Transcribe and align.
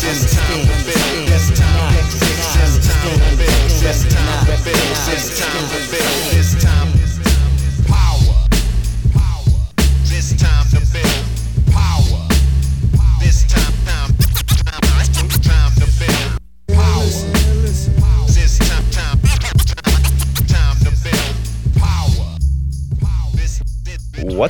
this 0.00 0.34
time 0.34 0.60
to 0.60 0.72
build, 0.84 1.28
this 1.28 1.50
time, 1.58 1.94
this 1.94 2.24
time 2.54 2.80
to 2.80 3.36
build, 3.36 3.70
this 3.80 4.00
time 4.08 4.46
to 4.46 4.56
build, 4.64 4.76
this 5.06 5.38
time 5.38 5.68
to 5.68 5.78
build, 5.90 6.16
this 6.32 6.64
time. 6.64 6.99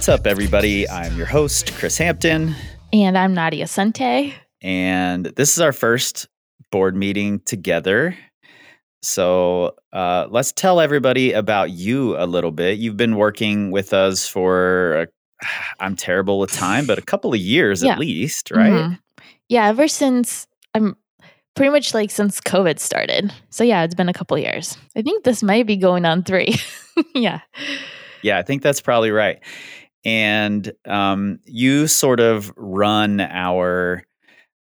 What's 0.01 0.09
up, 0.09 0.27
everybody? 0.27 0.89
I'm 0.89 1.15
your 1.15 1.27
host, 1.27 1.75
Kris 1.75 1.99
Hampton, 1.99 2.55
And 2.91 3.19
I'm 3.19 3.35
Nadya 3.35 3.65
Suntay. 3.65 4.33
and 4.63 5.27
this 5.27 5.53
is 5.53 5.61
our 5.61 5.73
first 5.75 6.27
board 6.73 6.97
meeting 6.97 7.41
together. 7.41 8.17
So 9.03 9.75
uh, 9.93 10.27
let's 10.31 10.53
tell 10.53 10.81
everybody 10.81 11.33
about 11.35 11.73
you 11.73 12.17
a 12.17 12.25
little 12.25 12.51
bit. 12.51 12.79
You've 12.79 12.97
been 12.97 13.17
working 13.17 13.71
with 13.73 13.93
us 13.93 14.27
for, 14.27 15.07
uh, 15.43 15.47
I'm 15.81 15.97
terrible 15.97 16.39
with 16.39 16.51
time, 16.51 16.87
but 16.87 16.97
a 16.99 17.03
couple 17.03 17.35
of 17.35 17.39
years 17.39 17.83
Yeah. 17.83 17.93
at 17.93 17.99
least, 17.99 18.51
right? 18.53 18.73
Mhm. 18.73 18.99
Yeah, 19.51 19.67
ever 19.69 19.87
since 19.87 20.47
I'm 20.75 20.97
pretty 21.55 21.73
much 21.73 21.93
like 21.93 22.11
since 22.11 22.41
COVID 22.41 22.79
started. 22.79 23.35
So 23.51 23.65
yeah, 23.65 23.83
it's 23.85 23.95
been 23.95 24.09
a 24.09 24.15
couple 24.15 24.39
years. 24.39 24.79
I 24.97 25.03
think 25.03 25.25
this 25.25 25.43
might 25.43 25.67
be 25.67 25.77
going 25.77 26.07
on 26.07 26.23
three. 26.23 26.55
yeah. 27.15 27.41
Yeah, 28.23 28.39
I 28.39 28.43
think 28.43 28.63
that's 28.63 28.81
probably 28.81 29.11
right. 29.11 29.41
And 30.05 30.73
um, 30.87 31.39
you 31.45 31.87
sort 31.87 32.21
of 32.21 32.53
run 32.57 33.21
our 33.21 34.03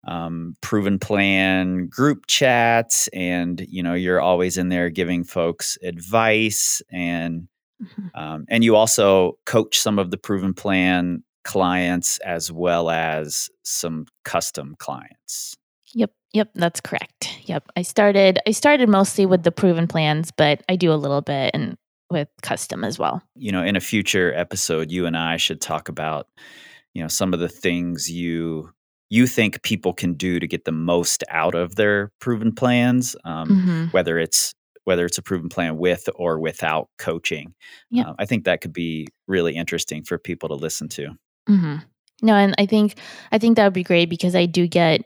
um, 0.08 0.55
proven 0.61 1.00
plan 1.00 1.88
group 1.88 2.25
chats, 2.28 3.08
and 3.09 3.66
you 3.69 3.81
know 3.83 3.94
you're 3.95 4.22
always 4.22 4.58
in 4.58 4.69
there 4.69 4.89
giving 4.89 5.23
folks 5.23 5.78
advice, 5.83 6.81
and 6.91 7.47
Mhm. 7.83 8.09
um, 8.16 8.45
and 8.47 8.63
you 8.63 8.75
also 8.78 9.38
coach 9.45 9.78
some 9.78 10.00
of 10.00 10.09
the 10.09 10.17
proven 10.17 10.53
plan 10.53 11.23
clients 11.44 12.19
as 12.19 12.50
well 12.52 12.89
as 12.89 13.50
some 13.63 14.06
custom 14.23 14.75
clients. 14.80 15.56
Yep. 15.94 16.11
Yep. 16.33 16.52
That's 16.56 16.80
correct. 16.80 17.38
Yep. 17.44 17.67
I 17.75 17.81
started 17.81 18.39
I 18.47 18.52
started 18.52 18.88
mostly 18.89 19.25
with 19.25 19.44
the 19.44 19.52
proven 19.52 19.88
plans, 19.88 20.31
but 20.31 20.63
I 20.69 20.78
do 20.78 20.94
a 20.94 20.95
little 20.95 21.22
bit 21.22 21.52
and 21.53 21.75
with 22.11 22.28
custom 22.42 22.84
as 22.84 23.00
well. 23.00 23.22
you 23.36 23.52
know, 23.52 23.64
in 23.64 23.75
a 23.75 23.81
future 23.81 24.34
episode, 24.36 24.92
you 24.92 25.06
and 25.06 25.17
I 25.17 25.38
should 25.38 25.59
talk 25.61 25.89
about, 25.89 26.28
you 26.94 27.02
know, 27.02 27.08
some 27.08 27.34
of 27.34 27.39
the 27.39 27.50
things 27.50 28.09
you 28.09 28.72
you 29.12 29.28
think 29.28 29.62
people 29.62 29.94
can 29.94 30.14
do 30.16 30.39
to 30.39 30.47
get 30.47 30.66
the 30.66 30.72
most 30.72 31.23
out 31.30 31.53
of 31.53 31.75
their 31.75 32.12
proven 32.20 32.52
plans, 32.52 33.16
um, 33.23 33.50
Mhm. 33.50 33.94
whether 33.94 34.17
it's 34.17 34.53
whether 34.84 35.06
it's 35.06 35.17
a 35.17 35.22
proven 35.22 35.50
plan 35.50 35.78
with 35.78 36.08
or 36.16 36.39
without 36.39 36.89
coaching. 37.00 37.53
Yeah. 37.89 38.09
Uh, 38.09 38.16
I 38.19 38.25
think 38.25 38.45
that 38.45 38.62
could 38.62 38.73
be 38.73 39.08
really 39.28 39.56
interesting 39.56 40.03
for 40.03 40.17
people 40.19 40.50
to 40.50 40.56
listen 40.56 40.88
to. 40.90 41.09
hmm 41.47 41.78
No, 42.22 42.34
and 42.36 42.53
I 42.58 42.66
think 42.67 42.95
I 43.31 43.38
think 43.40 43.56
that 43.58 43.64
would 43.66 43.73
be 43.73 43.84
great 43.84 44.09
because 44.09 44.36
I 44.36 44.45
do 44.45 44.67
get 44.67 45.02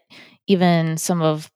even 0.48 0.98
some 0.98 1.22
of 1.22 1.50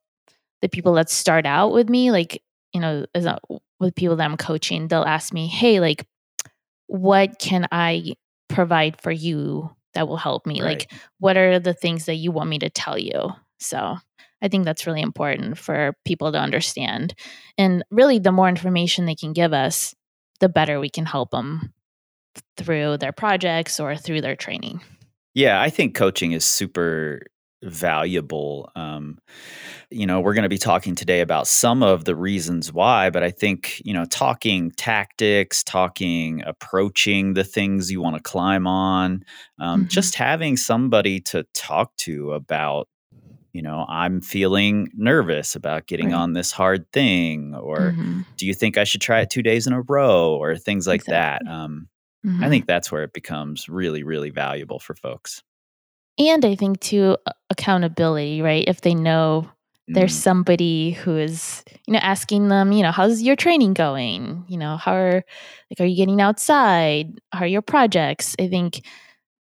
the 0.62 0.70
people 0.70 0.94
that 0.94 1.10
start 1.10 1.46
out 1.46 1.74
with 1.74 1.90
me, 1.90 2.12
like 2.12 2.42
you 2.74 2.82
know, 2.82 3.06
as 3.14 3.26
a, 3.26 3.38
with 3.84 3.96
people 3.96 4.16
that 4.16 4.26
I'm 4.26 4.38
coaching, 4.38 4.88
they'll 4.88 5.04
ask 5.04 5.34
me, 5.34 5.48
"Hey, 5.48 5.80
like, 5.80 6.06
what 6.88 7.38
can 7.40 7.68
I 7.72 8.16
provide 8.50 9.00
for 9.02 9.12
you 9.12 9.70
that 9.94 10.08
will 10.08 10.18
help 10.18 10.46
me? 10.46 10.62
Like, 10.64 10.92
what 11.20 11.38
are 11.38 11.60
the 11.60 11.74
things 11.74 12.06
that 12.06 12.16
you 12.16 12.32
want 12.32 12.50
me 12.50 12.60
to 12.60 12.70
tell 12.70 12.98
you?" 12.98 13.34
So. 13.60 13.98
I 14.42 14.50
think 14.50 14.66
that's 14.66 14.86
really 14.86 15.00
important 15.00 15.58
for 15.58 15.96
people 16.04 16.30
to 16.34 16.38
understand. 16.38 17.14
And 17.58 17.82
really, 17.90 18.20
the 18.20 18.34
more 18.34 18.50
information 18.50 19.06
they 19.06 19.16
can 19.16 19.32
give 19.32 19.54
us, 19.54 19.96
the 20.42 20.50
better 20.50 20.82
we 20.82 20.90
can 20.90 21.06
help 21.06 21.32
them 21.32 21.74
through 22.58 22.98
their 22.98 23.14
projects 23.14 23.80
or 23.80 23.96
through 23.96 24.20
their 24.20 24.36
training. 24.36 24.82
Yeah, 25.34 25.62
I 25.62 25.70
think 25.70 25.96
coaching 25.96 26.34
is 26.34 26.44
super 26.44 27.22
valuable. 27.64 28.72
Um, 28.76 29.20
you 29.92 30.06
know, 30.08 30.22
we're 30.22 30.34
going 30.34 30.44
to 30.44 30.50
be 30.50 30.58
talking 30.58 30.96
today 30.96 31.22
about 31.22 31.48
some 31.48 31.84
of 31.84 32.06
the 32.06 32.16
reasons 32.16 32.74
why, 32.74 33.10
but 33.10 33.24
I 33.24 33.32
think, 33.32 33.82
you 33.86 33.94
know, 33.94 34.06
talking 34.06 34.72
tactics, 34.72 35.64
talking 35.64 36.44
approaching 36.46 37.34
the 37.34 37.44
things 37.44 37.92
you 37.92 38.02
want 38.02 38.16
to 38.18 38.22
climb 38.24 38.68
on, 38.68 39.24
um, 39.60 39.86
Mhm. 39.86 39.88
just 39.88 40.16
having 40.16 40.58
somebody 40.58 41.20
to 41.22 41.46
talk 41.54 41.96
to 41.98 42.34
about, 42.34 42.90
you 43.54 43.62
know, 43.62 43.86
I'm 43.90 44.22
feeling 44.22 44.90
nervous 44.96 45.56
about 45.56 45.88
getting 45.88 46.12
Right. 46.12 46.14
on 46.14 46.34
this 46.34 46.52
hard 46.52 46.92
thing, 46.94 47.56
or 47.56 47.96
Mhm. 47.96 48.24
do 48.38 48.48
you 48.48 48.54
think 48.56 48.78
I 48.78 48.84
should 48.86 49.02
try 49.02 49.22
it 49.22 49.30
two 49.30 49.44
days 49.44 49.68
in 49.68 49.74
a 49.74 49.82
row, 49.84 50.36
or 50.36 50.58
things 50.58 50.88
like 50.88 51.06
Exactly. 51.06 51.10
that. 51.10 51.48
Um, 51.48 51.88
Mhm. 52.24 52.44
I 52.44 52.50
think 52.50 52.68
that's 52.68 52.92
where 52.92 53.04
it 53.04 53.14
becomes 53.14 53.70
really, 53.70 54.04
really 54.04 54.32
valuable 54.32 54.80
for 54.80 54.96
folks. 54.96 55.44
And 56.20 56.46
I 56.46 56.56
think 56.56 56.80
too 56.80 57.18
a- 57.26 57.32
accountability, 57.50 58.42
right? 58.42 58.64
If 58.68 58.82
they 58.82 58.96
know 58.96 59.50
there's 59.88 60.14
Mm. 60.16 60.22
somebody 60.22 60.92
who 60.92 61.18
is, 61.18 61.64
you 61.88 61.94
know, 61.94 62.00
asking 62.00 62.48
them, 62.48 62.72
you 62.72 62.84
know, 62.84 62.92
how's 62.92 63.22
your 63.22 63.36
training 63.36 63.74
going? 63.74 64.46
You 64.48 64.58
know, 64.58 64.78
how 64.78 64.94
are 64.94 65.24
like 65.70 65.80
are 65.82 65.86
you 65.86 65.96
getting 65.98 66.22
outside? 66.22 67.20
How 67.34 67.42
are 67.42 67.48
your 67.48 67.62
projects? 67.62 68.36
I 68.40 68.48
think 68.48 68.82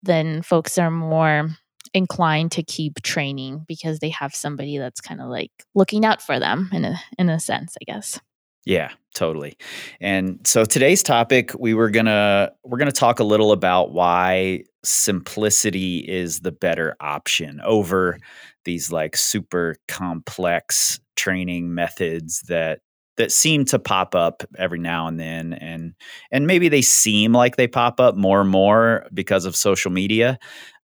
then 0.04 0.42
folks 0.42 0.78
are 0.78 0.92
more 0.92 1.50
inclined 1.94 2.52
to 2.54 2.64
keep 2.64 3.02
training 3.04 3.66
because 3.68 4.00
they 4.00 4.10
have 4.10 4.34
somebody 4.34 4.78
that's 4.78 5.02
kind 5.02 5.22
of 5.22 5.30
like 5.30 5.52
looking 5.76 6.06
out 6.06 6.22
for 6.22 6.40
them 6.40 6.70
in 6.74 6.86
a 6.86 7.00
in 7.20 7.30
a 7.30 7.40
sense, 7.40 7.76
I 7.82 7.92
guess. 7.92 8.20
Yeah, 8.66 8.92
totally. 9.16 9.58
And 10.00 10.40
so 10.46 10.66
today's 10.66 11.02
topic, 11.02 11.52
we 11.58 11.74
were 11.74 11.90
gonna 11.90 12.52
we're 12.64 12.78
gonna 12.78 12.92
talk 12.92 13.20
a 13.20 13.24
little 13.24 13.52
about 13.52 13.92
why 13.92 14.64
simplicity 14.84 15.98
is 16.00 16.40
the 16.42 16.52
better 16.52 16.96
option 17.00 17.60
over 17.64 18.18
these 18.66 18.92
like 18.92 19.16
super 19.18 19.76
complex 19.88 21.00
training 21.16 21.74
methods 21.74 22.42
that 22.48 22.80
that 23.18 23.32
seem 23.32 23.66
to 23.66 23.78
pop 23.80 24.16
up 24.16 24.44
every 24.58 24.80
now 24.80 25.08
and 25.08 25.20
then 25.20 25.54
and 25.54 25.94
and 26.32 26.48
maybe 26.48 26.70
they 26.70 26.82
seem 26.82 27.34
like 27.34 27.56
they 27.58 27.68
pop 27.68 28.00
up 28.00 28.16
more 28.16 28.42
and 28.42 28.50
more 28.50 29.06
because 29.14 29.46
of 29.46 29.56
social 29.56 29.92
media 29.92 30.38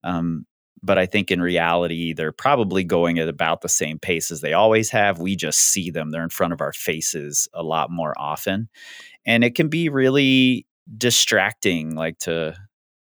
um, 0.04 0.46
but 0.84 0.98
I 0.98 1.06
think 1.06 1.32
in 1.32 1.42
reality, 1.42 2.14
they're 2.14 2.32
probably 2.32 2.84
going 2.84 3.20
at 3.20 3.28
about 3.30 3.62
the 3.62 3.70
same 3.70 4.00
pace 4.00 4.32
as 4.32 4.42
they 4.42 4.54
always 4.54 4.90
have. 4.92 5.20
We 5.20 5.36
just 5.36 5.60
see 5.60 5.90
them, 5.92 6.12
they're 6.12 6.24
in 6.24 6.30
front 6.30 6.54
of 6.54 6.62
our 6.62 6.74
faces 6.74 7.48
a 7.54 7.64
lot 7.64 7.90
more 7.92 8.14
often. 8.18 8.70
And 9.26 9.44
it 9.44 9.56
can 9.56 9.70
be 9.70 9.90
really 9.90 10.66
distracting, 10.98 11.96
like 11.96 12.20
to 12.20 12.56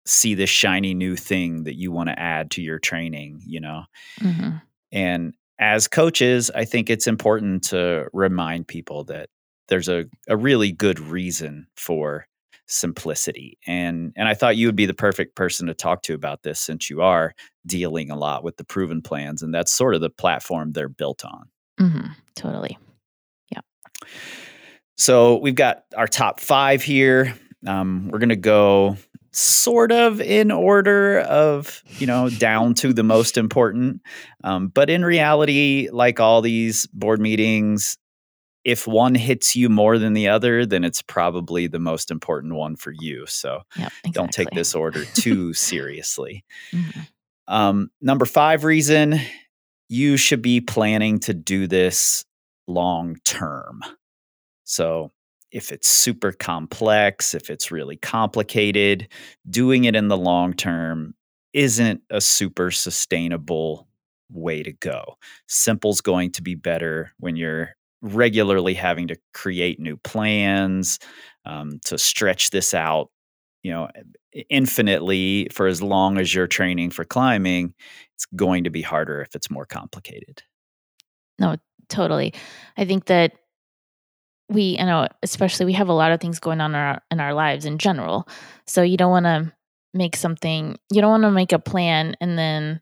see 0.06 0.34
this 0.34 0.50
shiny 0.50 0.94
new 0.94 1.16
thing 1.16 1.64
that 1.64 1.76
you 1.76 1.92
want 1.92 2.08
to 2.08 2.18
add 2.18 2.50
to 2.52 2.62
your 2.62 2.78
training, 2.78 3.40
you 3.46 3.60
know? 3.60 3.84
Mhm. 4.20 4.62
And 4.90 5.34
as 5.58 5.88
coaches, 5.88 6.50
I 6.54 6.64
think 6.64 6.90
it's 6.90 7.06
important 7.06 7.64
to 7.64 8.08
remind 8.12 8.66
people 8.68 9.04
that 9.04 9.28
there's 9.68 9.88
a, 9.88 10.06
a 10.28 10.36
really 10.36 10.72
good 10.72 10.98
reason 10.98 11.66
for 11.76 12.26
simplicity. 12.72 13.58
And 13.66 14.12
and 14.16 14.28
I 14.28 14.34
thought 14.34 14.56
you 14.56 14.66
would 14.66 14.76
be 14.76 14.86
the 14.86 14.94
perfect 14.94 15.36
person 15.36 15.66
to 15.66 15.74
talk 15.74 16.02
to 16.04 16.14
about 16.14 16.42
this 16.42 16.60
since 16.60 16.88
you 16.88 17.02
are 17.02 17.34
dealing 17.66 18.10
a 18.10 18.16
lot 18.16 18.42
with 18.42 18.56
the 18.56 18.64
proven 18.64 19.02
plans 19.02 19.42
and 19.42 19.54
that's 19.54 19.72
sort 19.72 19.94
of 19.94 20.00
the 20.00 20.10
platform 20.10 20.72
they're 20.72 20.88
built 20.88 21.24
on. 21.24 21.48
mm-hmm, 21.80 22.12
Totally. 22.34 22.78
Yeah. 23.50 23.60
So 24.96 25.36
we've 25.38 25.54
got 25.54 25.84
our 25.96 26.08
top 26.08 26.40
five 26.40 26.82
here. 26.82 27.34
Um, 27.66 28.08
we're 28.10 28.18
gonna 28.18 28.36
go 28.36 28.96
sort 29.32 29.92
of 29.92 30.20
in 30.20 30.50
order 30.50 31.20
of 31.20 31.82
you 31.98 32.06
know 32.06 32.28
down 32.28 32.74
to 32.74 32.92
the 32.92 33.02
most 33.02 33.38
important 33.38 34.02
um, 34.44 34.68
but 34.68 34.90
in 34.90 35.02
reality 35.02 35.88
like 35.90 36.20
all 36.20 36.42
these 36.42 36.86
board 36.88 37.18
meetings 37.18 37.96
if 38.64 38.86
one 38.86 39.14
hits 39.14 39.56
you 39.56 39.68
more 39.68 39.98
than 39.98 40.12
the 40.12 40.28
other 40.28 40.64
then 40.66 40.84
it's 40.84 41.02
probably 41.02 41.66
the 41.66 41.78
most 41.78 42.10
important 42.10 42.54
one 42.54 42.76
for 42.76 42.92
you 42.92 43.26
so 43.26 43.62
Yep. 43.76 43.92
don't 44.12 44.32
take 44.32 44.50
this 44.50 44.74
order 44.74 45.04
too 45.14 45.52
seriously 45.52 46.44
Mhm. 46.72 47.06
um, 47.48 47.90
number 48.00 48.24
five 48.26 48.64
reason 48.64 49.20
you 49.88 50.16
should 50.16 50.40
be 50.42 50.60
planning 50.60 51.18
to 51.20 51.34
do 51.34 51.66
this 51.66 52.24
long 52.66 53.16
term. 53.24 53.82
So, 54.64 55.10
if 55.50 55.70
it's 55.70 55.86
super 55.88 56.32
complex, 56.32 57.34
if 57.34 57.50
it's 57.50 57.70
really 57.70 57.96
complicated, 57.96 59.08
doing 59.50 59.84
it 59.84 59.94
in 59.94 60.08
the 60.08 60.16
long 60.16 60.54
term 60.54 61.14
isn't 61.52 62.00
a 62.08 62.22
super 62.22 62.70
sustainable 62.70 63.86
way 64.30 64.62
to 64.62 64.72
go. 64.72 65.18
Simple's 65.46 66.00
going 66.00 66.30
to 66.32 66.42
be 66.42 66.54
better 66.54 67.12
when 67.18 67.36
you're 67.36 67.76
regularly 68.02 68.74
having 68.74 69.08
to 69.08 69.16
create 69.32 69.80
new 69.80 69.96
plans 69.96 70.98
um, 71.46 71.78
to 71.84 71.96
stretch 71.96 72.50
this 72.50 72.74
out 72.74 73.10
you 73.62 73.70
know 73.70 73.88
infinitely 74.50 75.48
for 75.52 75.66
as 75.66 75.82
long 75.82 76.18
as 76.18 76.34
you're 76.34 76.46
training 76.46 76.90
for 76.90 77.04
climbing 77.04 77.74
it's 78.14 78.26
going 78.36 78.64
to 78.64 78.70
be 78.70 78.82
harder 78.82 79.20
if 79.22 79.34
it's 79.34 79.50
more 79.50 79.66
complicated 79.66 80.42
No, 81.38 81.56
totally. 81.88 82.34
I 82.76 82.84
think 82.84 83.06
that 83.06 83.32
we, 84.48 84.76
you 84.78 84.84
know, 84.84 85.08
especially 85.22 85.66
we 85.66 85.72
have 85.72 85.88
a 85.88 85.92
lot 85.94 86.12
of 86.12 86.20
things 86.20 86.38
going 86.38 86.60
on 86.60 86.72
in 86.72 86.76
our 86.76 87.02
in 87.10 87.20
our 87.20 87.34
lives 87.34 87.64
in 87.64 87.78
general. 87.78 88.28
So 88.66 88.82
you 88.82 88.96
don't 88.96 89.10
want 89.10 89.26
to 89.26 89.52
make 89.94 90.16
something, 90.16 90.78
you 90.90 91.00
don't 91.00 91.10
want 91.10 91.24
to 91.24 91.30
make 91.30 91.52
a 91.52 91.58
plan 91.58 92.16
and 92.20 92.38
then 92.38 92.80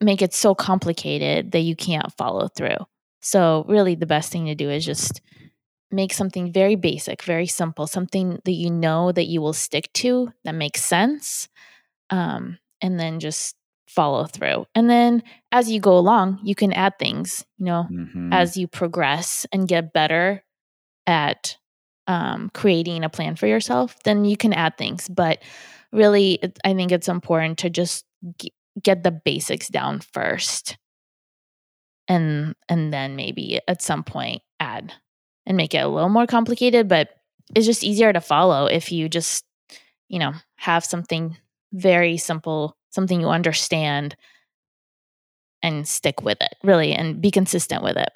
make 0.00 0.22
it 0.22 0.34
so 0.34 0.54
complicated 0.54 1.52
that 1.52 1.60
you 1.60 1.74
can't 1.76 2.12
follow 2.16 2.48
through. 2.48 2.76
So 3.20 3.64
really 3.68 3.94
the 3.94 4.06
best 4.06 4.30
thing 4.32 4.46
to 4.46 4.54
do 4.54 4.70
is 4.70 4.84
just 4.84 5.20
make 5.90 6.12
something 6.12 6.52
very 6.52 6.76
basic, 6.76 7.22
very 7.22 7.46
simple, 7.46 7.86
something 7.86 8.38
that 8.44 8.52
you 8.52 8.70
know 8.70 9.12
that 9.12 9.26
you 9.26 9.40
will 9.40 9.52
stick 9.52 9.92
to 9.94 10.32
that 10.44 10.54
makes 10.54 10.84
sense. 10.84 11.48
Um, 12.10 12.58
and 12.80 12.98
then 13.00 13.20
just 13.20 13.56
follow 13.88 14.24
through. 14.26 14.66
And 14.74 14.90
then 14.90 15.22
as 15.52 15.70
you 15.70 15.80
go 15.80 15.96
along, 15.96 16.40
you 16.42 16.54
can 16.54 16.72
add 16.72 16.98
things, 16.98 17.44
you 17.58 17.66
know, 17.66 17.88
Mhm. 17.90 18.32
as 18.32 18.56
you 18.56 18.66
progress 18.68 19.46
and 19.52 19.68
get 19.68 19.92
better 19.92 20.44
at 21.06 21.56
um, 22.06 22.50
creating 22.54 23.04
a 23.04 23.08
plan 23.08 23.36
for 23.36 23.46
yourself, 23.46 23.96
then 24.04 24.24
you 24.24 24.36
can 24.36 24.52
add 24.52 24.76
things. 24.78 25.08
But 25.08 25.42
really, 25.92 26.34
it, 26.42 26.58
I 26.64 26.74
think 26.74 26.92
it's 26.92 27.08
important 27.08 27.58
to 27.58 27.70
just 27.70 28.04
g- 28.38 28.52
get 28.82 29.02
the 29.02 29.10
basics 29.10 29.68
down 29.68 30.00
first, 30.00 30.76
and 32.08 32.54
and 32.68 32.92
then 32.92 33.16
maybe 33.16 33.60
at 33.68 33.82
some 33.82 34.04
point 34.04 34.42
add 34.60 34.92
and 35.46 35.56
make 35.56 35.74
it 35.74 35.78
a 35.78 35.88
little 35.88 36.08
more 36.08 36.26
complicated. 36.26 36.88
But 36.88 37.10
it's 37.54 37.66
just 37.66 37.84
easier 37.84 38.12
to 38.12 38.20
follow 38.20 38.66
if 38.66 38.90
you 38.90 39.08
just 39.08 39.44
you 40.08 40.18
know 40.18 40.32
have 40.56 40.84
something 40.84 41.36
very 41.72 42.16
simple, 42.16 42.76
something 42.90 43.20
you 43.20 43.28
understand, 43.28 44.16
and 45.62 45.86
stick 45.86 46.22
with 46.22 46.38
it 46.40 46.54
really, 46.62 46.92
and 46.92 47.20
be 47.20 47.30
consistent 47.30 47.82
with 47.82 47.96
it. 47.96 48.10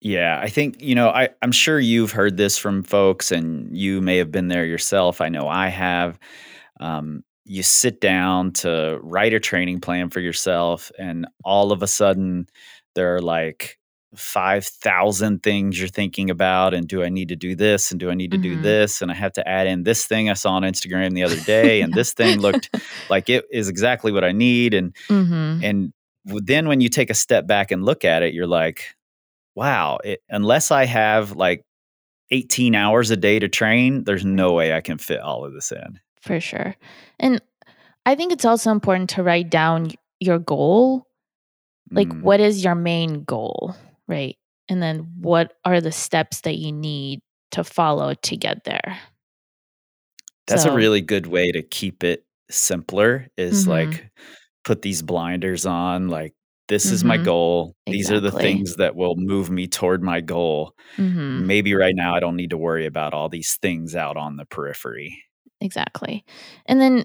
Yeah, 0.00 0.38
I 0.40 0.48
think, 0.48 0.80
you 0.80 0.94
know, 0.94 1.08
I, 1.08 1.30
I'm 1.42 1.50
sure 1.50 1.80
you've 1.80 2.12
heard 2.12 2.36
this 2.36 2.58
from 2.58 2.84
folks 2.84 3.32
and 3.32 3.76
you 3.76 4.00
may 4.00 4.18
have 4.18 4.30
been 4.30 4.48
there 4.48 4.64
yourself. 4.64 5.20
I 5.20 5.30
know 5.30 5.48
I 5.48 5.68
have. 5.68 6.18
Um, 6.78 7.24
you 7.44 7.62
sit 7.62 8.00
down 8.00 8.52
to 8.52 8.98
write 9.02 9.32
a 9.32 9.40
training 9.40 9.80
plan 9.80 10.10
for 10.10 10.20
yourself, 10.20 10.90
and 10.98 11.26
all 11.44 11.72
of 11.72 11.82
a 11.82 11.86
sudden, 11.86 12.46
there 12.96 13.14
are 13.14 13.22
like 13.22 13.78
5,000 14.16 15.42
things 15.42 15.78
you're 15.78 15.88
thinking 15.88 16.30
about. 16.30 16.74
And 16.74 16.88
do 16.88 17.02
I 17.04 17.08
need 17.08 17.28
to 17.28 17.36
do 17.36 17.54
this? 17.54 17.90
And 17.90 18.00
do 18.00 18.10
I 18.10 18.14
need 18.14 18.32
to 18.32 18.38
do 18.38 18.56
Mhm. 18.56 18.62
this? 18.62 19.02
And 19.02 19.10
I 19.10 19.14
have 19.14 19.32
to 19.34 19.48
add 19.48 19.66
in 19.68 19.84
this 19.84 20.04
thing 20.06 20.28
I 20.30 20.34
saw 20.34 20.52
on 20.54 20.62
Instagram 20.62 21.14
the 21.14 21.22
other 21.22 21.40
day. 21.40 21.80
And 21.82 21.94
this 21.94 22.12
thing 22.14 22.40
looked 22.40 22.70
like 23.08 23.28
it 23.30 23.44
is 23.52 23.68
exactly 23.68 24.10
what 24.12 24.24
I 24.24 24.32
need. 24.32 24.74
And 24.74 24.94
hmm 25.08 25.60
and 25.62 25.92
then 26.24 26.66
when 26.68 26.80
you 26.80 26.88
take 26.88 27.10
a 27.10 27.14
step 27.14 27.46
back 27.46 27.70
and 27.70 27.84
look 27.84 28.04
at 28.04 28.22
it, 28.24 28.34
you're 28.34 28.48
like, 28.48 28.96
wow, 29.54 29.98
it, 30.04 30.20
unless 30.28 30.70
I 30.72 30.84
have 30.86 31.32
like 31.36 31.64
18 32.30 32.74
hours 32.74 33.10
a 33.12 33.16
day 33.16 33.38
to 33.38 33.48
train, 33.48 34.04
there's 34.04 34.24
no 34.24 34.52
way 34.52 34.72
I 34.72 34.80
can 34.80 34.98
fit 34.98 35.20
all 35.20 35.44
of 35.44 35.52
this 35.54 35.70
in. 35.72 36.00
for 36.20 36.40
sure. 36.40 36.74
And 37.20 37.40
I 38.04 38.16
think 38.16 38.32
it's 38.32 38.44
also 38.44 38.70
important 38.72 39.10
to 39.10 39.22
write 39.22 39.50
down 39.50 39.92
your 40.20 40.38
goal. 40.40 41.06
Like, 41.90 42.08
Mm, 42.08 42.22
what 42.22 42.40
is 42.40 42.64
your 42.64 42.74
main 42.74 43.24
goal, 43.24 43.74
right? 44.08 44.36
And 44.68 44.82
then 44.82 45.12
what 45.20 45.54
are 45.64 45.80
the 45.80 45.92
steps 45.92 46.40
that 46.42 46.56
you 46.58 46.72
need 46.72 47.20
to 47.52 47.62
follow 47.64 48.14
to 48.14 48.36
get 48.36 48.64
there? 48.64 48.98
that's 50.46 50.62
so- 50.62 50.72
a 50.72 50.76
really 50.76 51.00
good 51.00 51.26
way 51.26 51.50
to 51.50 51.60
keep 51.62 52.04
it 52.04 52.24
simpler 52.50 53.26
is 53.36 53.64
Mhm. 53.64 53.68
like 53.68 54.10
put 54.64 54.82
these 54.82 55.02
blinders 55.02 55.66
on 55.66 56.08
like 56.08 56.34
this 56.68 56.86
is 56.86 57.02
my 57.04 57.16
Mhm. 57.18 57.24
goal. 57.24 57.76
These 57.86 58.10
are 58.10 58.20
the 58.20 58.30
things 58.32 58.76
that 58.76 58.94
will 58.96 59.14
move 59.16 59.50
me 59.50 59.66
toward 59.68 60.02
my 60.02 60.20
goal. 60.20 60.74
hmm 60.96 61.46
Maybe 61.46 61.74
right 61.74 61.94
now 61.96 62.14
I 62.14 62.20
don't 62.20 62.36
need 62.36 62.50
to 62.50 62.56
worry 62.56 62.86
about 62.86 63.12
all 63.14 63.28
these 63.28 63.56
things 63.56 63.94
out 63.96 64.16
on 64.16 64.36
the 64.36 64.44
periphery. 64.46 65.22
Exactly. 65.60 66.24
And 66.66 66.80
then 66.80 67.04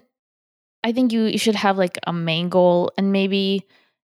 I 0.83 0.92
think 0.92 1.12
you, 1.12 1.24
you 1.25 1.38
should 1.39 1.56
have 1.56 1.78
like 1.78 1.98
a 2.07 2.13
main 2.13 2.50
goal 2.50 2.92
and 2.98 3.12
maybe 3.12 3.66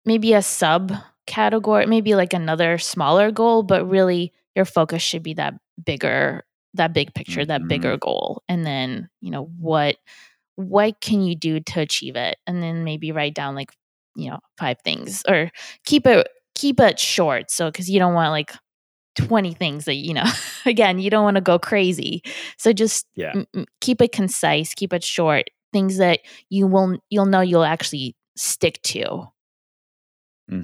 maybe 0.06 0.34
a 0.34 0.42
sub 0.42 0.94
category, 1.28 1.86
maybe 1.86 2.16
like 2.16 2.34
another 2.34 2.78
smaller 2.78 3.32
goal, 3.32 3.64
but 3.64 3.88
really 3.90 4.34
your 4.56 4.66
focus 4.66 5.02
should 5.02 5.24
be 5.24 5.34
that 5.36 5.54
bigger 5.84 6.44
that 6.74 6.94
big 6.94 7.14
picture, 7.14 7.46
that 7.46 7.62
Mhm. 7.64 7.68
bigger 7.68 7.98
goal. 7.98 8.44
And 8.48 8.66
then, 8.66 9.10
you 9.20 9.30
know, 9.32 9.46
what 9.60 9.98
what 10.56 11.02
can 11.02 11.22
you 11.22 11.36
do 11.36 11.60
to 11.60 11.82
achieve 11.82 12.16
it? 12.16 12.38
And 12.48 12.62
then 12.64 12.84
maybe 12.84 13.12
write 13.12 13.34
down 13.34 13.56
like, 13.56 13.72
you 14.16 14.30
know, 14.30 14.40
five 14.58 14.78
things 14.84 15.24
or 15.28 15.52
keep 15.86 16.06
it 16.08 16.28
keep 16.56 16.80
it 16.80 17.00
short. 17.00 17.52
So 17.52 17.72
cuz 17.72 17.90
you 17.90 18.00
don't 18.00 18.14
want 18.14 18.32
like 18.32 18.54
20 19.18 19.54
things 19.54 19.86
that 19.86 19.96
you 19.96 20.14
know 20.14 20.24
again 20.66 20.98
you 21.00 21.10
don't 21.10 21.24
want 21.26 21.36
to 21.36 21.42
go 21.42 21.60
crazy 21.60 22.24
so 22.58 22.72
just 22.72 23.06
Yeah. 23.16 23.34
m- 23.54 23.66
keep 23.82 24.02
it 24.02 24.14
concise 24.14 24.74
keep 24.74 24.94
it 24.94 25.04
short 25.04 25.50
things 25.74 25.98
that 25.98 26.22
you 26.50 26.66
will 26.68 26.98
you'll 27.10 27.26
know 27.26 27.42
you'll 27.42 27.66
actually 27.66 28.16
stick 28.38 28.82
to 28.84 29.28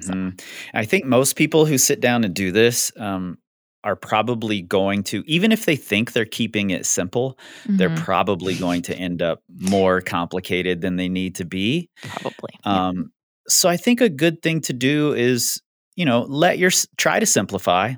So- 0.00 0.12
hmm 0.14 0.28
I 0.74 0.84
think 0.84 1.04
most 1.04 1.36
people 1.36 1.66
who 1.66 1.78
sit 1.78 2.00
down 2.00 2.24
and 2.24 2.34
do 2.34 2.52
this 2.52 2.92
um, 2.96 3.38
are 3.84 3.96
probably 3.96 4.60
going 4.62 5.02
to, 5.04 5.22
even 5.26 5.52
if 5.52 5.64
they 5.64 5.76
think 5.76 6.12
they're 6.12 6.24
keeping 6.26 6.70
it 6.70 6.84
simple, 6.86 7.38
they're 7.66 7.88
Mhm, 7.90 7.96
probably 8.04 8.54
going 8.54 8.82
to 8.82 8.94
end 8.96 9.22
up 9.22 9.42
more 9.58 10.00
complicated 10.00 10.80
than 10.80 10.96
they 10.96 11.08
need 11.08 11.34
to 11.36 11.44
be. 11.44 11.88
probably 12.02 12.50
yeah. 12.64 12.88
Um, 12.88 13.12
so 13.48 13.68
I 13.68 13.76
think 13.76 14.00
a 14.00 14.10
good 14.10 14.42
thing 14.42 14.60
to 14.62 14.72
do 14.74 15.14
is, 15.14 15.62
you 15.96 16.04
know, 16.04 16.22
let 16.28 16.58
your 16.58 16.70
try 16.98 17.18
to 17.20 17.26
simplify. 17.26 17.94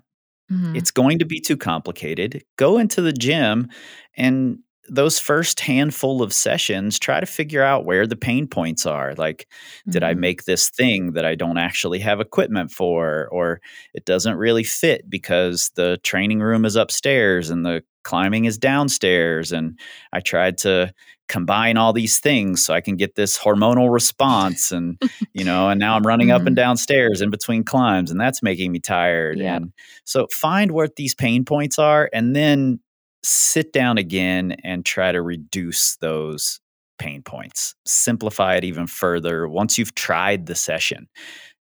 Mhm, 0.51 0.77
It's 0.77 0.91
going 0.93 1.19
to 1.19 1.25
be 1.25 1.41
too 1.41 1.57
complicated. 1.57 2.45
Go 2.57 2.79
into 2.79 3.03
the 3.03 3.13
gym 3.13 3.69
and 4.17 4.59
those 4.89 5.19
first 5.19 5.61
handful 5.61 6.23
of 6.23 6.33
sessions, 6.33 6.99
try 6.99 7.21
to 7.21 7.27
figure 7.27 7.63
out 7.63 7.85
where 7.85 8.07
the 8.07 8.17
pain 8.17 8.47
points 8.49 8.87
are. 8.87 9.15
Like, 9.15 9.47
did 9.89 10.03
I 10.03 10.15
mhm, 10.15 10.21
make 10.21 10.45
this 10.45 10.69
thing 10.71 11.13
that 11.13 11.25
I 11.25 11.35
don't 11.35 11.59
actually 11.59 12.01
have 12.01 12.21
equipment 12.21 12.73
for, 12.73 13.29
or 13.31 13.61
it 13.95 14.05
doesn't 14.05 14.37
really 14.37 14.65
fit 14.65 15.09
because 15.09 15.71
the 15.77 15.99
training 16.03 16.41
room 16.41 16.65
is 16.65 16.77
upstairs 16.77 17.51
and 17.51 17.65
the 17.65 17.83
climbing 18.05 18.47
is 18.47 18.59
downstairs? 18.59 19.53
And 19.53 19.79
I 20.13 20.21
tried 20.21 20.59
to 20.59 20.93
combine 21.29 21.77
all 21.77 21.93
these 21.93 22.19
things 22.19 22.65
so 22.65 22.75
I 22.75 22.81
can 22.81 22.97
get 22.97 23.15
this 23.15 23.39
hormonal 23.39 23.93
response. 23.93 24.73
And, 24.73 25.01
you 25.35 25.45
know, 25.45 25.69
and 25.69 25.79
now 25.79 25.95
I'm 25.97 26.07
running 26.07 26.31
up 26.31 26.47
and 26.47 26.57
downstairs 26.57 27.21
in 27.21 27.31
between 27.31 27.63
climbs, 27.65 28.11
and 28.11 28.21
that's 28.21 28.43
making 28.43 28.73
me 28.73 28.81
tired. 28.81 29.41
Yep. 29.41 29.63
And 29.63 29.73
so 30.05 30.27
find 30.33 30.73
what 30.73 30.97
these 30.97 31.15
pain 31.15 31.45
points 31.45 31.79
are 31.79 32.11
and 32.13 32.35
then 32.35 32.81
sit 33.23 33.73
down 33.73 33.99
again 33.99 34.53
and 34.65 34.85
try 34.85 35.13
to 35.13 35.23
reduce 35.23 35.97
those 35.97 36.61
pain 36.99 37.23
points 37.23 37.75
simplify 37.87 38.57
it 38.57 38.65
even 38.65 38.87
further 38.87 39.49
once 39.49 39.79
you've 39.79 39.95
tried 39.95 40.45
the 40.47 40.55
session 40.55 41.09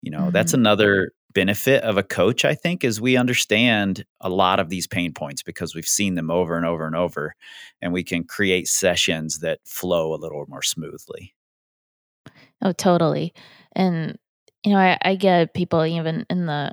you 0.02 0.10
know 0.12 0.32
that's 0.32 0.52
Mhm. 0.52 0.60
another 0.60 1.12
benefit 1.34 1.84
of 1.84 1.98
a 1.98 2.04
coach 2.04 2.44
i 2.44 2.56
think 2.56 2.84
is 2.84 3.00
we 3.00 3.16
understand 3.18 4.04
a 4.22 4.30
lot 4.30 4.60
of 4.60 4.70
these 4.70 4.88
pain 4.88 5.14
points 5.14 5.44
because 5.44 5.76
we've 5.76 5.88
seen 5.88 6.16
them 6.16 6.32
over 6.32 6.58
and 6.58 6.66
over 6.66 6.88
and 6.88 6.96
over 6.96 7.36
and 7.82 7.94
we 7.94 8.04
can 8.04 8.24
create 8.24 8.68
sessions 8.68 9.40
that 9.40 9.60
flow 9.66 10.14
a 10.14 10.18
little 10.18 10.46
more 10.48 10.64
smoothly 10.64 11.36
oh 12.64 12.72
totally 12.72 13.34
and 13.74 14.18
you 14.64 14.72
know 14.72 14.80
I, 14.80 14.98
I 15.04 15.16
get 15.16 15.54
people 15.54 15.86
even 15.86 16.26
in 16.30 16.46
the 16.48 16.72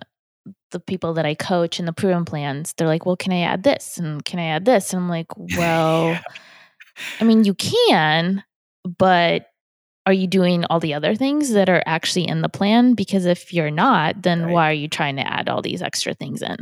the 0.74 0.80
people 0.80 1.14
that 1.14 1.24
i 1.24 1.34
coach 1.34 1.80
in 1.80 1.86
the 1.86 1.92
proven 1.92 2.26
plans 2.26 2.74
they're 2.76 2.86
like 2.86 3.06
well 3.06 3.16
can 3.16 3.32
i 3.32 3.40
add 3.40 3.62
this 3.62 3.96
and 3.96 4.22
can 4.26 4.38
i 4.38 4.44
add 4.44 4.66
this 4.66 4.92
and 4.92 5.00
i'm 5.02 5.08
like 5.08 5.26
well 5.56 6.10
Yeah. 6.10 6.20
I 7.20 7.24
mean, 7.24 7.42
you 7.42 7.54
can, 7.54 8.44
but 8.84 9.48
are 10.06 10.12
you 10.12 10.28
doing 10.28 10.64
all 10.66 10.78
the 10.78 10.94
other 10.94 11.16
things 11.16 11.50
that 11.50 11.68
are 11.68 11.82
actually 11.86 12.28
in 12.28 12.40
the 12.40 12.48
plan? 12.48 12.94
Because 12.94 13.26
if 13.26 13.52
you're 13.52 13.72
not, 13.72 14.22
then 14.22 14.42
Right. 14.44 14.52
why 14.52 14.70
are 14.70 14.74
you 14.74 14.86
trying 14.86 15.16
to 15.16 15.26
add 15.26 15.48
all 15.48 15.60
these 15.60 15.82
extra 15.82 16.14
things 16.14 16.40
in? 16.40 16.56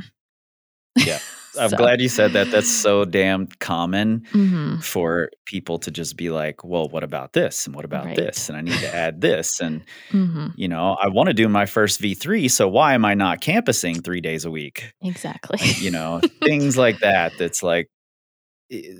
Yeah. 0.97 1.19
i'm 1.59 1.71
glad 1.71 2.01
you 2.01 2.09
said 2.09 2.33
that 2.33 2.51
that's 2.51 2.71
so 2.71 3.05
damn 3.05 3.47
common 3.61 4.25
hmm 4.33 4.77
for 4.81 5.31
people 5.47 5.79
to 5.79 5.91
just 5.93 6.17
be 6.17 6.29
like, 6.31 6.65
well, 6.65 6.89
what 6.89 7.05
about 7.05 7.35
this? 7.35 7.67
And 7.67 7.75
what 7.77 7.85
about 7.85 8.07
Right. 8.07 8.17
this? 8.17 8.49
And 8.49 8.59
I 8.59 8.63
need 8.63 8.81
to 8.81 8.93
add 8.93 9.21
this. 9.21 9.61
And, 9.61 9.85
hmm 10.11 10.49
you 10.57 10.67
know, 10.69 10.97
I 11.01 11.07
want 11.09 11.29
to 11.29 11.35
do 11.35 11.49
my 11.49 11.67
first 11.67 12.01
V3. 12.01 12.49
So 12.51 12.67
why 12.69 12.95
am 12.95 13.05
I 13.05 13.15
not 13.15 13.41
campusing 13.41 14.03
three 14.03 14.21
days 14.21 14.45
a 14.45 14.51
week? 14.51 14.93
Exactly. 15.01 15.59
You 15.79 15.91
know, 15.93 16.21
things 16.45 16.77
like 16.77 16.99
that. 17.01 17.37
That's 17.39 17.63
like, 17.63 17.89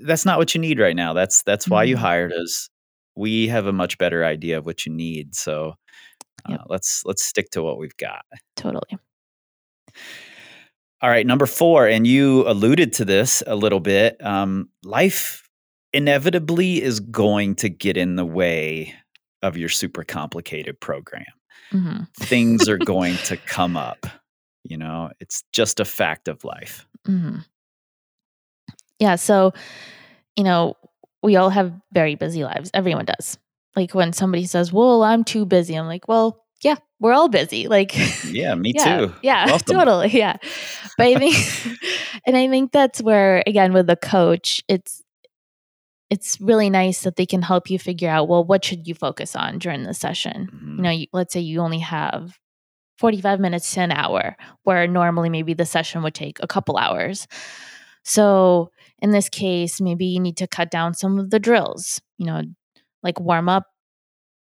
that's 0.03 0.25
not 0.25 0.37
what 0.39 0.55
you 0.55 0.61
need 0.61 0.79
right 0.79 0.95
now. 0.95 1.13
That's, 1.13 1.43
that's 1.43 1.69
why 1.69 1.83
you 1.83 1.95
Mhm. 1.97 1.99
hired 1.99 2.33
us. 2.33 2.69
We 3.15 3.47
have 3.49 3.65
a 3.67 3.73
much 3.73 3.97
better 3.97 4.23
idea 4.23 4.57
of 4.59 4.65
what 4.65 4.85
you 4.85 4.93
need. 4.93 5.35
So 5.35 5.73
uh, 6.45 6.51
Yep. 6.51 6.61
let's, 6.67 7.03
let's 7.05 7.23
stick 7.25 7.49
to 7.51 7.63
what 7.63 7.77
we've 7.77 7.97
got. 7.97 8.23
totally. 8.55 8.97
All 11.03 11.09
right, 11.09 11.27
number 11.27 11.45
four, 11.45 11.85
and 11.85 12.07
you 12.07 12.47
alluded 12.47 12.93
to 12.93 13.05
this 13.05 13.43
a 13.45 13.57
little 13.57 13.81
bit. 13.81 14.23
Um, 14.25 14.69
life 14.85 15.49
inevitably 15.91 16.81
is 16.81 17.01
going 17.01 17.55
to 17.55 17.67
get 17.67 17.97
in 17.97 18.15
the 18.15 18.25
way 18.25 18.95
of 19.41 19.57
your 19.57 19.67
super 19.67 20.05
complicated 20.05 20.79
program. 20.79 21.25
Mhm. 21.71 22.07
Things 22.15 22.69
are 22.69 22.77
going 22.85 23.17
to 23.25 23.35
come 23.35 23.75
up. 23.75 24.05
You 24.63 24.77
know, 24.77 25.11
it's 25.19 25.43
just 25.51 25.81
a 25.81 25.85
fact 25.85 26.29
of 26.29 26.45
life. 26.45 26.87
Mhm. 27.05 27.43
Yeah. 28.99 29.15
So, 29.17 29.51
you 30.37 30.45
know, 30.45 30.77
we 31.21 31.35
all 31.35 31.49
have 31.49 31.73
very 31.91 32.15
busy 32.15 32.45
lives. 32.45 32.71
Everyone 32.73 33.03
does. 33.03 33.37
Like 33.75 33.93
when 33.93 34.13
somebody 34.13 34.45
says, 34.45 34.71
Well, 34.71 35.03
I'm 35.03 35.25
too 35.25 35.45
busy, 35.45 35.75
I'm 35.75 35.87
like, 35.87 36.07
Well, 36.07 36.42
yeah, 36.63 36.75
we're 36.99 37.13
all 37.13 37.29
busy. 37.29 37.67
Like, 37.67 37.93
Yeah, 38.25 38.55
me 38.55 38.73
yeah, 38.75 38.97
too. 38.99 39.13
yeah, 39.21 39.57
totally. 39.65 40.09
Yeah. 40.09 40.37
But 40.97 41.07
I 41.07 41.15
think, 41.15 41.35
and 42.27 42.37
I 42.37 42.47
think 42.47 42.71
that's 42.71 43.01
where, 43.01 43.43
again, 43.45 43.73
with 43.73 43.87
the 43.87 43.95
coach, 43.95 44.61
it's, 44.67 45.01
it's 46.09 46.39
really 46.39 46.69
nice 46.69 47.01
that 47.01 47.15
they 47.15 47.25
can 47.25 47.41
help 47.41 47.69
you 47.69 47.79
figure 47.79 48.09
out, 48.09 48.27
well, 48.27 48.43
what 48.43 48.63
should 48.63 48.87
you 48.87 48.93
focus 48.93 49.35
on 49.35 49.57
during 49.59 49.83
the 49.83 49.93
session? 49.93 50.49
Mhm. 50.53 50.77
you 50.77 50.81
know, 50.83 50.89
you, 50.91 51.07
let's 51.13 51.33
say 51.33 51.39
you 51.39 51.59
only 51.59 51.79
have 51.79 52.37
45 52.99 53.39
minutes 53.39 53.71
to 53.73 53.81
an 53.81 53.91
hour, 53.91 54.37
where 54.63 54.87
normally 54.87 55.29
maybe 55.29 55.53
the 55.55 55.65
session 55.65 56.03
would 56.03 56.13
take 56.13 56.37
a 56.41 56.47
couple 56.47 56.77
hours. 56.77 57.27
So 58.03 58.69
in 58.99 59.11
this 59.11 59.27
case, 59.29 59.81
maybe 59.81 60.05
you 60.05 60.19
need 60.19 60.37
to 60.37 60.47
cut 60.47 60.69
down 60.69 60.93
some 60.93 61.17
of 61.17 61.31
the 61.31 61.39
drills, 61.39 61.99
you 62.17 62.25
know, 62.27 62.43
like 63.01 63.19
warm 63.19 63.49
up, 63.49 63.65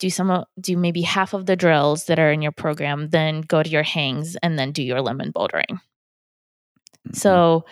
do 0.02 0.11
some, 0.11 0.44
do 0.61 0.76
maybe 0.76 1.02
half 1.02 1.32
of 1.32 1.47
the 1.47 1.54
drills 1.54 2.06
that 2.06 2.18
are 2.18 2.32
in 2.32 2.42
your 2.42 2.50
program, 2.52 3.09
then 3.11 3.40
go 3.42 3.62
to 3.62 3.71
your 3.71 3.85
hangs 3.85 4.37
and 4.42 4.59
then 4.59 4.73
do 4.73 4.82
your 4.82 5.00
limit 5.00 5.32
bouldering. 5.32 5.78
Mhm. 7.09 7.14
So 7.16 7.64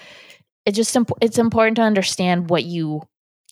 it 0.65 0.73
just 0.73 0.95
imp- 0.95 1.11
it's 1.21 1.39
important 1.39 1.77
to 1.77 1.83
understand 1.83 2.49
what 2.49 2.63
you 2.65 3.03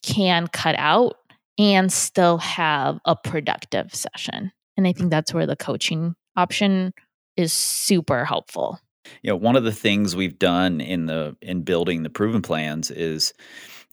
can 0.04 0.47
cut 0.47 0.76
out 0.78 1.16
and 1.58 1.92
still 1.92 2.38
have 2.38 3.00
a 3.04 3.16
productive 3.16 3.92
session. 3.92 4.52
And 4.76 4.87
I 4.87 4.92
think 4.92 5.11
that's 5.11 5.35
where 5.35 5.47
the 5.47 5.56
coaching 5.56 6.14
option 6.37 6.92
is 7.37 7.52
super 7.52 8.25
helpful. 8.25 8.78
you 9.23 9.30
know 9.30 9.37
one 9.37 9.56
of 9.56 9.64
the 9.64 9.73
things 9.73 10.14
we've 10.14 10.38
done 10.38 10.80
in 10.82 11.06
the 11.06 11.35
in 11.40 11.62
building 11.62 12.02
the 12.02 12.11
proven 12.11 12.42
plans 12.42 12.90
is 12.90 13.32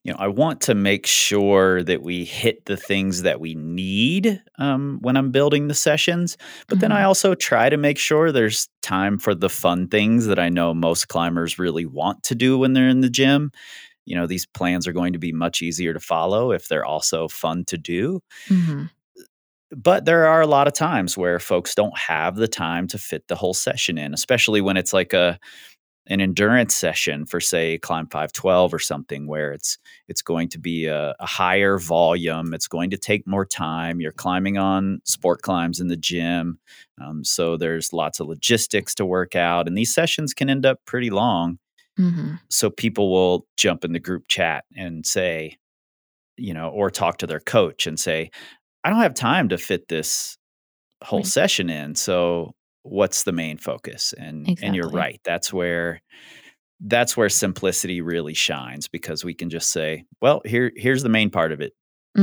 you 0.05 0.11
know 0.13 0.17
i 0.19 0.27
want 0.27 0.61
to 0.61 0.73
make 0.75 1.05
sure 1.05 1.83
that 1.83 2.01
we 2.03 2.23
hit 2.23 2.63
the 2.65 2.77
things 2.77 3.23
that 3.23 3.41
we 3.41 3.55
need 3.55 4.41
um, 4.59 4.99
when 5.01 5.17
i'm 5.17 5.31
building 5.31 5.67
the 5.67 5.73
sessions 5.73 6.37
but 6.69 6.79
then 6.79 6.91
i 6.93 7.01
Mhm. 7.01 7.07
also 7.07 7.35
try 7.35 7.69
to 7.69 7.77
make 7.77 7.97
sure 7.97 8.31
there's 8.31 8.69
time 8.81 9.17
for 9.19 9.35
the 9.35 9.49
fun 9.49 9.87
things 9.89 10.27
that 10.27 10.39
i 10.39 10.47
know 10.47 10.73
most 10.73 11.07
climbers 11.09 11.59
really 11.59 11.85
want 11.85 12.23
to 12.23 12.35
do 12.35 12.57
when 12.57 12.73
they're 12.73 12.87
in 12.87 13.01
the 13.01 13.09
gym 13.09 13.51
you 14.05 14.15
know 14.15 14.27
these 14.27 14.45
plans 14.45 14.87
are 14.87 14.93
going 14.93 15.13
to 15.13 15.19
be 15.19 15.31
much 15.33 15.61
easier 15.63 15.93
to 15.93 15.99
follow 15.99 16.51
if 16.51 16.67
they're 16.67 16.85
also 16.85 17.27
fun 17.27 17.65
to 17.65 17.77
do 17.77 18.21
Mhm. 18.49 18.89
but 19.75 20.05
there 20.05 20.27
are 20.27 20.41
a 20.41 20.47
lot 20.47 20.67
of 20.67 20.73
times 20.73 21.17
where 21.17 21.39
folks 21.39 21.73
don't 21.73 21.97
have 21.97 22.35
the 22.35 22.47
time 22.47 22.87
to 22.87 22.99
fit 22.99 23.27
the 23.27 23.35
whole 23.35 23.53
session 23.55 23.97
in 23.97 24.13
especially 24.13 24.61
when 24.61 24.77
it's 24.77 24.93
like 24.93 25.11
a 25.13 25.39
an 26.07 26.21
endurance 26.21 26.75
session 26.75 27.25
for 27.25 27.39
say 27.39 27.77
climb 27.79 28.07
512 28.07 28.73
or 28.73 28.79
something 28.79 29.27
where 29.27 29.51
it's 29.53 29.77
it's 30.07 30.21
going 30.21 30.49
to 30.49 30.59
be 30.59 30.85
a, 30.85 31.15
a 31.19 31.25
higher 31.25 31.77
volume 31.79 32.53
it's 32.53 32.67
going 32.67 32.89
to 32.91 32.97
take 32.97 33.25
more 33.27 33.45
time 33.45 33.99
you're 33.99 34.11
climbing 34.11 34.57
on 34.57 35.01
sport 35.05 35.41
climbs 35.41 35.79
in 35.79 35.87
the 35.87 35.97
gym 35.97 36.59
um, 37.01 37.23
so 37.23 37.57
there's 37.57 37.91
lots 37.93 38.19
of 38.19 38.27
logistics 38.27 38.93
to 38.95 39.05
work 39.05 39.35
out 39.35 39.67
and 39.67 39.77
these 39.77 39.93
sessions 39.93 40.33
can 40.33 40.49
end 40.49 40.65
up 40.65 40.79
pretty 40.85 41.09
long 41.09 41.57
Mhm. 41.97 42.39
so 42.49 42.69
people 42.69 43.11
will 43.11 43.47
jump 43.57 43.83
in 43.85 43.93
the 43.93 43.99
group 43.99 44.27
chat 44.27 44.65
and 44.75 45.05
say 45.05 45.57
you 46.37 46.53
know 46.53 46.69
or 46.69 46.89
talk 46.91 47.17
to 47.19 47.27
their 47.27 47.39
coach 47.39 47.87
and 47.87 47.99
say 47.99 48.29
i 48.83 48.89
don't 48.89 49.01
have 49.01 49.13
time 49.15 49.49
to 49.49 49.57
fit 49.57 49.87
this 49.87 50.37
whole 51.03 51.19
Right. 51.19 51.27
session 51.27 51.69
in 51.69 51.95
so 51.95 52.53
what's 52.85 53.23
the 53.23 53.31
main 53.31 53.57
focus 53.57 54.13
and 54.17 54.57
and 54.61 54.75
you're 54.75 54.89
right 54.89 55.19
that's 55.25 55.51
where 55.51 56.01
that's 56.81 57.15
where 57.17 57.29
simplicity 57.29 57.99
really 58.01 58.33
shines 58.33 58.87
because 58.87 59.23
we 59.25 59.33
can 59.33 59.49
just 59.49 59.71
say 59.71 60.03
well 60.21 60.41
here 60.45 60.71
here's 60.75 61.03
the 61.03 61.09
main 61.09 61.29
part 61.29 61.51
of 61.51 61.61
it 61.61 61.73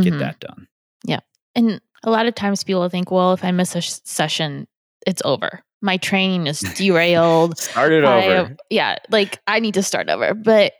get 0.02 0.12
Mhm. 0.14 0.18
that 0.20 0.40
done 0.40 0.66
yeah 1.04 1.20
And 1.54 1.80
a 2.04 2.10
lot 2.10 2.26
of 2.26 2.34
times 2.34 2.64
people 2.64 2.88
think, 2.88 3.10
well, 3.10 3.32
if 3.32 3.44
I 3.44 3.50
miss 3.52 3.76
a 3.76 3.80
sh- 3.80 4.00
session, 4.04 4.66
it's 5.06 5.22
over. 5.24 5.62
My 5.82 5.98
training 5.98 6.46
is 6.48 6.60
derailed. 6.76 7.58
start 7.58 7.92
it 7.92 8.04
I- 8.04 8.24
over 8.26 8.56
yeah, 8.70 8.96
like 9.10 9.38
I 9.46 9.60
need 9.60 9.74
to 9.74 9.82
start 9.82 10.08
over, 10.08 10.32
but 10.34 10.72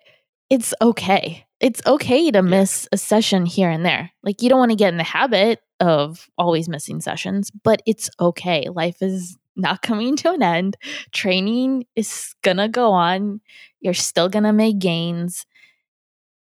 it's 0.51 0.73
okay. 0.81 1.45
It's 1.61 1.81
okay 1.87 2.31
to 2.31 2.43
miss 2.43 2.89
a 2.93 2.97
session 2.99 3.47
here 3.47 3.71
and 3.71 3.85
there. 3.87 4.11
Like 4.23 4.43
you 4.43 4.49
don't 4.49 4.59
want 4.59 4.71
to 4.73 4.77
get 4.77 4.89
in 4.93 4.97
the 4.97 5.05
habit 5.05 5.61
of 5.79 6.29
always 6.39 6.69
missing 6.69 7.01
sessions, 7.01 7.51
but 7.63 7.83
it's 7.87 8.09
okay. 8.19 8.69
Life 8.69 9.01
is 9.03 9.37
not 9.57 9.83
coming 9.83 10.17
to 10.17 10.31
an 10.33 10.43
end. 10.43 10.77
Training 11.13 11.85
is 11.97 12.35
gonna 12.43 12.69
go 12.69 12.93
on. 12.93 13.41
You're 13.81 13.95
still 13.95 14.29
gonna 14.29 14.53
make 14.53 14.79
gains. 14.79 15.47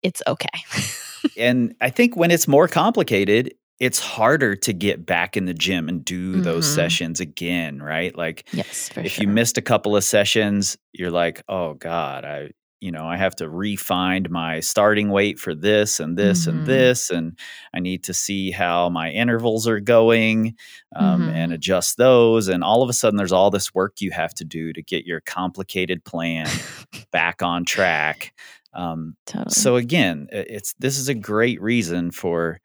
It's 0.02 0.22
okay. 0.26 0.48
and 1.36 1.74
i 1.80 1.90
think 1.90 2.16
when 2.16 2.30
it's 2.30 2.46
more 2.46 2.68
complicated 2.68 3.52
it's 3.80 3.98
harder 3.98 4.54
to 4.54 4.72
get 4.72 5.04
back 5.04 5.36
in 5.36 5.44
the 5.44 5.52
gym 5.52 5.88
and 5.88 6.02
do 6.04 6.40
those 6.40 6.64
Mhm. 6.66 6.74
sessions 6.76 7.20
again 7.20 7.82
right 7.82 8.16
like 8.16 8.46
yes, 8.52 8.90
if 8.96 9.12
sure. 9.12 9.22
you 9.22 9.28
missed 9.28 9.58
a 9.58 9.62
couple 9.62 9.96
of 9.96 10.04
sessions, 10.04 10.78
you're 10.92 11.10
like, 11.10 11.42
oh 11.48 11.74
God, 11.74 12.24
I, 12.24 12.50
you 12.80 12.92
know, 12.92 13.06
I 13.08 13.16
have 13.16 13.34
to 13.36 13.48
re-find 13.48 14.28
my 14.30 14.60
starting 14.60 15.10
weight 15.10 15.38
for 15.38 15.54
this 15.54 15.98
and 16.00 16.16
this 16.18 16.46
Mhm. 16.46 16.50
and 16.50 16.66
this, 16.66 17.10
and 17.10 17.38
I 17.74 17.80
need 17.80 18.04
to 18.04 18.14
see 18.14 18.50
how 18.50 18.88
my 18.90 19.10
intervals 19.10 19.66
are 19.66 19.80
going 19.80 20.56
um, 20.94 21.28
Mhm. 21.28 21.32
and 21.32 21.52
adjust 21.52 21.96
those. 21.96 22.48
And 22.48 22.62
all 22.64 22.82
of 22.82 22.90
a 22.90 22.92
sudden, 22.92 23.16
there's 23.16 23.32
all 23.32 23.50
this 23.50 23.74
work 23.74 24.00
you 24.00 24.10
have 24.12 24.34
to 24.34 24.44
do 24.44 24.72
to 24.72 24.82
get 24.82 25.06
your 25.06 25.20
complicated 25.22 26.04
plan 26.04 26.46
back 27.12 27.42
on 27.42 27.64
track. 27.64 28.32
Um, 28.74 29.16
totally. 29.26 29.50
so 29.54 29.76
again, 29.76 30.28
it's 30.32 30.74
this 30.78 30.98
is 30.98 31.08
a 31.08 31.14
great 31.14 31.60
reason 31.62 32.10
for 32.10 32.60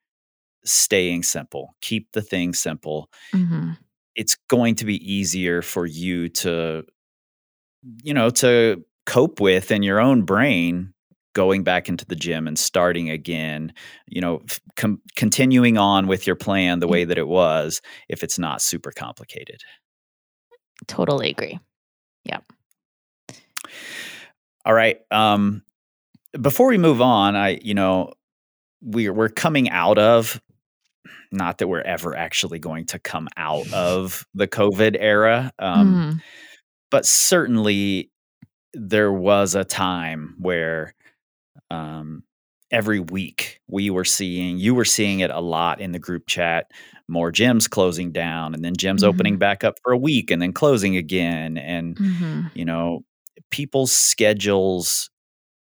staying 0.65 1.24
simple. 1.24 1.75
Keep 1.82 2.12
the 2.13 2.22
thing 2.22 2.53
simple 2.53 3.10
Mhm. 3.34 3.77
it's 4.15 4.36
going 4.50 4.75
to 4.75 4.86
be 4.86 4.98
easier 5.13 5.62
for 5.62 5.86
you 5.86 6.30
to 6.30 6.84
you 8.03 8.13
know 8.13 8.30
to 8.30 8.84
cope 9.05 9.39
with 9.39 9.72
in 9.72 9.84
your 9.84 10.00
own 10.00 10.24
brain 10.24 10.93
going 11.34 11.63
back 11.63 11.88
into 11.88 12.05
the 12.05 12.15
gym 12.15 12.48
and 12.48 12.60
starting 12.60 13.10
again 13.10 13.74
you 14.08 14.20
know 14.22 14.41
com- 14.75 15.01
continuing 15.15 15.77
on 15.77 16.08
with 16.08 16.27
your 16.27 16.36
plan 16.36 16.79
the 16.79 16.88
Mm. 16.88 16.91
way 16.91 17.05
that 17.05 17.17
it 17.17 17.27
was 17.27 17.81
if 18.10 18.22
it's 18.24 18.38
not 18.38 18.62
super 18.62 18.91
complicated 18.91 19.62
totally 20.88 21.29
agree. 21.29 21.60
Yep. 22.25 22.43
All 24.65 24.74
right 24.74 25.00
um 25.12 25.63
before 26.39 26.67
we 26.67 26.77
move 26.77 27.01
on 27.01 27.36
i 27.36 27.60
you 27.62 27.74
know 27.74 28.12
we're 28.81 29.13
we're 29.13 29.29
coming 29.29 29.70
out 29.70 29.98
of 29.98 30.39
not 31.31 31.58
that 31.58 31.67
we're 31.67 31.81
ever 31.81 32.15
actually 32.15 32.60
going 32.60 32.86
to 32.86 33.00
come 33.00 33.27
out 33.38 33.72
of 33.74 34.25
the 34.34 34.48
covid 34.48 34.96
era 35.00 35.51
um 35.60 35.93
Mhm. 36.15 36.22
but 36.89 37.05
certainly 37.05 38.12
there 38.73 39.11
was 39.13 39.55
a 39.55 39.65
time 39.65 40.35
where 40.39 40.93
um, 41.71 42.23
every 42.71 42.99
week 42.99 43.61
we 43.67 43.89
were 43.89 44.05
seeing 44.05 44.57
you 44.57 44.75
were 44.75 44.85
seeing 44.85 45.19
it 45.21 45.29
a 45.31 45.41
lot 45.41 45.81
in 45.81 45.91
the 45.91 45.99
group 45.99 46.27
chat 46.27 46.71
more 47.07 47.31
gyms 47.31 47.69
closing 47.69 48.11
down 48.11 48.53
and 48.53 48.63
then 48.63 48.73
gyms 48.75 49.03
opening 49.03 49.35
Mhm. 49.35 49.39
back 49.39 49.63
up 49.63 49.75
for 49.83 49.91
a 49.93 49.97
week 49.97 50.31
and 50.31 50.41
then 50.41 50.53
closing 50.53 50.95
again 50.97 51.57
and 51.57 51.97
Mhm. 51.97 52.51
you 52.55 52.65
know 52.65 53.03
people's 53.51 53.91
schedules 53.91 55.09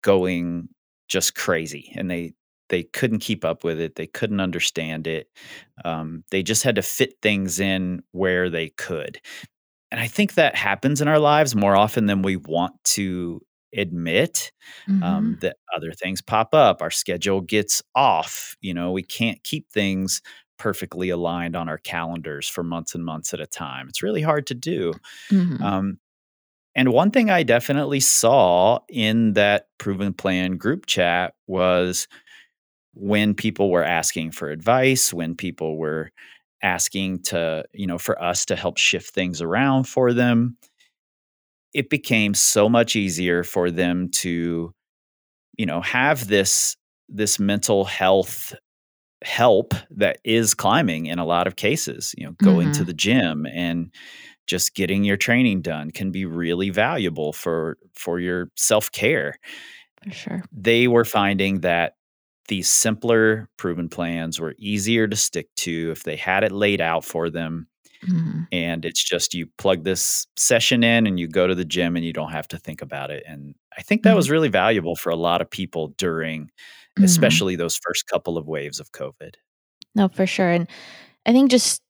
going 0.03 0.69
just 1.07 1.35
crazy 1.35 1.91
and 1.95 2.09
they 2.11 2.33
they 2.69 2.83
couldn't 2.83 3.19
keep 3.19 3.45
up 3.45 3.63
with 3.63 3.79
it 3.79 3.95
they 3.95 4.07
couldn't 4.07 4.39
understand 4.41 5.07
it 5.07 5.29
um, 5.85 6.23
they 6.31 6.43
just 6.43 6.63
had 6.63 6.75
to 6.75 6.81
fit 6.81 7.13
things 7.21 7.59
in 7.59 8.01
where 8.11 8.49
they 8.49 8.69
could 8.69 9.19
and 9.91 9.99
i 10.01 10.07
think 10.07 10.33
that 10.35 10.55
happens 10.55 11.01
in 11.01 11.07
our 11.07 11.19
lives 11.19 11.55
more 11.55 11.75
often 11.75 12.05
than 12.07 12.21
we 12.21 12.35
want 12.37 12.73
to 12.83 13.41
admit 13.75 14.51
Mhm. 14.87 15.03
um, 15.03 15.37
that 15.41 15.57
other 15.75 15.91
things 15.91 16.21
pop 16.21 16.53
up 16.53 16.81
our 16.81 16.91
schedule 16.91 17.41
gets 17.41 17.81
off 17.95 18.55
you 18.61 18.73
know 18.73 18.91
we 18.91 19.03
can't 19.03 19.43
keep 19.43 19.69
things 19.71 20.21
perfectly 20.57 21.09
aligned 21.09 21.55
on 21.55 21.69
our 21.69 21.77
calendars 21.79 22.47
for 22.49 22.63
months 22.63 22.95
and 22.95 23.05
months 23.05 23.33
at 23.33 23.39
a 23.41 23.47
time 23.47 23.87
it's 23.89 24.01
really 24.03 24.21
hard 24.21 24.47
to 24.47 24.55
do 24.55 24.93
Mhm. 25.31 25.61
um, 25.61 25.99
and 26.75 26.93
one 26.93 27.11
thing 27.11 27.29
I 27.29 27.43
definitely 27.43 27.99
saw 27.99 28.79
in 28.89 29.33
that 29.33 29.67
proven 29.79 30.13
plan 30.13 30.57
group 30.57 30.85
chat 30.85 31.33
was 31.47 32.07
when 32.93 33.33
people 33.33 33.71
were 33.71 33.83
asking 33.83 34.31
for 34.31 34.49
advice, 34.49 35.13
when 35.13 35.35
people 35.35 35.77
were 35.77 36.11
asking 36.63 37.23
to, 37.23 37.65
you 37.73 37.87
know, 37.87 37.97
for 37.97 38.21
us 38.21 38.45
to 38.47 38.55
help 38.55 38.77
shift 38.77 39.13
things 39.13 39.41
around 39.41 39.85
for 39.87 40.13
them. 40.13 40.57
it 41.73 41.89
became 41.89 42.33
so 42.33 42.69
much 42.69 42.95
easier 42.95 43.43
for 43.43 43.69
them 43.69 44.09
to 44.09 44.73
you 45.57 45.65
know 45.65 45.81
have 45.81 46.27
this 46.27 46.75
this 47.09 47.39
mental 47.39 47.85
health 47.85 48.53
help 49.23 49.73
that 49.91 50.19
is 50.23 50.53
climbing 50.53 51.07
in 51.07 51.19
a 51.19 51.25
lot 51.25 51.47
of 51.47 51.55
cases 51.57 52.13
you 52.17 52.25
know 52.25 52.33
going 52.43 52.71
to 52.71 52.83
Mhm. 52.83 52.85
the 52.85 52.93
gym 52.93 53.45
and 53.53 53.93
just 54.47 54.75
getting 54.75 55.03
your 55.03 55.17
training 55.17 55.61
done 55.61 55.91
can 55.91 56.11
be 56.11 56.25
really 56.25 56.69
valuable 56.69 57.33
for 57.33 57.77
for 57.95 58.19
your 58.19 58.49
self-care 58.57 59.35
For 60.03 60.11
sure. 60.11 60.43
they 60.51 60.87
were 60.87 61.05
finding 61.05 61.61
that 61.61 61.96
these 62.47 62.69
simpler 62.69 63.49
proven 63.57 63.89
plans 63.89 64.39
were 64.39 64.55
easier 64.57 65.07
to 65.07 65.15
stick 65.15 65.47
to 65.57 65.91
if 65.91 66.03
they 66.03 66.15
had 66.15 66.43
it 66.43 66.51
laid 66.51 66.81
out 66.81 67.03
for 67.05 67.29
them 67.29 67.67
Mhm. 68.07 68.47
and 68.51 68.85
it's 68.85 69.03
just 69.03 69.33
you 69.33 69.47
plug 69.57 69.83
this 69.83 70.27
session 70.37 70.83
in 70.83 71.07
and 71.07 71.19
you 71.19 71.27
go 71.27 71.47
to 71.47 71.55
the 71.55 71.65
gym 71.65 71.95
and 71.95 72.05
you 72.05 72.13
don't 72.13 72.31
have 72.31 72.47
to 72.49 72.59
think 72.59 72.81
about 72.83 73.09
it 73.11 73.23
and 73.27 73.55
i 73.77 73.81
think 73.81 74.03
that 74.03 74.13
Mhm. 74.13 74.17
was 74.17 74.29
really 74.29 74.49
valuable 74.49 74.95
for 74.95 75.09
a 75.09 75.15
lot 75.15 75.41
of 75.41 75.49
people 75.49 75.89
during 75.97 76.49
Mhm. 76.99 77.05
especially 77.05 77.55
those 77.55 77.77
first 77.83 78.05
couple 78.07 78.37
of 78.37 78.47
waves 78.47 78.79
of 78.79 78.91
covid 78.91 79.35
No, 79.95 80.07
for 80.09 80.27
sure. 80.27 80.51
And 80.51 80.67
I 81.25 81.31
think 81.33 81.49
just 81.51 81.81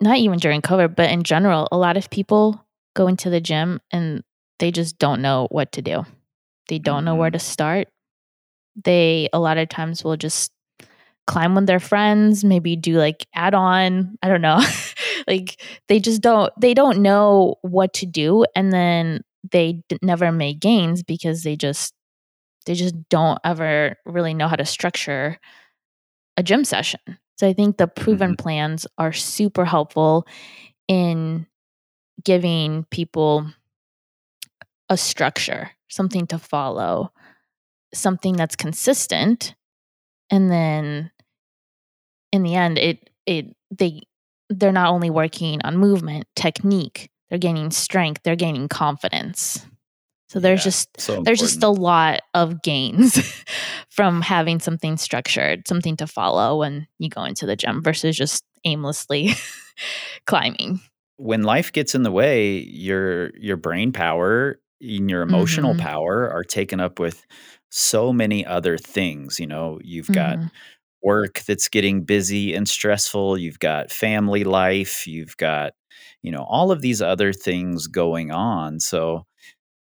not 0.00 0.18
even 0.18 0.38
during 0.38 0.62
COVID, 0.62 0.96
but 0.96 1.10
in 1.10 1.22
general, 1.24 1.68
a 1.72 1.76
lot 1.78 1.96
of 1.98 2.10
people 2.10 2.64
go 2.96 3.06
into 3.08 3.30
the 3.30 3.40
gym 3.40 3.80
and 3.92 4.22
they 4.60 4.70
just 4.72 4.98
don't 4.98 5.20
know 5.22 5.48
what 5.50 5.72
to 5.72 5.82
do. 5.82 6.04
They 6.68 6.78
don't 6.78 7.04
know 7.04 7.14
where 7.16 7.30
Mhm. 7.30 7.34
to 7.34 7.38
start. 7.40 7.88
They 8.84 9.28
a 9.32 9.38
lot 9.38 9.58
of 9.58 9.68
times 9.68 10.04
will 10.04 10.16
just 10.16 10.52
climb 11.26 11.54
with 11.54 11.66
their 11.66 11.80
friends, 11.80 12.42
maybe 12.42 12.74
do 12.74 12.94
like 12.94 13.26
add 13.34 13.54
on, 13.54 14.16
I 14.22 14.28
don't 14.28 14.40
know. 14.40 14.60
like 15.28 15.60
they 15.88 16.00
just 16.00 16.22
don't 16.22 16.52
they 16.58 16.74
don't 16.74 17.00
know 17.00 17.56
what 17.62 17.92
to 17.94 18.06
do 18.06 18.44
and 18.56 18.72
then 18.72 19.20
they 19.52 19.82
d- 19.88 19.98
never 20.02 20.32
make 20.32 20.60
gains 20.60 21.02
because 21.02 21.42
they 21.42 21.54
just 21.54 21.92
they 22.66 22.74
just 22.74 22.94
don't 23.08 23.38
ever 23.44 23.96
really 24.04 24.34
know 24.34 24.48
how 24.48 24.56
to 24.56 24.64
structure 24.64 25.38
a 26.36 26.42
gym 26.42 26.64
session. 26.64 27.00
So 27.38 27.46
I 27.46 27.52
think 27.52 27.76
the 27.76 27.86
proven 27.86 28.30
mm-hmm. 28.30 28.42
plans 28.42 28.86
are 28.96 29.12
super 29.12 29.64
helpful 29.64 30.26
in 30.88 31.46
giving 32.24 32.84
people 32.90 33.46
a 34.88 34.96
structure, 34.96 35.70
something 35.88 36.26
to 36.28 36.38
follow, 36.38 37.12
something 37.94 38.36
that's 38.36 38.56
consistent, 38.56 39.54
and 40.30 40.50
then 40.50 41.10
in 42.32 42.42
the 42.42 42.54
end 42.54 42.78
it 42.78 43.10
it 43.26 43.54
they 43.70 44.00
they're 44.50 44.72
not 44.72 44.90
only 44.90 45.10
working 45.10 45.60
on 45.64 45.76
movement, 45.76 46.24
technique, 46.34 47.10
they're 47.28 47.38
gaining 47.38 47.70
strength, 47.70 48.22
they're 48.24 48.34
gaining 48.36 48.66
confidence. 48.68 49.66
So 50.28 50.40
there's 50.40 50.60
Yeah, 50.60 50.64
just 50.64 50.88
so 50.98 51.22
there's 51.24 51.40
just 51.40 51.62
a 51.62 51.68
lot 51.68 52.20
of 52.34 52.62
gains 52.62 53.18
from 53.90 54.22
having 54.22 54.60
something 54.60 54.96
structured, 54.96 55.66
something 55.68 55.96
to 55.98 56.06
follow 56.06 56.58
when 56.60 56.86
you 56.98 57.08
go 57.10 57.24
into 57.24 57.46
the 57.46 57.56
gym 57.56 57.82
versus 57.82 58.16
just 58.16 58.44
aimlessly 58.64 59.30
climbing. 60.26 60.80
when 61.16 61.42
life 61.42 61.72
gets 61.72 61.94
in 61.94 62.02
the 62.02 62.12
way 62.12 62.58
your 62.58 63.36
your 63.36 63.56
brain 63.56 63.92
power 63.92 64.60
and 64.80 65.10
your 65.10 65.22
emotional 65.22 65.74
Mhm. 65.74 65.78
power 65.78 66.30
are 66.30 66.44
taken 66.44 66.80
up 66.80 66.98
with 67.00 67.24
so 67.70 68.12
many 68.12 68.46
other 68.46 68.78
things 68.78 69.38
you 69.40 69.46
know 69.46 69.78
you've 69.82 70.10
got 70.12 70.38
Mhm. 70.38 70.50
work 71.02 71.40
that's 71.46 71.68
getting 71.68 72.04
busy 72.04 72.54
and 72.54 72.68
stressful 72.68 73.38
you've 73.38 73.58
got 73.60 73.90
family 73.92 74.44
life 74.44 75.06
you've 75.06 75.36
got 75.38 75.72
you 76.22 76.32
know 76.32 76.44
all 76.44 76.72
of 76.72 76.82
these 76.82 77.02
other 77.02 77.32
things 77.32 77.86
going 77.88 78.30
on 78.32 78.80
so 78.80 79.24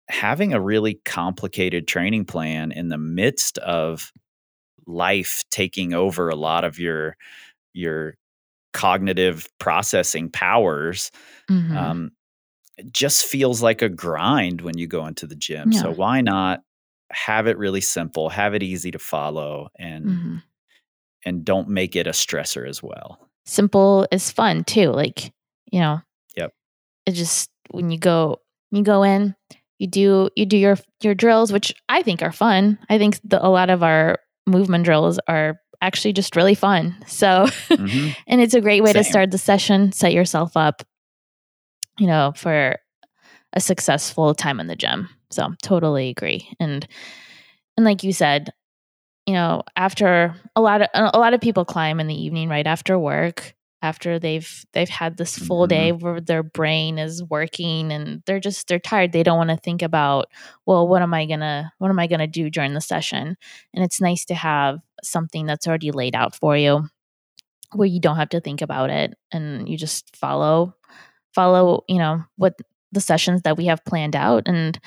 having 0.08 0.52
a 0.54 0.60
really 0.60 1.00
complicated 1.04 1.88
training 1.88 2.24
plan 2.24 2.72
in 2.72 2.88
the 2.88 2.98
midst 2.98 3.58
of 3.58 4.12
life 4.86 5.44
taking 5.50 5.94
over 5.94 6.28
a 6.28 6.36
lot 6.36 6.64
of 6.64 6.78
your 6.78 7.16
your 7.74 8.14
cognitive 8.74 9.48
processing 9.60 10.30
powers 10.30 11.10
Mhm. 11.50 11.92
um, 11.94 12.10
just 12.92 13.24
feels 13.26 13.62
like 13.62 13.82
a 13.82 13.88
grind 13.88 14.62
when 14.62 14.78
you 14.78 14.86
go 14.86 15.06
into 15.06 15.26
the 15.26 15.36
gym 15.36 15.72
so 15.72 15.92
why 15.92 16.20
not 16.20 16.60
have 17.10 17.46
it 17.46 17.58
really 17.58 17.80
simple 17.80 18.28
have 18.28 18.54
it 18.54 18.62
easy 18.62 18.90
to 18.90 18.98
follow 18.98 19.68
and 19.78 20.04
Mhm. 20.06 20.42
and 21.24 21.44
don't 21.44 21.68
make 21.68 21.96
it 21.96 22.06
a 22.06 22.10
stressor 22.12 22.68
as 22.68 22.82
well 22.82 23.18
Simple 23.46 24.06
is 24.12 24.30
fun 24.30 24.62
too. 24.64 24.90
Like, 24.90 25.32
you 25.72 25.80
know, 25.80 26.00
Yep. 26.36 26.52
it 27.06 27.12
just 27.12 27.50
when 27.70 27.90
you 27.90 27.98
go 27.98 28.40
you 28.70 28.82
go 28.84 29.02
in, 29.02 29.34
you 29.78 29.88
do 29.88 30.28
you 30.36 30.46
do 30.46 30.56
your 30.56 30.76
your 31.02 31.14
drills, 31.14 31.50
which 31.52 31.74
I 31.88 32.02
think 32.02 32.22
are 32.22 32.30
fun. 32.32 32.78
I 32.88 32.98
think 32.98 33.18
the, 33.24 33.44
a 33.44 33.48
lot 33.48 33.70
of 33.70 33.82
our 33.82 34.18
movement 34.46 34.84
drills 34.84 35.18
are 35.26 35.58
actually 35.82 36.12
just 36.12 36.36
really 36.36 36.54
fun. 36.54 36.94
So, 37.08 37.46
Mhm. 37.70 38.14
and 38.28 38.40
it's 38.40 38.54
a 38.54 38.60
great 38.60 38.82
way 38.84 38.92
to 38.92 39.02
start 39.02 39.30
the 39.32 39.38
session, 39.38 39.90
set 39.90 40.12
yourself 40.12 40.56
up, 40.56 40.84
you 41.98 42.06
know, 42.06 42.32
for 42.36 42.76
a 43.54 43.60
successful 43.60 44.34
time 44.34 44.60
in 44.60 44.66
the 44.68 44.76
gym. 44.76 45.08
So, 45.30 45.54
totally 45.62 46.08
agree. 46.08 46.48
And 46.58 46.86
and 47.76 47.84
like 47.86 48.02
you 48.04 48.12
said, 48.12 48.50
you 49.26 49.34
know, 49.34 49.62
after 49.76 50.34
a 50.56 50.60
lot 50.60 50.82
of 50.82 50.88
a 50.94 51.18
lot 51.18 51.34
of 51.34 51.40
people 51.40 51.64
climb 51.64 52.00
in 52.00 52.08
the 52.08 52.22
evening 52.22 52.48
right 52.48 52.66
after 52.66 52.98
work, 52.98 53.54
after 53.82 54.18
they've 54.18 54.64
they've 54.72 54.88
had 54.88 55.16
this 55.16 55.38
full 55.38 55.66
day 55.66 55.92
mm-hmm. 55.92 56.04
where 56.04 56.20
their 56.20 56.42
brain 56.42 56.98
is 56.98 57.22
working 57.24 57.92
and 57.92 58.22
they're 58.26 58.40
just 58.40 58.68
they're 58.68 58.78
tired. 58.78 59.12
They 59.12 59.22
don't 59.22 59.38
want 59.38 59.50
to 59.50 59.56
think 59.56 59.82
about, 59.82 60.26
well, 60.66 60.86
what 60.86 61.02
am 61.02 61.14
I 61.14 61.26
gonna 61.26 61.72
what 61.78 61.90
am 61.90 61.98
I 61.98 62.06
gonna 62.06 62.26
do 62.26 62.50
during 62.50 62.74
the 62.74 62.80
session? 62.80 63.36
And 63.74 63.84
it's 63.84 64.00
nice 64.00 64.24
to 64.26 64.34
have 64.34 64.80
something 65.02 65.46
that's 65.46 65.66
already 65.66 65.92
laid 65.92 66.14
out 66.14 66.34
for 66.34 66.56
you 66.56 66.88
where 67.72 67.88
you 67.88 68.00
don't 68.00 68.16
have 68.16 68.30
to 68.30 68.40
think 68.40 68.62
about 68.62 68.90
it 68.90 69.14
and 69.32 69.68
you 69.68 69.78
just 69.78 70.14
follow 70.16 70.74
follow, 71.34 71.84
you 71.88 71.98
know, 71.98 72.24
what 72.36 72.54
the 72.92 73.00
sessions 73.00 73.42
that 73.42 73.56
we 73.56 73.66
have 73.66 73.84
planned 73.84 74.16
out 74.16 74.42
and 74.46 74.78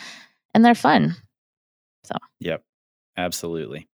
and 0.53 0.63
they're 0.63 0.75
fun. 0.75 1.15
So, 2.03 2.15
yep, 2.39 2.63
absolutely. 3.17 3.87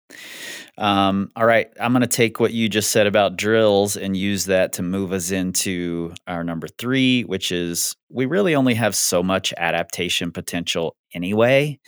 Um, 0.77 1.31
all 1.35 1.45
right, 1.45 1.69
I'm 1.79 1.91
going 1.91 2.01
to 2.01 2.07
take 2.07 2.39
what 2.39 2.53
you 2.53 2.69
just 2.69 2.91
said 2.91 3.07
about 3.07 3.37
drills 3.37 3.97
and 3.97 4.15
use 4.15 4.45
that 4.45 4.73
to 4.73 4.83
move 4.83 5.11
us 5.11 5.31
into 5.31 6.13
our 6.27 6.43
number 6.43 6.67
three, 6.67 7.23
which 7.23 7.51
is 7.51 7.95
we 8.09 8.25
really 8.25 8.55
only 8.55 8.75
have 8.75 8.95
so 8.95 9.23
much 9.23 9.53
adaptation 9.57 10.31
potential 10.31 10.95
anyway. 11.13 11.79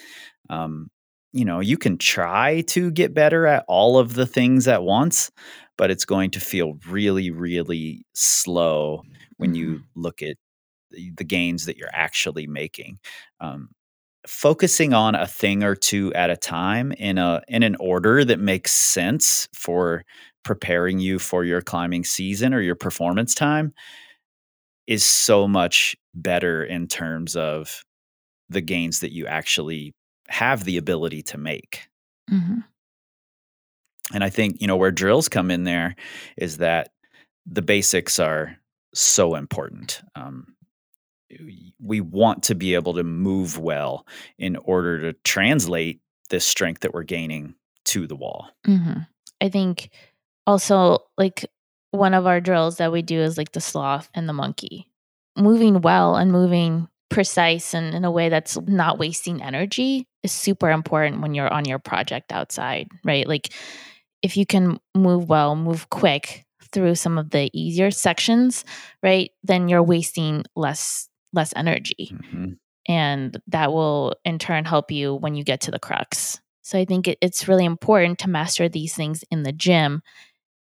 Um, 0.49 0.89
you 1.33 1.45
know, 1.45 1.59
you 1.59 1.77
can 1.77 1.97
try 1.97 2.61
to 2.67 2.91
get 2.91 3.13
better 3.13 3.45
at 3.45 3.65
all 3.67 3.99
of 3.99 4.15
the 4.15 4.25
things 4.25 4.67
at 4.67 4.83
once, 4.83 5.31
but 5.77 5.91
it's 5.91 6.05
going 6.05 6.31
to 6.31 6.39
feel 6.39 6.73
really, 6.89 7.31
really 7.31 8.05
slow 8.15 9.03
when 9.37 9.55
you 9.55 9.81
look 9.95 10.21
at 10.23 10.37
the 10.91 11.11
the 11.17 11.23
gains 11.23 11.65
that 11.65 11.77
you're 11.77 11.89
actually 11.93 12.47
making. 12.47 12.99
Um, 13.41 13.69
focusing 14.27 14.93
on 14.93 15.15
a 15.15 15.27
thing 15.27 15.63
or 15.63 15.75
two 15.75 16.13
at 16.13 16.29
a 16.29 16.37
time 16.37 16.91
in 16.93 17.17
a 17.17 17.41
in 17.47 17.63
an 17.63 17.75
order 17.79 18.23
that 18.25 18.39
makes 18.39 18.71
sense 18.71 19.47
for 19.53 20.03
preparing 20.43 20.99
you 20.99 21.19
for 21.19 21.43
your 21.43 21.61
climbing 21.61 22.03
season 22.03 22.53
or 22.53 22.61
your 22.61 22.75
performance 22.75 23.33
time 23.33 23.73
is 24.87 25.05
so 25.05 25.47
much 25.47 25.95
better 26.13 26.63
in 26.63 26.87
terms 26.87 27.35
of 27.35 27.83
the 28.49 28.61
gains 28.61 28.99
that 29.01 29.13
you 29.13 29.27
actually 29.27 29.93
have 30.29 30.63
the 30.65 30.77
ability 30.77 31.21
to 31.23 31.37
make. 31.37 31.87
Mhm. 32.31 32.63
And 34.13 34.23
I 34.23 34.29
think, 34.29 34.57
you 34.59 34.67
know, 34.67 34.77
where 34.77 34.91
drills 34.91 35.29
come 35.29 35.51
in 35.51 35.63
there 35.63 35.95
is 36.37 36.57
that 36.57 36.89
the 37.45 37.61
basics 37.61 38.19
are 38.19 38.57
so 38.93 39.35
important. 39.35 40.01
Um, 40.15 40.55
we 41.79 42.01
want 42.01 42.43
to 42.43 42.55
be 42.55 42.73
able 42.73 42.93
to 42.93 43.03
move 43.03 43.57
well 43.57 44.05
in 44.37 44.55
order 44.57 45.01
to 45.01 45.17
translate 45.23 46.01
this 46.29 46.45
strength 46.45 46.81
that 46.81 46.93
we're 46.93 47.03
gaining 47.03 47.55
to 47.85 48.07
the 48.07 48.15
wall. 48.15 48.49
hmm 48.65 48.99
I 49.41 49.49
think 49.49 49.89
also 50.45 50.99
like 51.17 51.45
one 51.91 52.13
of 52.13 52.27
our 52.27 52.41
drills 52.41 52.77
that 52.77 52.91
we 52.91 53.01
do 53.01 53.19
is 53.19 53.37
like 53.37 53.53
the 53.53 53.61
sloth 53.61 54.09
and 54.13 54.27
the 54.27 54.33
monkey. 54.33 54.87
Moving 55.37 55.81
well 55.81 56.15
and 56.15 56.31
moving 56.31 56.87
precise 57.09 57.73
and 57.73 57.95
in 57.95 58.05
a 58.05 58.11
way 58.11 58.29
that's 58.29 58.59
not 58.61 58.99
wasting 58.99 59.41
energy 59.41 60.07
is 60.23 60.31
super 60.31 60.69
important 60.69 61.21
when 61.21 61.33
you're 61.33 61.51
on 61.51 61.65
your 61.65 61.79
project 61.79 62.31
outside, 62.31 62.87
right? 63.03 63.27
Like 63.27 63.53
if 64.21 64.37
you 64.37 64.45
can 64.45 64.79
move 64.95 65.29
well, 65.29 65.55
move 65.55 65.89
quick 65.89 66.45
through 66.71 66.95
some 66.95 67.17
of 67.17 67.31
the 67.31 67.49
easier 67.53 67.89
sections, 67.91 68.63
right? 69.01 69.31
Then 69.43 69.69
you're 69.69 69.83
wasting 69.83 70.43
less 70.55 71.08
less 71.33 71.53
energy 71.55 72.11
Mhm. 72.11 72.57
and 72.87 73.41
that 73.47 73.71
will 73.71 74.15
in 74.25 74.39
turn 74.39 74.65
help 74.65 74.91
you 74.91 75.15
when 75.15 75.35
you 75.35 75.43
get 75.43 75.61
to 75.61 75.71
the 75.71 75.79
crux. 75.79 76.39
So 76.61 76.77
I 76.79 76.85
think 76.85 77.07
it, 77.07 77.17
it's 77.21 77.47
really 77.47 77.65
important 77.65 78.19
to 78.19 78.29
master 78.29 78.69
these 78.69 78.95
things 78.95 79.23
in 79.31 79.43
the 79.43 79.51
gym. 79.51 80.01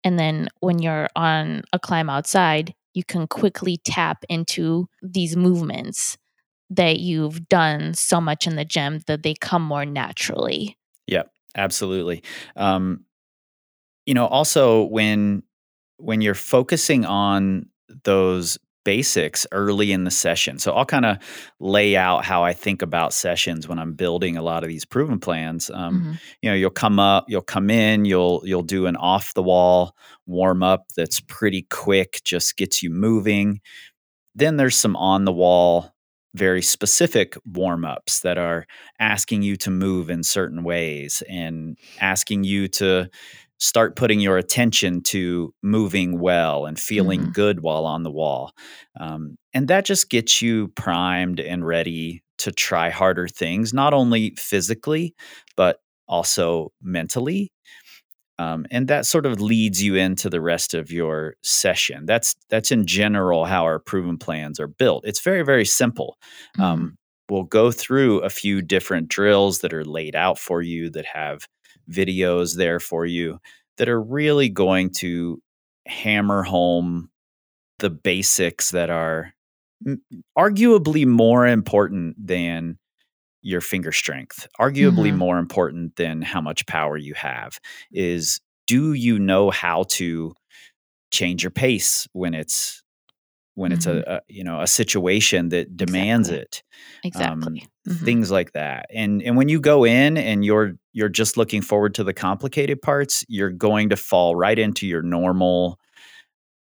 And 0.04 0.18
then 0.18 0.48
when 0.60 0.78
you're 0.80 1.08
on 1.16 1.62
a 1.72 1.78
climb 1.78 2.08
outside, 2.10 2.74
you 2.94 3.04
can 3.04 3.26
quickly 3.26 3.78
tap 3.84 4.24
into 4.28 4.88
these 5.02 5.36
movements 5.36 6.16
that 6.70 6.98
you've 7.00 7.48
done 7.48 7.94
so 7.94 8.20
much 8.20 8.46
in 8.46 8.56
the 8.56 8.64
gym 8.64 9.00
that 9.06 9.22
they 9.22 9.34
come 9.34 9.62
more 9.62 9.84
naturally. 9.86 10.76
Yep, 11.06 11.30
absolutely. 11.56 12.22
Um, 12.56 13.04
you 14.06 14.14
know, 14.14 14.26
also 14.26 14.84
when 14.84 15.42
when 15.98 16.20
you're 16.20 16.34
focusing 16.34 17.04
on 17.04 17.66
those 18.04 18.58
basics 18.86 19.46
early 19.52 19.92
in 19.92 20.04
the 20.04 20.10
session. 20.12 20.58
So 20.60 20.72
I'll 20.72 20.86
kind 20.86 21.04
of 21.04 21.18
lay 21.60 21.96
out 21.96 22.24
how 22.24 22.44
I 22.44 22.54
think 22.54 22.82
about 22.82 23.12
sessions 23.12 23.68
when 23.68 23.78
I'm 23.80 23.94
building 23.94 24.38
a 24.38 24.42
lot 24.42 24.62
of 24.64 24.70
these 24.70 24.86
proven 24.86 25.20
plans. 25.20 25.70
Um, 25.74 26.00
Mhm. 26.00 26.20
You 26.42 26.50
know, 26.50 26.56
you'll 26.56 26.70
come 26.70 27.00
up, 27.00 27.26
you'll 27.28 27.42
come 27.42 27.70
in, 27.70 28.06
you'll 28.06 28.42
you'll 28.46 28.62
do 28.62 28.86
an 28.86 28.96
off 28.96 29.34
the 29.34 29.42
wall 29.42 29.96
warm 30.26 30.62
up 30.62 30.86
that's 30.96 31.20
pretty 31.20 31.66
quick, 31.70 32.20
just 32.24 32.56
gets 32.56 32.82
you 32.82 32.90
moving. 32.90 33.60
Then 34.34 34.56
there's 34.56 34.76
some 34.76 34.96
on 34.96 35.24
the 35.24 35.32
wall, 35.32 35.92
very 36.34 36.62
specific 36.62 37.36
warm 37.46 37.84
ups 37.84 38.20
that 38.20 38.38
are 38.38 38.66
asking 39.00 39.42
you 39.42 39.56
to 39.56 39.70
move 39.70 40.10
in 40.10 40.22
certain 40.22 40.62
ways 40.64 41.22
and 41.28 41.78
asking 42.00 42.44
you 42.44 42.68
to 42.68 43.08
start 43.58 43.96
putting 43.96 44.20
your 44.20 44.36
attention 44.38 45.02
to 45.02 45.54
moving 45.62 46.20
well 46.20 46.66
and 46.66 46.78
feeling 46.78 47.28
Mhm. 47.28 47.32
good 47.32 47.60
while 47.60 47.86
on 47.86 48.02
the 48.02 48.10
wall. 48.10 48.52
Um, 49.00 49.36
and 49.54 49.68
that 49.68 49.84
just 49.86 50.10
gets 50.10 50.42
you 50.42 50.68
primed 50.76 51.40
and 51.40 51.66
ready 51.66 52.22
to 52.38 52.52
try 52.52 52.90
harder 52.90 53.28
things, 53.28 53.72
not 53.72 53.94
only 53.94 54.34
physically, 54.36 55.14
but 55.56 55.80
also 56.08 56.72
mentally. 56.82 57.50
Um, 58.38 58.66
and 58.70 58.88
that 58.88 59.06
sort 59.06 59.24
of 59.26 59.40
leads 59.40 59.82
you 59.82 59.94
into 59.94 60.28
the 60.28 60.40
rest 60.42 60.74
of 60.74 60.90
your 60.92 61.36
session. 61.42 62.04
That's 62.06 62.36
that's 62.50 62.70
in 62.70 62.86
general 62.86 63.46
how 63.46 63.64
our 63.64 63.78
proven 63.78 64.18
plans 64.18 64.60
are 64.60 64.66
built. 64.68 65.04
It's 65.06 65.22
very 65.22 65.42
very 65.42 65.64
simple. 65.64 66.18
Mhm. 66.56 66.64
Um, 66.64 66.98
we'll 67.30 67.44
go 67.44 67.70
through 67.72 68.20
a 68.20 68.30
few 68.30 68.60
different 68.62 69.08
drills 69.08 69.60
that 69.60 69.72
are 69.72 69.84
laid 69.84 70.14
out 70.14 70.38
for 70.38 70.60
you 70.62 70.90
that 70.90 71.06
have 71.06 71.46
videos 71.90 72.56
there 72.56 72.80
for 72.80 73.06
you 73.06 73.38
that 73.78 73.88
are 73.88 74.00
really 74.02 74.48
going 74.48 74.90
to 74.90 75.40
hammer 75.86 76.42
home 76.42 77.10
the 77.78 77.90
basics 77.90 78.70
that 78.72 78.90
are 78.90 79.32
arguably 80.38 81.06
more 81.06 81.46
important 81.46 82.16
than 82.24 82.78
your 83.42 83.60
finger 83.60 83.92
strength 83.92 84.48
arguably 84.60 85.12
Mhm. 85.12 85.18
more 85.18 85.38
important 85.38 85.96
than 85.96 86.22
how 86.22 86.40
much 86.40 86.66
power 86.66 86.96
you 86.96 87.14
have 87.14 87.58
is 87.92 88.40
do 88.66 88.92
you 88.94 89.18
know 89.18 89.50
how 89.50 89.84
to 89.84 90.34
change 91.12 91.42
your 91.44 91.50
pace 91.50 92.08
when 92.12 92.34
it's 92.34 92.82
when 93.54 93.72
it's 93.72 93.86
a, 93.86 94.02
a 94.06 94.20
you 94.28 94.44
know 94.44 94.60
a 94.60 94.66
situation 94.66 95.50
that 95.50 95.76
demands 95.76 96.30
Exactly. 96.30 96.42
it 96.42 96.62
exactly. 97.04 97.62
um, 97.62 97.68
Mhm. 97.86 98.04
things 98.04 98.30
like 98.30 98.52
that 98.52 98.86
and 98.92 99.22
and 99.22 99.36
when 99.36 99.48
you 99.48 99.60
go 99.60 99.84
in 99.84 100.16
and 100.16 100.44
you're 100.44 100.72
you're 100.92 101.08
just 101.08 101.36
looking 101.36 101.62
forward 101.62 101.94
to 101.94 102.02
the 102.04 102.12
complicated 102.14 102.82
parts 102.82 103.24
you're 103.28 103.50
going 103.50 103.88
to 103.90 103.96
fall 103.96 104.34
right 104.36 104.58
into 104.58 104.86
your 104.86 105.02
normal 105.02 105.78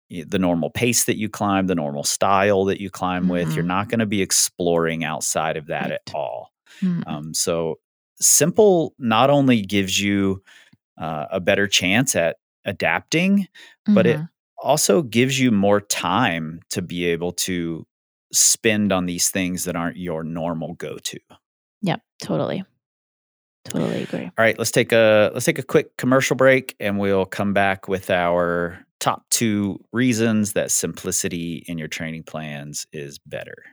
the 0.10 0.38
normal 0.40 0.70
pace 0.70 1.06
that 1.06 1.18
you 1.18 1.30
climb 1.30 1.68
the 1.68 1.76
normal 1.76 2.04
style 2.04 2.66
that 2.66 2.82
you 2.82 2.90
climb 2.90 3.28
with 3.28 3.56
you're 3.56 3.64
Mhm. 3.64 3.68
not 3.68 3.90
going 3.90 4.00
to 4.00 4.06
be 4.06 4.22
exploring 4.22 5.04
outside 5.04 5.58
of 5.58 5.68
that 5.68 5.92
at 5.92 6.02
Right. 6.08 6.14
all 6.14 6.52
Mhm. 6.82 7.04
um, 7.08 7.34
so 7.34 7.80
simple 8.22 8.94
not 9.00 9.30
only 9.30 9.62
gives 9.62 10.00
you 10.02 10.44
uh, 11.00 11.28
a 11.32 11.40
better 11.40 11.68
chance 11.68 12.16
at 12.16 12.38
adapting 12.66 13.48
but 13.88 14.08
it 14.08 14.20
Mhm. 14.20 14.30
also 14.64 15.02
gives 15.04 15.40
you 15.40 15.52
more 15.52 15.82
time 15.82 16.60
to 16.70 16.82
be 16.82 17.06
able 17.06 17.32
to 17.34 17.86
spend 18.34 18.92
on 18.92 19.06
these 19.06 19.30
things 19.30 19.64
that 19.64 19.76
aren't 19.76 19.98
your 19.98 20.24
normal 20.24 20.74
go-to 20.74 21.20
Yep, 21.84 22.02
totally. 22.22 22.64
Totally 23.66 24.04
agree. 24.04 24.24
All 24.26 24.32
right, 24.38 24.58
let's 24.58 24.72
take 24.72 24.92
a 24.92 25.32
let's 25.34 25.46
take 25.46 25.60
a 25.60 25.64
quick 25.64 25.96
commercial 25.98 26.36
break 26.36 26.76
and 26.80 27.00
we'll 27.00 27.26
come 27.26 27.54
back 27.54 27.88
with 27.88 28.10
our 28.10 28.80
top 29.00 29.24
2 29.30 29.80
reasons 29.92 30.54
that 30.54 30.72
simplicity 30.72 31.64
in 31.68 31.78
your 31.78 31.88
training 31.88 32.24
plans 32.24 32.88
is 32.92 33.20
better. 33.20 33.64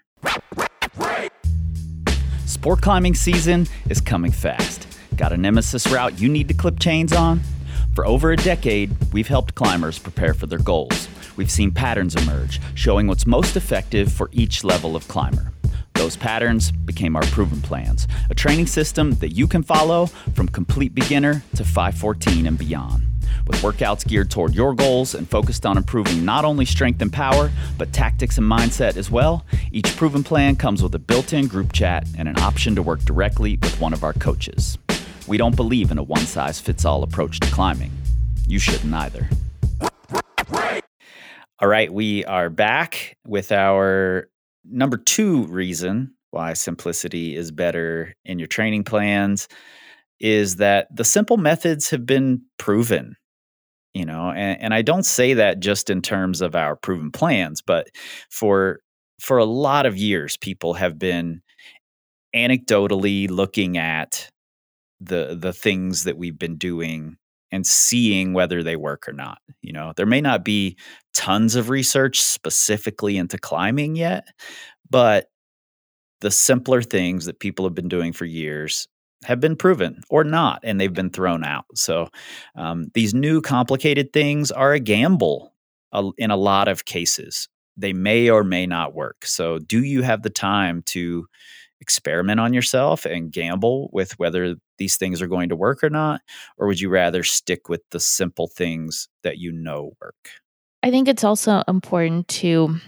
Sport 2.46 2.82
climbing 2.82 3.14
season 3.14 3.66
is 3.88 4.00
coming 4.00 4.32
fast. 4.32 4.86
Got 5.16 5.32
a 5.32 5.36
nemesis 5.36 5.86
route 5.90 6.20
you 6.20 6.28
need 6.28 6.48
to 6.48 6.54
clip 6.54 6.78
chains 6.78 7.12
on? 7.12 7.40
For 7.94 8.06
over 8.06 8.30
a 8.30 8.36
decade, 8.36 8.94
we've 9.12 9.28
helped 9.28 9.54
climbers 9.56 9.98
prepare 9.98 10.32
for 10.32 10.46
their 10.46 10.60
goals. 10.60 11.08
We've 11.36 11.50
seen 11.50 11.72
patterns 11.72 12.14
emerge, 12.14 12.60
showing 12.74 13.06
what's 13.06 13.26
most 13.26 13.56
effective 13.56 14.12
for 14.12 14.30
each 14.32 14.62
level 14.62 14.94
of 14.94 15.08
climber. 15.08 15.52
Those 15.94 16.16
patterns 16.16 16.70
became 16.70 17.16
our 17.16 17.22
proven 17.24 17.60
plans, 17.60 18.06
a 18.30 18.34
training 18.34 18.66
system 18.66 19.12
that 19.14 19.32
you 19.32 19.46
can 19.46 19.62
follow 19.62 20.06
from 20.34 20.48
complete 20.48 20.94
beginner 20.94 21.42
to 21.56 21.64
514 21.64 22.46
and 22.46 22.56
beyond. 22.56 23.02
With 23.46 23.60
workouts 23.62 24.06
geared 24.06 24.30
toward 24.30 24.54
your 24.54 24.74
goals 24.74 25.14
and 25.14 25.28
focused 25.28 25.66
on 25.66 25.76
improving 25.76 26.24
not 26.24 26.44
only 26.44 26.64
strength 26.64 27.02
and 27.02 27.12
power, 27.12 27.50
but 27.76 27.92
tactics 27.92 28.38
and 28.38 28.50
mindset 28.50 28.96
as 28.96 29.10
well, 29.10 29.44
each 29.72 29.96
proven 29.96 30.22
plan 30.22 30.56
comes 30.56 30.82
with 30.82 30.94
a 30.94 30.98
built 30.98 31.32
in 31.32 31.48
group 31.48 31.72
chat 31.72 32.06
and 32.16 32.28
an 32.28 32.38
option 32.38 32.74
to 32.76 32.82
work 32.82 33.00
directly 33.00 33.58
with 33.60 33.80
one 33.80 33.92
of 33.92 34.04
our 34.04 34.12
coaches. 34.12 34.78
We 35.30 35.36
don't 35.36 35.54
believe 35.54 35.92
in 35.92 35.98
a 35.98 36.02
one 36.02 36.26
size 36.26 36.58
fits 36.58 36.84
all 36.84 37.04
approach 37.04 37.38
to 37.38 37.50
climbing. 37.52 37.92
You 38.48 38.58
shouldn't 38.58 38.92
either. 38.92 39.30
All 41.60 41.68
right, 41.68 41.92
we 41.92 42.24
are 42.24 42.50
back 42.50 43.16
with 43.24 43.52
our 43.52 44.28
number 44.64 44.96
two 44.96 45.44
reason 45.44 46.14
why 46.32 46.54
simplicity 46.54 47.36
is 47.36 47.52
better 47.52 48.12
in 48.24 48.40
your 48.40 48.48
training 48.48 48.82
plans 48.82 49.46
is 50.18 50.56
that 50.56 50.88
the 50.92 51.04
simple 51.04 51.36
methods 51.36 51.90
have 51.90 52.04
been 52.04 52.42
proven 52.58 53.16
you 53.94 54.04
know 54.04 54.30
and, 54.30 54.60
and 54.60 54.74
i 54.74 54.82
don't 54.82 55.06
say 55.06 55.34
that 55.34 55.58
just 55.58 55.90
in 55.90 56.02
terms 56.02 56.40
of 56.40 56.54
our 56.54 56.76
proven 56.76 57.10
plans 57.10 57.62
but 57.62 57.88
for 58.30 58.80
for 59.18 59.38
a 59.38 59.44
lot 59.44 59.86
of 59.86 59.96
years 59.96 60.36
people 60.36 60.74
have 60.74 60.98
been 60.98 61.40
anecdotally 62.36 63.28
looking 63.28 63.78
at 63.78 64.30
the 65.00 65.36
the 65.38 65.52
things 65.52 66.04
that 66.04 66.16
we've 66.18 66.38
been 66.38 66.56
doing 66.56 67.16
and 67.52 67.66
seeing 67.66 68.32
whether 68.32 68.62
they 68.62 68.76
work 68.76 69.08
or 69.08 69.12
not 69.12 69.38
you 69.62 69.72
know 69.72 69.92
there 69.96 70.06
may 70.06 70.20
not 70.20 70.44
be 70.44 70.76
tons 71.14 71.54
of 71.54 71.68
research 71.68 72.20
specifically 72.20 73.16
into 73.16 73.38
climbing 73.38 73.96
yet 73.96 74.28
but 74.88 75.26
the 76.20 76.30
simpler 76.30 76.82
things 76.82 77.24
that 77.24 77.40
people 77.40 77.64
have 77.64 77.74
been 77.74 77.88
doing 77.88 78.12
for 78.12 78.24
years 78.24 78.88
have 79.24 79.40
been 79.40 79.56
proven 79.56 80.02
or 80.08 80.24
not, 80.24 80.60
and 80.62 80.80
they've 80.80 80.92
been 80.94 81.10
thrown 81.10 81.44
out. 81.44 81.66
So 81.74 82.08
um, 82.56 82.90
these 82.94 83.12
new 83.12 83.40
complicated 83.40 84.12
things 84.12 84.50
are 84.50 84.72
a 84.72 84.80
gamble 84.80 85.52
in 86.16 86.30
a 86.30 86.36
lot 86.36 86.68
of 86.68 86.84
cases. 86.84 87.48
They 87.76 87.92
may 87.92 88.28
or 88.30 88.44
may 88.44 88.66
not 88.66 88.94
work. 88.94 89.24
So, 89.24 89.58
do 89.58 89.82
you 89.82 90.02
have 90.02 90.22
the 90.22 90.30
time 90.30 90.82
to 90.86 91.26
experiment 91.80 92.38
on 92.38 92.52
yourself 92.52 93.06
and 93.06 93.32
gamble 93.32 93.88
with 93.92 94.18
whether 94.18 94.56
these 94.80 94.96
things 94.96 95.22
are 95.22 95.28
going 95.28 95.50
to 95.50 95.56
work 95.56 95.84
or 95.84 95.90
not? 95.90 96.22
Or 96.58 96.66
would 96.66 96.80
you 96.80 96.90
rather 96.90 97.22
stick 97.22 97.68
with 97.68 97.82
the 97.92 98.00
simple 98.00 98.48
things 98.48 99.08
that 99.22 99.38
you 99.38 99.52
know 99.52 99.92
work? 100.02 100.16
I 100.82 100.90
think 100.90 101.08
it's 101.08 101.24
also 101.24 101.62
important 101.68 102.26
to 102.42 102.80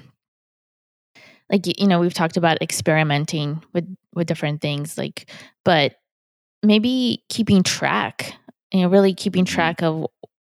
like 1.51 1.67
you 1.79 1.87
know 1.87 2.01
we've 2.01 2.15
talked 2.15 2.37
about 2.37 2.61
experimenting 2.63 3.63
with 3.73 3.87
with 4.15 4.27
different 4.27 4.61
things 4.61 4.97
like 4.99 5.31
but 5.65 5.95
maybe 6.63 7.25
keeping 7.29 7.63
track 7.63 8.35
you 8.73 8.83
know 8.83 8.89
really 8.89 9.15
keeping 9.15 9.45
Mhm. 9.45 9.49
track 9.49 9.83
of 9.83 10.07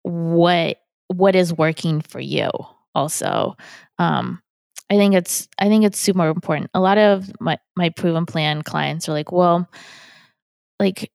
what 0.03 0.77
what 1.07 1.35
is 1.35 1.53
working 1.53 2.01
for 2.01 2.19
you 2.19 2.49
also 2.95 3.55
um 3.99 4.41
i 4.89 4.95
think 4.97 5.15
it's 5.15 5.47
i 5.59 5.67
think 5.67 5.85
it's 5.85 5.99
super 5.99 6.27
important 6.29 6.69
a 6.73 6.79
lot 6.81 6.97
of 6.97 7.31
my 7.39 7.57
my 7.77 7.89
proven 7.89 8.25
plan 8.25 8.61
clients 8.61 9.09
are 9.09 9.13
like 9.13 9.31
well 9.31 9.69
like 10.79 11.11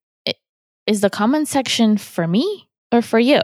is 0.88 1.00
the 1.02 1.10
comment 1.10 1.46
section 1.48 1.96
for 1.98 2.26
me 2.26 2.68
or 2.92 3.02
for 3.02 3.18
you 3.20 3.40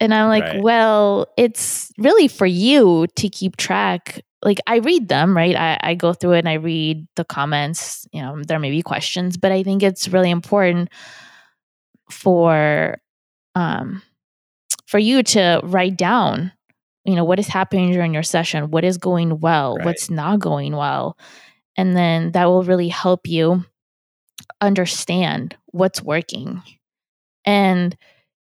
and 0.00 0.12
i'm 0.14 0.28
like 0.28 0.44
Right. 0.44 0.62
well 0.62 1.26
it's 1.36 1.90
really 1.98 2.28
for 2.28 2.46
you 2.46 3.06
to 3.16 3.28
keep 3.28 3.56
track 3.56 4.22
like 4.44 4.58
i 4.66 4.76
read 4.78 5.08
them 5.08 5.36
right 5.36 5.56
I, 5.56 5.78
I 5.82 5.94
go 5.94 6.12
through 6.12 6.34
it 6.34 6.38
and 6.40 6.48
i 6.48 6.54
read 6.54 7.06
the 7.16 7.24
comments 7.24 8.06
you 8.12 8.22
know 8.22 8.42
there 8.46 8.58
may 8.60 8.70
be 8.70 8.82
questions 8.82 9.36
but 9.36 9.50
i 9.50 9.62
think 9.62 9.82
it's 9.82 10.08
really 10.08 10.30
important 10.30 10.90
for 12.10 12.98
um 13.54 14.02
for 14.86 14.98
you 14.98 15.22
to 15.22 15.60
write 15.64 15.96
down 15.96 16.52
you 17.04 17.14
know 17.14 17.24
what 17.24 17.38
is 17.38 17.48
happening 17.48 17.90
during 17.92 18.14
your 18.14 18.22
session 18.22 18.70
what 18.70 18.84
is 18.84 18.98
going 18.98 19.40
well 19.40 19.76
Right. 19.76 19.86
what's 19.86 20.10
not 20.10 20.38
going 20.40 20.76
well 20.76 21.16
and 21.76 21.96
then 21.96 22.32
that 22.32 22.46
will 22.46 22.62
really 22.64 22.88
help 22.88 23.26
you 23.26 23.64
understand 24.60 25.56
what's 25.72 26.02
working. 26.02 26.62
And 27.44 27.96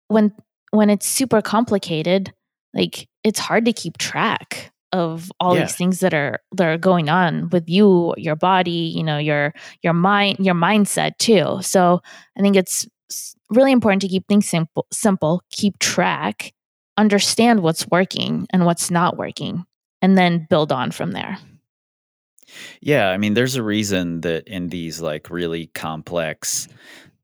when 0.07 0.33
when 0.71 0.89
it's 0.89 1.07
super 1.07 1.41
complicated 1.41 2.33
like 2.73 3.07
it's 3.23 3.39
hard 3.39 3.65
to 3.65 3.73
keep 3.73 3.97
track 3.97 4.71
of 4.91 5.31
all 5.39 5.55
Yeah. 5.55 5.63
these 5.63 5.75
things 5.75 5.99
that 5.99 6.13
are 6.13 6.39
that 6.53 6.67
are 6.67 6.77
going 6.77 7.09
on 7.09 7.49
with 7.49 7.67
you 7.69 8.13
your 8.17 8.35
body 8.35 8.91
you 8.95 9.03
know 9.03 9.17
your 9.17 9.53
your 9.83 9.93
mind 9.93 10.37
your 10.39 10.55
mindset 10.55 11.17
too. 11.17 11.57
So 11.61 12.01
i 12.37 12.41
think 12.41 12.55
it's 12.55 12.87
really 13.49 13.71
important 13.71 14.01
to 14.03 14.07
keep 14.07 14.27
things 14.27 14.47
simple 14.47 14.85
simple 14.91 15.41
keep 15.51 15.77
track 15.79 16.53
understand 16.97 17.61
what's 17.61 17.87
working 17.87 18.45
and 18.51 18.65
what's 18.65 18.91
not 18.91 19.17
working 19.17 19.65
and 20.01 20.17
then 20.17 20.45
build 20.49 20.71
on 20.71 20.91
from 20.91 21.11
there. 21.11 21.37
Yeah, 22.81 23.09
I 23.09 23.17
mean, 23.17 23.33
there's 23.35 23.55
a 23.55 23.63
reason 23.63 24.21
that 24.21 24.47
in 24.47 24.69
these 24.69 24.99
like 25.01 25.29
really 25.29 25.67
complex 25.67 26.67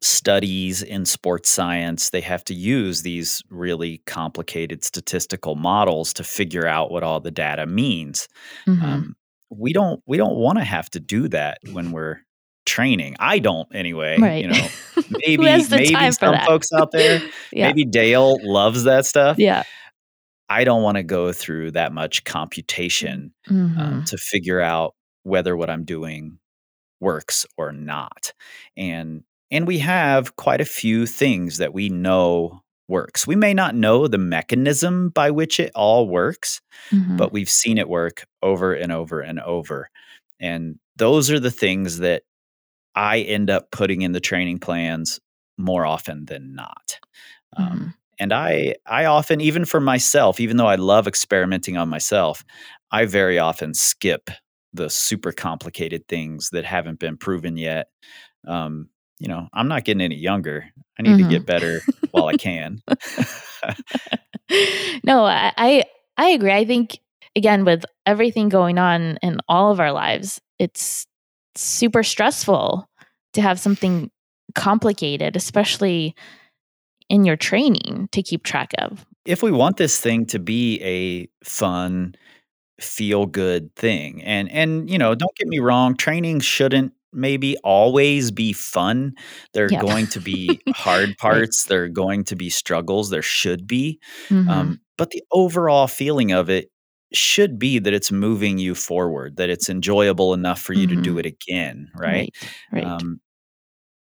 studies 0.05 0.81
in 0.83 1.05
sports 1.05 1.49
science, 1.49 2.09
they 2.11 2.21
have 2.21 2.43
to 2.45 2.53
use 2.53 3.01
these 3.01 3.41
really 3.49 4.01
complicated 4.05 4.83
statistical 4.83 5.55
models 5.55 6.13
to 6.13 6.23
figure 6.23 6.67
out 6.67 6.91
what 6.91 7.03
all 7.03 7.19
the 7.19 7.31
data 7.31 7.65
means. 7.65 8.27
Mhm. 8.67 8.81
Um, 8.83 9.15
we 9.49 9.73
don't 9.73 10.01
we 10.05 10.17
don't 10.17 10.35
want 10.35 10.57
to 10.59 10.63
have 10.63 10.89
to 10.91 10.99
do 10.99 11.27
that 11.29 11.59
when 11.71 11.91
we're 11.91 12.19
training. 12.65 13.15
I 13.19 13.39
don't 13.39 13.67
anyway. 13.75 14.17
right 14.19 14.43
You 14.43 14.49
know, 14.51 14.67
maybe 15.25 15.43
maybe 15.43 16.11
some 16.11 16.31
that? 16.33 16.45
folks 16.47 16.69
out 16.73 16.91
there, 16.91 17.21
yeah 17.51 17.67
maybe 17.67 17.85
Dale 17.85 18.37
loves 18.43 18.83
that 18.85 19.05
stuff. 19.05 19.37
yeah 19.39 19.63
I 20.49 20.63
don't 20.63 20.83
want 20.83 20.97
to 20.97 21.03
go 21.03 21.31
through 21.31 21.71
that 21.71 21.91
much 21.91 22.23
computation 22.23 23.33
Mhm. 23.49 23.77
um, 23.79 24.03
to 24.05 24.17
figure 24.17 24.61
out 24.61 24.93
whether 25.23 25.55
what 25.57 25.69
I'm 25.71 25.85
doing 25.85 26.37
works 26.99 27.45
or 27.57 27.71
not. 27.71 28.31
And 28.77 29.23
and 29.51 29.67
we 29.67 29.79
have 29.79 30.35
quite 30.35 30.61
a 30.61 30.65
few 30.65 31.05
things 31.05 31.57
that 31.57 31.73
we 31.73 31.89
know 31.89 32.61
works. 32.87 33.25
We 33.27 33.35
may 33.35 33.53
not 33.53 33.75
know 33.75 34.07
the 34.07 34.17
mechanism 34.17 35.09
by 35.09 35.31
which 35.31 35.59
it 35.59 35.71
all 35.75 36.07
works, 36.09 36.61
Mhm. 36.91 37.17
but 37.17 37.33
we've 37.33 37.49
seen 37.49 37.77
it 37.77 37.89
work 37.89 38.25
over 38.43 38.73
and 38.73 38.91
over 38.91 39.21
and 39.21 39.39
over. 39.41 39.89
And 40.39 40.79
those 40.97 41.31
are 41.31 41.39
the 41.39 41.51
things 41.51 41.99
that 41.99 42.23
I 42.95 43.19
end 43.21 43.49
up 43.49 43.71
putting 43.71 44.01
in 44.01 44.11
the 44.13 44.19
training 44.19 44.59
plans 44.59 45.19
more 45.57 45.85
often 45.85 46.25
than 46.25 46.55
not. 46.55 46.99
Um, 47.57 47.77
Mhm. 47.77 47.95
and 48.19 48.33
I 48.33 48.75
I 48.85 49.05
often 49.05 49.41
even 49.41 49.65
for 49.65 49.81
myself, 49.81 50.39
even 50.39 50.57
though 50.57 50.67
I 50.67 50.75
love 50.75 51.07
experimenting 51.07 51.77
on 51.77 51.89
myself, 51.89 52.43
I 52.91 53.05
very 53.05 53.39
often 53.39 53.73
skip 53.73 54.29
the 54.73 54.89
super 54.89 55.31
complicated 55.31 56.07
things 56.07 56.49
that 56.51 56.65
haven't 56.65 56.99
been 56.99 57.17
proven 57.17 57.57
yet. 57.57 57.89
Um, 58.47 58.89
you 59.19 59.27
know, 59.27 59.47
I'm 59.53 59.67
not 59.67 59.85
getting 59.85 60.01
any 60.01 60.15
younger. 60.15 60.69
I 60.99 61.03
need 61.03 61.15
Mhm. 61.15 61.17
to 61.19 61.23
get 61.25 61.45
better 61.45 61.85
while 62.11 62.27
I 62.27 62.35
can. 62.35 62.81
no, 65.03 65.25
I, 65.25 65.53
I 65.57 65.83
I 66.17 66.29
agree. 66.29 66.51
I 66.53 66.65
think 66.65 66.99
again 67.35 67.65
with 67.65 67.85
everything 68.05 68.49
going 68.49 68.77
on 68.77 69.17
in 69.21 69.39
all 69.47 69.71
of 69.71 69.79
our 69.79 69.91
lives, 69.91 70.39
it's 70.59 71.05
super 71.55 72.03
stressful 72.03 72.87
to 73.33 73.41
have 73.41 73.59
something 73.59 74.09
complicated, 74.55 75.35
especially 75.35 76.15
in 77.09 77.25
your 77.25 77.35
training 77.37 78.09
to 78.11 78.23
keep 78.23 78.43
track 78.43 78.71
of. 78.79 79.05
if 79.25 79.43
we 79.43 79.51
want 79.51 79.77
this 79.77 79.99
thing 79.99 80.25
to 80.27 80.39
be 80.39 80.79
a 80.83 81.27
fun 81.47 82.15
feel 82.81 83.25
good 83.27 83.73
thing 83.75 84.23
and 84.23 84.51
and 84.51 84.89
you 84.89 84.97
know 84.97 85.15
don't 85.15 85.35
get 85.37 85.47
me 85.47 85.59
wrong 85.59 85.95
training 85.95 86.39
shouldn't 86.41 86.93
maybe 87.15 87.57
always 87.63 88.31
be 88.31 88.53
fun 88.53 89.13
there 89.53 89.67
are 89.67 89.71
Yep. 89.71 89.85
going 89.87 90.07
to 90.07 90.19
be 90.21 90.61
hard 90.71 91.17
parts 91.17 91.65
there 91.65 91.83
are 91.83 91.89
going 91.89 92.23
to 92.23 92.35
be 92.35 92.49
struggles 92.49 93.09
there 93.09 93.21
should 93.21 93.67
be 93.67 93.99
Mhm. 94.29 94.47
um, 94.47 94.79
but 94.97 95.11
the 95.11 95.23
overall 95.31 95.87
feeling 95.87 96.31
of 96.31 96.49
it 96.49 96.69
should 97.13 97.57
be 97.59 97.79
that 97.79 97.93
it's 97.93 98.11
moving 98.11 98.57
you 98.57 98.75
forward 98.75 99.37
that 99.37 99.49
it's 99.49 99.69
enjoyable 99.69 100.33
enough 100.33 100.59
for 100.61 100.73
you 100.73 100.87
to 100.87 100.97
do 100.97 101.17
Mhm. 101.17 101.19
it 101.19 101.25
again 101.25 101.89
right, 101.95 102.29
Right. 102.33 102.53
Right. 102.71 103.01
um, 103.01 103.19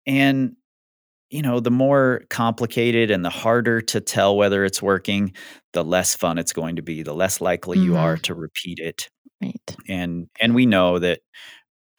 and 0.07 0.57
you 1.31 1.43
know, 1.43 1.61
the 1.61 1.71
more 1.71 2.23
complicated 2.31 3.11
and 3.11 3.25
the 3.25 3.31
harder 3.31 3.81
to 3.81 4.01
tell 4.01 4.37
whether 4.37 4.65
it's 4.65 4.83
working, 4.83 5.35
the 5.73 5.85
less 5.85 6.15
fun 6.15 6.39
it's 6.39 6.53
going 6.53 6.77
to 6.77 6.83
be, 6.83 7.03
the 7.03 7.15
less 7.15 7.41
likely 7.41 7.79
you 7.79 7.97
are 7.97 8.19
to 8.19 8.35
repeat 8.35 8.79
it. 8.81 9.11
right. 9.41 9.79
And 9.89 10.29
and 10.41 10.55
we 10.55 10.67
know 10.67 10.99
that 11.01 11.21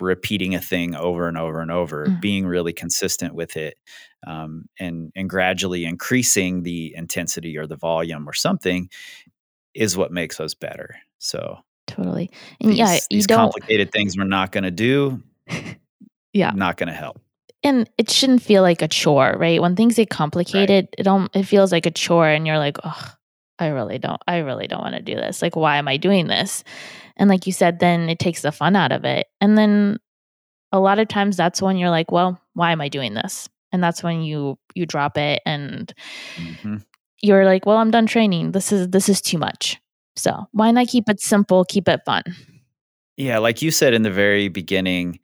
repeating 0.04 0.54
a 0.56 0.62
thing 0.62 0.96
over 0.96 1.28
and 1.28 1.38
over 1.38 1.62
and 1.62 1.72
over, 1.72 2.08
Mhm. 2.08 2.22
being 2.22 2.46
really 2.46 2.74
consistent 2.74 3.34
with 3.36 3.58
it, 3.58 3.78
um, 4.28 4.66
and 4.80 5.12
and 5.16 5.30
gradually 5.30 5.86
increasing 5.86 6.64
the 6.64 6.94
intensity 6.96 7.58
or 7.58 7.66
the 7.68 7.78
volume 7.78 8.28
or 8.30 8.34
something 8.34 8.90
is 9.74 9.98
what 9.98 10.12
makes 10.12 10.40
us 10.40 10.54
better. 10.54 10.96
So 11.20 11.58
Totally. 11.88 12.30
And 12.62 12.72
these, 12.72 12.78
yeah, 12.80 12.94
you 12.94 13.00
these 13.12 13.28
don't 13.28 13.38
complicated 13.38 13.92
things 13.92 14.16
we're 14.18 14.24
not 14.26 14.52
going 14.52 14.64
to 14.64 14.72
do, 14.72 15.22
Yeah. 16.34 16.52
not 16.52 16.78
going 16.78 16.88
to 16.88 16.94
help. 16.94 17.20
and 17.66 17.90
it 17.98 18.10
shouldn't 18.10 18.42
feel 18.42 18.62
like 18.62 18.82
a 18.82 18.88
chore, 18.90 19.36
right? 19.38 19.62
When 19.62 19.76
things 19.76 19.96
get 19.96 20.10
complicated, 20.10 20.90
it 20.98 21.04
don't 21.04 21.34
it 21.36 21.44
feels 21.44 21.72
like 21.72 21.86
a 21.86 21.92
chore 21.92 22.28
and 22.28 22.46
you're 22.46 22.58
like, 22.58 22.78
"Oh, 22.84 23.14
I 23.60 23.68
really 23.68 23.98
don't 24.00 24.22
I 24.28 24.38
really 24.40 24.68
don't 24.68 24.82
want 24.82 24.96
to 24.96 25.02
do 25.02 25.16
this. 25.16 25.42
Like 25.42 25.56
why 25.56 25.78
am 25.78 25.88
I 25.88 25.96
doing 25.98 26.28
this?" 26.28 26.64
And 27.18 27.30
like 27.30 27.46
you 27.48 27.54
said, 27.54 27.80
then 27.80 28.10
it 28.10 28.20
takes 28.20 28.42
the 28.42 28.52
fun 28.52 28.76
out 28.76 28.92
of 28.92 29.06
it. 29.06 29.28
And 29.42 29.58
then 29.58 29.98
a 30.72 30.80
lot 30.80 31.00
of 31.00 31.08
times 31.08 31.38
that's 31.38 31.62
when 31.62 31.78
you're 31.78 31.90
like, 31.92 32.12
"Well, 32.12 32.40
why 32.54 32.72
am 32.72 32.82
I 32.82 32.90
doing 32.90 33.14
this?" 33.14 33.50
And 33.72 33.84
that's 33.84 34.04
when 34.04 34.22
you 34.24 34.58
you 34.76 34.86
drop 34.86 35.18
it 35.18 35.42
and 35.46 35.94
Mhm. 36.40 36.84
you're 37.22 37.46
like, 37.46 37.66
"Well, 37.66 37.78
I'm 37.78 37.92
done 37.92 38.06
training. 38.08 38.52
This 38.54 38.72
is 38.72 38.90
this 38.90 39.10
is 39.10 39.22
too 39.22 39.38
much." 39.38 39.80
So, 40.16 40.48
why 40.52 40.72
not 40.72 40.88
keep 40.88 41.10
it 41.10 41.20
simple, 41.22 41.66
keep 41.66 41.88
it 41.88 42.02
fun? 42.06 42.24
Yeah, 43.18 43.38
like 43.40 43.62
you 43.62 43.72
said 43.72 43.94
in 43.94 44.02
the 44.04 44.12
very 44.12 44.48
beginning, 44.48 45.20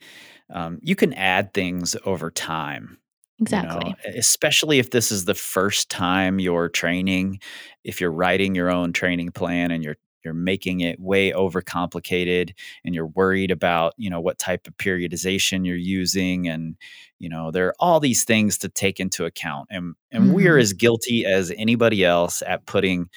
um, 0.51 0.79
you 0.83 0.95
can 0.95 1.13
add 1.13 1.53
things 1.53 1.95
over 2.05 2.31
time. 2.31 2.97
you 3.39 3.59
know, 3.61 3.95
Exactly. 3.95 3.95
especially 4.17 4.79
if 4.79 4.91
this 4.91 5.11
is 5.11 5.25
the 5.25 5.33
first 5.35 5.89
time 5.89 6.39
you're 6.39 6.69
training, 6.69 7.39
if 7.85 8.01
you're 8.01 8.11
writing 8.11 8.53
your 8.55 8.69
own 8.69 8.93
training 8.93 9.31
plan 9.31 9.71
and 9.71 9.83
you're 9.83 9.97
you're 10.23 10.33
making 10.33 10.81
it 10.81 10.99
way 10.99 11.31
overcomplicated 11.31 12.51
and 12.85 12.95
you're 12.95 13.07
worried 13.07 13.51
about 13.51 13.93
you 13.97 14.09
know 14.09 14.19
what 14.21 14.37
type 14.39 14.67
of 14.67 14.75
periodization 14.77 15.65
you're 15.65 15.75
using 15.75 16.47
and 16.47 16.75
you 17.19 17.29
know 17.29 17.51
there 17.51 17.67
are 17.67 17.75
all 17.79 17.99
these 17.99 18.23
things 18.25 18.57
to 18.57 18.69
take 18.69 18.99
into 18.99 19.25
account 19.25 19.67
and 19.71 19.95
and 20.11 20.29
we're 20.31 20.57
Mhm. 20.57 20.59
as 20.59 20.73
guilty 20.73 21.25
as 21.25 21.51
anybody 21.57 22.03
else 22.05 22.41
at 22.47 22.65
putting 22.65 23.09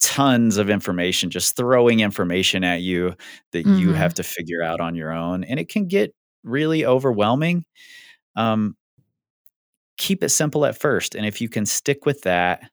tons 0.00 0.56
of 0.58 0.70
information 0.70 1.30
just 1.30 1.56
throwing 1.56 2.00
information 2.00 2.64
at 2.64 2.82
you 2.82 3.14
that 3.52 3.66
you 3.66 3.92
Mhm. 3.92 3.94
have 3.94 4.14
to 4.14 4.22
figure 4.22 4.62
out 4.62 4.80
on 4.80 4.94
your 4.94 5.12
own 5.12 5.44
and 5.44 5.58
it 5.60 5.68
can 5.68 5.86
get 5.88 6.14
really 6.44 6.86
overwhelming 6.86 7.64
um, 8.36 8.76
keep 9.96 10.22
it 10.22 10.28
simple 10.28 10.64
at 10.64 10.78
first 10.78 11.14
and 11.14 11.26
if 11.26 11.40
you 11.40 11.48
can 11.48 11.66
stick 11.66 12.06
with 12.06 12.22
that 12.22 12.70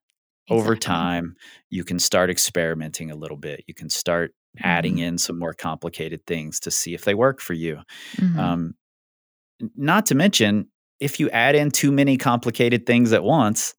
over 0.50 0.76
time 0.76 1.36
you 1.70 1.84
can 1.84 2.00
start 2.00 2.30
experimenting 2.30 3.12
a 3.12 3.16
little 3.16 3.38
bit 3.38 3.64
you 3.68 3.74
can 3.74 3.90
start 3.90 4.34
adding 4.64 4.98
Mhm. 4.98 5.04
in 5.08 5.18
some 5.18 5.38
more 5.40 5.54
complicated 5.54 6.26
things 6.26 6.60
to 6.60 6.72
see 6.72 6.94
if 6.94 7.04
they 7.06 7.14
work 7.16 7.42
for 7.42 7.54
you 7.54 7.80
Mhm. 8.18 8.40
um, 8.40 8.76
not 9.76 10.06
to 10.08 10.16
mention 10.16 10.68
if 11.00 11.20
you 11.20 11.30
add 11.32 11.56
in 11.56 11.72
too 11.72 11.92
many 11.92 12.18
complicated 12.18 12.86
things 12.86 13.12
at 13.14 13.24
once 13.24 13.74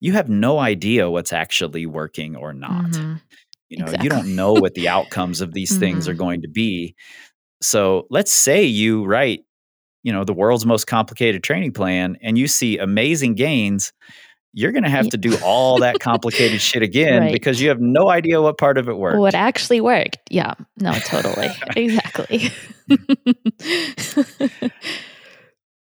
you 0.00 0.12
have 0.12 0.28
no 0.28 0.58
idea 0.58 1.10
what's 1.10 1.32
actually 1.32 1.86
working 1.86 2.36
or 2.36 2.52
not 2.52 2.84
Mhm. 2.92 3.20
you 3.68 3.78
know 3.78 3.92
you 4.00 4.08
don't 4.08 4.34
know 4.34 4.54
what 4.54 4.74
the 4.74 4.88
outcomes 4.88 5.40
of 5.40 5.52
these 5.54 5.76
things 5.78 6.08
are 6.08 6.14
Mhm. 6.14 6.18
going 6.18 6.42
to 6.42 6.48
be 6.48 6.94
so 7.62 8.06
let's 8.10 8.32
say 8.32 8.62
you 8.64 9.04
write 9.04 9.44
you 10.02 10.12
know 10.12 10.24
the 10.24 10.32
world's 10.32 10.66
most 10.66 10.86
complicated 10.86 11.42
training 11.42 11.72
plan 11.72 12.16
and 12.22 12.38
you 12.38 12.46
see 12.48 12.78
amazing 12.78 13.34
gains 13.34 13.92
you're 14.58 14.72
going 14.72 14.82
to 14.82 14.90
have 14.90 15.08
to 15.08 15.16
do 15.16 15.36
all 15.44 15.78
that 15.78 16.00
complicated 16.00 16.60
shit 16.60 16.82
again 16.82 17.22
Right. 17.22 17.32
because 17.32 17.60
you 17.60 17.68
have 17.68 17.80
no 17.80 18.10
idea 18.10 18.42
what 18.42 18.58
part 18.58 18.76
of 18.76 18.88
it 18.88 18.96
worked 18.96 19.18
What 19.18 19.34
actually 19.34 19.80
worked. 19.80 20.18
Yeah. 20.30 20.54
No, 20.80 20.92
totally. 20.94 21.48
exactly. 21.76 22.50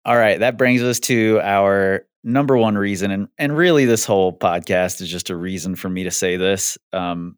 all 0.04 0.16
right 0.16 0.40
that 0.40 0.56
brings 0.56 0.82
us 0.82 0.98
to 1.00 1.38
our 1.42 2.04
number 2.24 2.56
one 2.56 2.76
reason 2.78 3.10
and 3.10 3.28
and 3.38 3.56
really 3.56 3.84
this 3.84 4.04
whole 4.04 4.36
podcast 4.36 5.00
is 5.00 5.08
just 5.08 5.30
a 5.30 5.36
reason 5.36 5.74
for 5.76 5.88
me 5.88 6.04
to 6.04 6.10
say 6.10 6.36
this 6.36 6.78
um 6.92 7.36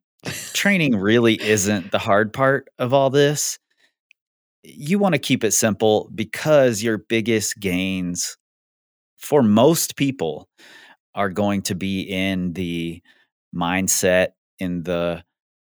training 0.53 0.95
really 0.97 1.41
isn't 1.43 1.91
the 1.91 1.99
hard 1.99 2.33
part 2.33 2.69
of 2.79 2.93
all 2.95 3.11
this 3.11 3.59
you 4.63 4.99
want 4.99 5.15
to 5.15 5.19
keep 5.19 5.45
it 5.45 5.53
simple 5.53 6.11
because 6.15 6.83
your 6.83 6.99
biggest 6.99 7.59
gains 7.61 8.37
for 9.19 9.43
most 9.43 9.97
people 9.97 10.49
are 11.15 11.31
going 11.31 11.63
to 11.63 11.75
be 11.75 12.01
in 12.03 12.53
the 12.55 13.03
mindset 13.55 14.29
in 14.59 14.83
the 14.83 15.23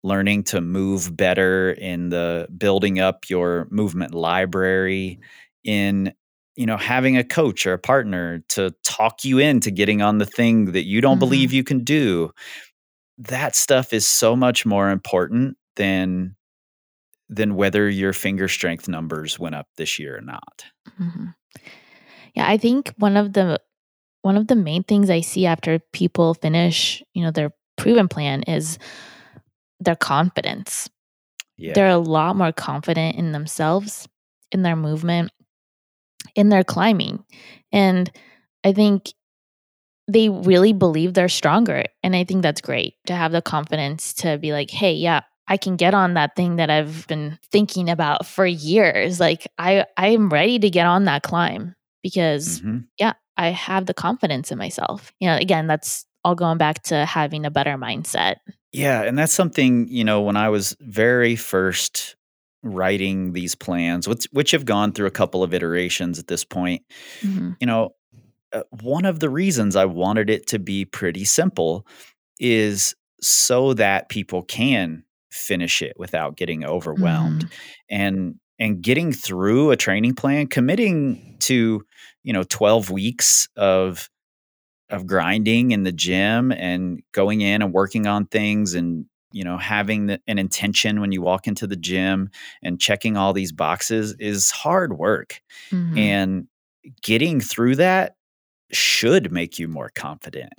learning 0.02 0.44
to 0.44 0.60
move 0.60 1.16
better 1.16 1.72
in 1.72 2.10
the 2.10 2.48
building 2.56 3.00
up 3.00 3.28
your 3.28 3.66
movement 3.70 4.14
library 4.14 5.18
in 5.64 6.12
you 6.54 6.64
know 6.64 6.76
having 6.76 7.16
a 7.16 7.24
coach 7.24 7.66
or 7.66 7.72
a 7.72 7.78
partner 7.78 8.42
to 8.48 8.70
talk 8.82 9.24
you 9.24 9.38
into 9.38 9.70
getting 9.70 10.00
on 10.02 10.18
the 10.18 10.26
thing 10.26 10.72
that 10.72 10.84
you 10.84 11.00
don't 11.00 11.16
Mhm. 11.16 11.20
believe 11.20 11.52
you 11.52 11.64
can 11.64 11.82
do 11.84 12.30
that 13.18 13.56
stuff 13.56 13.92
is 13.92 14.06
so 14.06 14.36
much 14.36 14.64
more 14.66 14.90
important 14.90 15.56
than 15.76 16.36
than 17.28 17.56
whether 17.56 17.88
your 17.88 18.12
finger 18.12 18.46
strength 18.46 18.86
numbers 18.88 19.38
went 19.38 19.54
up 19.54 19.66
this 19.76 19.98
year 19.98 20.16
or 20.18 20.20
not. 20.20 20.64
Mhm. 21.00 21.34
Yeah, 22.34 22.48
I 22.48 22.56
think 22.56 22.94
one 22.98 23.16
of 23.16 23.32
the 23.32 23.60
one 24.26 24.36
of 24.36 24.48
the 24.48 24.56
main 24.56 24.82
things 24.82 25.08
I 25.08 25.20
see 25.20 25.46
after 25.46 25.78
people 25.92 26.34
finish, 26.34 27.00
you 27.14 27.22
know, 27.22 27.30
their 27.30 27.52
proven 27.76 28.08
plan 28.08 28.42
is 28.42 28.76
their 29.78 29.94
confidence. 29.94 30.90
Yeah. 31.56 31.74
They're 31.74 31.90
a 31.90 31.96
lot 31.98 32.34
more 32.34 32.50
confident 32.50 33.14
in 33.14 33.30
themselves, 33.30 34.08
in 34.50 34.62
their 34.62 34.74
movement, 34.74 35.30
in 36.34 36.48
their 36.48 36.64
climbing. 36.64 37.24
And 37.70 38.10
I 38.64 38.72
think 38.72 39.12
they 40.08 40.28
really 40.28 40.72
believe 40.72 41.14
they're 41.14 41.28
stronger. 41.28 41.84
And 42.02 42.16
I 42.16 42.24
think 42.24 42.42
that's 42.42 42.60
great 42.60 42.94
to 43.06 43.14
have 43.14 43.30
the 43.30 43.42
confidence 43.42 44.12
to 44.14 44.38
be 44.38 44.50
like, 44.50 44.72
hey, 44.72 44.94
yeah, 44.94 45.20
I 45.46 45.56
can 45.56 45.76
get 45.76 45.94
on 45.94 46.14
that 46.14 46.34
thing 46.34 46.56
that 46.56 46.68
I've 46.68 47.06
been 47.06 47.38
thinking 47.52 47.88
about 47.88 48.26
for 48.26 48.44
years. 48.44 49.20
Like 49.20 49.46
I 49.56 49.86
I 49.96 50.08
am 50.08 50.30
ready 50.30 50.58
to 50.58 50.68
get 50.68 50.86
on 50.86 51.04
that 51.04 51.22
climb 51.22 51.76
because 52.02 52.60
Mhm. 52.60 52.86
yeah, 52.98 53.12
I 53.36 53.48
have 53.50 53.86
the 53.86 53.94
confidence 53.94 54.50
in 54.50 54.58
myself. 54.58 55.12
You 55.20 55.28
know, 55.28 55.36
again, 55.36 55.66
that's 55.66 56.06
all 56.24 56.34
going 56.34 56.58
back 56.58 56.82
to 56.84 57.04
having 57.06 57.44
a 57.46 57.50
better 57.50 57.76
mindset. 57.76 58.36
Yeah, 58.72 59.02
and 59.02 59.18
that's 59.18 59.32
something, 59.32 59.88
you 59.88 60.04
know, 60.04 60.20
when 60.20 60.36
I 60.36 60.48
was 60.48 60.76
very 60.80 61.36
first 61.36 62.16
writing 62.62 63.32
these 63.32 63.54
plans, 63.54 64.08
which 64.08 64.26
which 64.32 64.50
have 64.50 64.64
gone 64.64 64.92
through 64.92 65.06
a 65.06 65.10
couple 65.12 65.42
of 65.42 65.54
iterations 65.54 66.18
at 66.18 66.26
this 66.26 66.44
point, 66.44 66.82
Mhm. 67.22 67.56
you 67.60 67.66
know, 67.66 67.90
uh, 68.52 68.62
one 68.82 69.04
of 69.04 69.20
the 69.20 69.30
reasons 69.30 69.76
I 69.76 69.84
wanted 69.84 70.30
it 70.30 70.46
to 70.48 70.58
be 70.58 70.84
pretty 70.84 71.24
simple 71.24 71.86
is 72.40 72.94
so 73.20 73.72
that 73.74 74.08
people 74.08 74.42
can 74.42 75.04
finish 75.30 75.80
it 75.82 75.94
without 75.98 76.36
getting 76.36 76.64
overwhelmed 76.64 77.44
Mhm. 77.44 77.50
and 77.90 78.34
and 78.58 78.80
getting 78.82 79.12
through 79.12 79.70
a 79.70 79.76
training 79.76 80.14
plan 80.14 80.46
committing 80.46 81.36
to 81.40 81.84
you 82.26 82.34
know 82.34 82.44
12 82.44 82.90
weeks 82.90 83.48
of 83.56 84.10
of 84.90 85.06
grinding 85.06 85.72
in 85.72 85.82
the 85.84 85.92
gym 85.92 86.52
and 86.52 87.02
going 87.12 87.40
in 87.40 87.62
and 87.62 87.72
working 87.72 88.06
on 88.06 88.26
things 88.26 88.74
and 88.74 89.06
you 89.32 89.44
know 89.44 89.58
having 89.58 90.06
the, 90.06 90.20
an 90.28 90.38
intention 90.38 91.00
when 91.00 91.12
you 91.12 91.22
walk 91.22 91.46
into 91.48 91.66
the 91.66 91.76
gym 91.76 92.30
and 92.62 92.80
checking 92.80 93.16
all 93.16 93.32
these 93.32 93.52
boxes 93.52 94.14
is 94.18 94.50
hard 94.52 94.98
work 94.98 95.40
Mhm. 95.72 95.98
and 95.98 96.48
getting 97.02 97.40
through 97.40 97.76
that 97.76 98.16
should 98.72 99.32
make 99.32 99.58
you 99.58 99.68
more 99.68 99.90
confident 99.94 100.52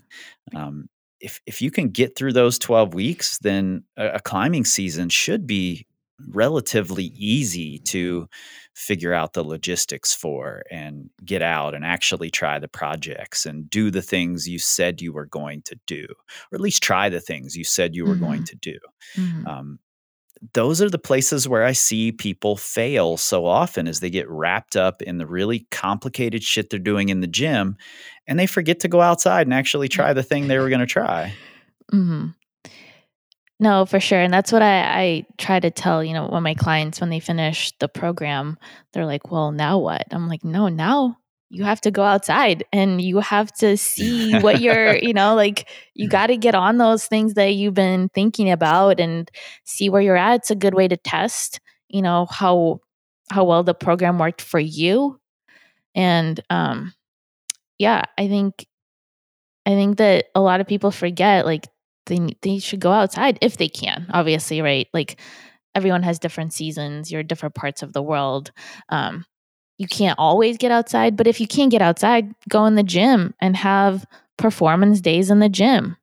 um, 0.56 0.89
if 1.21 1.41
if 1.47 1.62
you 1.62 1.71
can 1.71 1.89
get 1.89 2.15
through 2.17 2.34
those 2.34 2.60
12 2.60 2.93
weeks 2.93 3.39
then 3.39 3.84
a, 3.97 4.08
a 4.15 4.19
climbing 4.19 4.65
season 4.65 5.10
should 5.10 5.47
be 5.47 5.87
relatively 6.30 7.06
easy 7.15 7.80
to 7.80 8.27
figure 8.73 9.13
out 9.13 9.34
the 9.34 9.43
logistics 9.43 10.13
for 10.13 10.63
and 10.71 11.10
get 11.25 11.41
out 11.41 11.73
and 11.75 11.86
actually 11.86 12.30
try 12.30 12.60
the 12.60 12.67
projects 12.67 13.45
and 13.45 13.69
do 13.69 13.89
the 13.91 14.01
things 14.01 14.47
you 14.47 14.60
said 14.60 15.01
you 15.01 15.12
were 15.13 15.25
going 15.25 15.62
to 15.63 15.77
do 15.88 16.06
or 16.51 16.56
at 16.56 16.62
least 16.62 16.82
try 16.84 17.10
the 17.10 17.19
things 17.21 17.56
you 17.56 17.63
said 17.63 17.95
you 17.95 18.06
were 18.06 18.15
going 18.15 18.41
Mhm. 18.41 18.45
to 18.45 18.56
do 18.56 18.80
Mhm. 19.15 19.47
um, 19.47 19.80
those 20.53 20.82
are 20.84 20.89
the 20.89 20.99
places 20.99 21.47
where 21.47 21.63
I 21.63 21.71
see 21.71 22.12
people 22.12 22.58
fail 22.58 23.17
so 23.17 23.47
often 23.47 23.88
as 23.88 23.99
they 24.01 24.10
get 24.12 24.30
wrapped 24.30 24.75
up 24.75 25.01
in 25.01 25.17
the 25.17 25.25
really 25.25 25.65
complicated 25.71 26.43
shit 26.43 26.69
they're 26.69 26.80
doing 26.80 27.10
in 27.10 27.21
the 27.21 27.27
gym 27.27 27.75
and 28.27 28.38
they 28.38 28.45
forget 28.45 28.80
to 28.82 28.88
go 28.88 29.01
outside 29.01 29.47
and 29.47 29.53
actually 29.53 29.88
try 29.88 30.13
the 30.13 30.21
thing 30.21 30.47
they 30.47 30.60
were 30.60 30.69
going 30.69 30.80
to 30.80 30.86
try. 30.86 31.34
Mhm. 31.91 32.36
No, 33.59 33.85
for 33.85 33.99
sure. 33.99 34.19
And 34.19 34.31
that's 34.31 34.51
what 34.51 34.61
I, 34.61 34.81
I 34.81 35.25
try 35.39 35.59
to 35.59 35.71
tell, 35.71 36.03
you 36.03 36.13
know, 36.13 36.27
when 36.27 36.43
my 36.43 36.53
clients, 36.53 37.01
when 37.01 37.09
they 37.09 37.19
finish 37.19 37.71
the 37.79 37.87
program, 37.87 38.57
they're 38.93 39.05
like, 39.05 39.31
well, 39.31 39.51
now 39.51 39.79
what? 39.79 40.03
I'm 40.11 40.27
like, 40.27 40.43
no, 40.43 40.67
now 40.67 41.17
you 41.49 41.63
have 41.63 41.81
to 41.81 41.91
go 41.91 42.03
outside 42.03 42.63
and 42.71 43.01
you 43.01 43.19
have 43.19 43.51
to 43.53 43.75
see 43.75 44.37
what 44.39 44.61
you're, 44.61 44.97
you 44.97 45.13
know, 45.13 45.33
like 45.33 45.67
you 45.95 46.07
got 46.07 46.27
to 46.27 46.37
get 46.37 46.53
on 46.53 46.77
those 46.77 47.05
things 47.07 47.33
that 47.33 47.55
you've 47.55 47.73
been 47.73 48.09
thinking 48.09 48.51
about 48.51 48.99
and 48.99 49.31
see 49.65 49.89
where 49.89 50.01
you're 50.01 50.15
at. 50.17 50.41
It's 50.41 50.51
a 50.51 50.55
good 50.55 50.75
way 50.75 50.87
to 50.87 50.97
test, 50.97 51.59
you 51.87 52.03
know, 52.03 52.27
how, 52.29 52.81
how 53.31 53.43
well 53.43 53.63
the 53.63 53.73
program 53.73 54.19
worked 54.19 54.41
for 54.41 54.59
you. 54.59 55.19
And, 55.95 56.39
um, 56.51 56.93
yeah, 57.79 58.03
I 58.19 58.27
think, 58.27 58.67
I 59.65 59.71
think 59.71 59.97
that 59.97 60.25
a 60.35 60.41
lot 60.41 60.61
of 60.61 60.67
people 60.67 60.91
forget, 60.91 61.45
like, 61.45 61.67
they 62.07 62.35
they 62.41 62.59
should 62.59 62.79
go 62.79 62.91
outside 62.91 63.37
if 63.41 63.57
they 63.57 63.69
can 63.69 64.07
obviously 64.11 64.61
right? 64.61 64.87
Like 64.93 65.19
everyone 65.75 66.03
has 66.03 66.19
different 66.19 66.53
seasons 66.53 67.11
you're 67.11 67.23
different 67.23 67.55
parts 67.55 67.83
of 67.83 67.93
the 67.93 68.01
world 68.01 68.51
um 68.89 69.25
you 69.77 69.87
can't 69.87 70.17
always 70.17 70.57
get 70.57 70.71
outside 70.71 71.15
but 71.15 71.27
if 71.27 71.39
you 71.39 71.47
can't 71.47 71.69
get 71.69 71.83
outside 71.83 72.33
go 72.49 72.65
in 72.65 72.73
the 72.75 72.83
gym 72.83 73.35
and 73.39 73.55
have 73.55 74.05
performance 74.37 75.01
days 75.01 75.29
in 75.29 75.39
the 75.39 75.49
gym. 75.49 75.95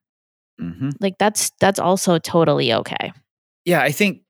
Hmm 0.60 0.90
like 1.00 1.18
that's 1.18 1.50
that's 1.60 1.80
also 1.80 2.18
totally 2.18 2.72
okay. 2.72 3.12
Yeah, 3.64 3.82
I 3.82 3.90
think 3.92 4.20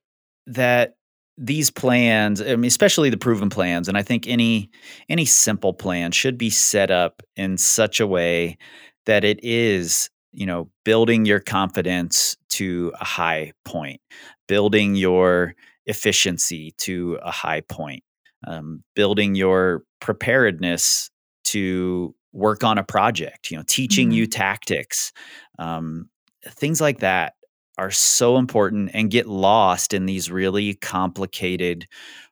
that 0.47 0.95
these 1.37 1.69
plans, 1.69 2.41
I 2.41 2.55
mean, 2.55 2.65
especially 2.65 3.09
the 3.09 3.17
proven 3.17 3.49
plans, 3.49 3.87
and 3.87 3.97
I 3.97 4.03
think 4.03 4.27
any 4.27 4.69
any 5.09 5.25
simple 5.25 5.73
plan 5.73 6.11
should 6.11 6.37
be 6.37 6.49
set 6.49 6.91
up 6.91 7.21
in 7.35 7.57
such 7.57 7.99
a 7.99 8.07
way 8.07 8.57
that 9.05 9.23
it 9.23 9.39
is, 9.43 10.09
you 10.35 10.45
know, 10.45 10.69
building 10.83 11.25
your 11.25 11.39
confidence 11.39 12.35
to 12.49 12.93
a 12.99 13.05
high 13.05 13.53
point, 13.63 14.01
building 14.47 14.95
your 14.95 15.55
efficiency 15.85 16.71
to 16.77 17.17
a 17.23 17.31
high 17.31 17.61
point, 17.61 18.03
um, 18.47 18.83
building 18.95 19.35
your 19.35 19.83
preparedness 19.99 21.09
to 21.45 22.13
work 22.33 22.63
on 22.63 22.77
a 22.77 22.83
project, 22.83 23.49
you 23.49 23.57
know, 23.57 23.63
teaching 23.65 24.11
you 24.11 24.27
tactics, 24.27 25.13
um, 25.57 26.09
things 26.45 26.81
like 26.81 26.99
that 26.99 27.33
are 27.77 27.91
so 27.91 28.37
important 28.37 28.91
and 28.93 29.11
get 29.11 29.27
lost 29.27 29.93
in 29.93 30.05
these 30.05 30.31
really 30.31 30.75
complicated 30.75 31.85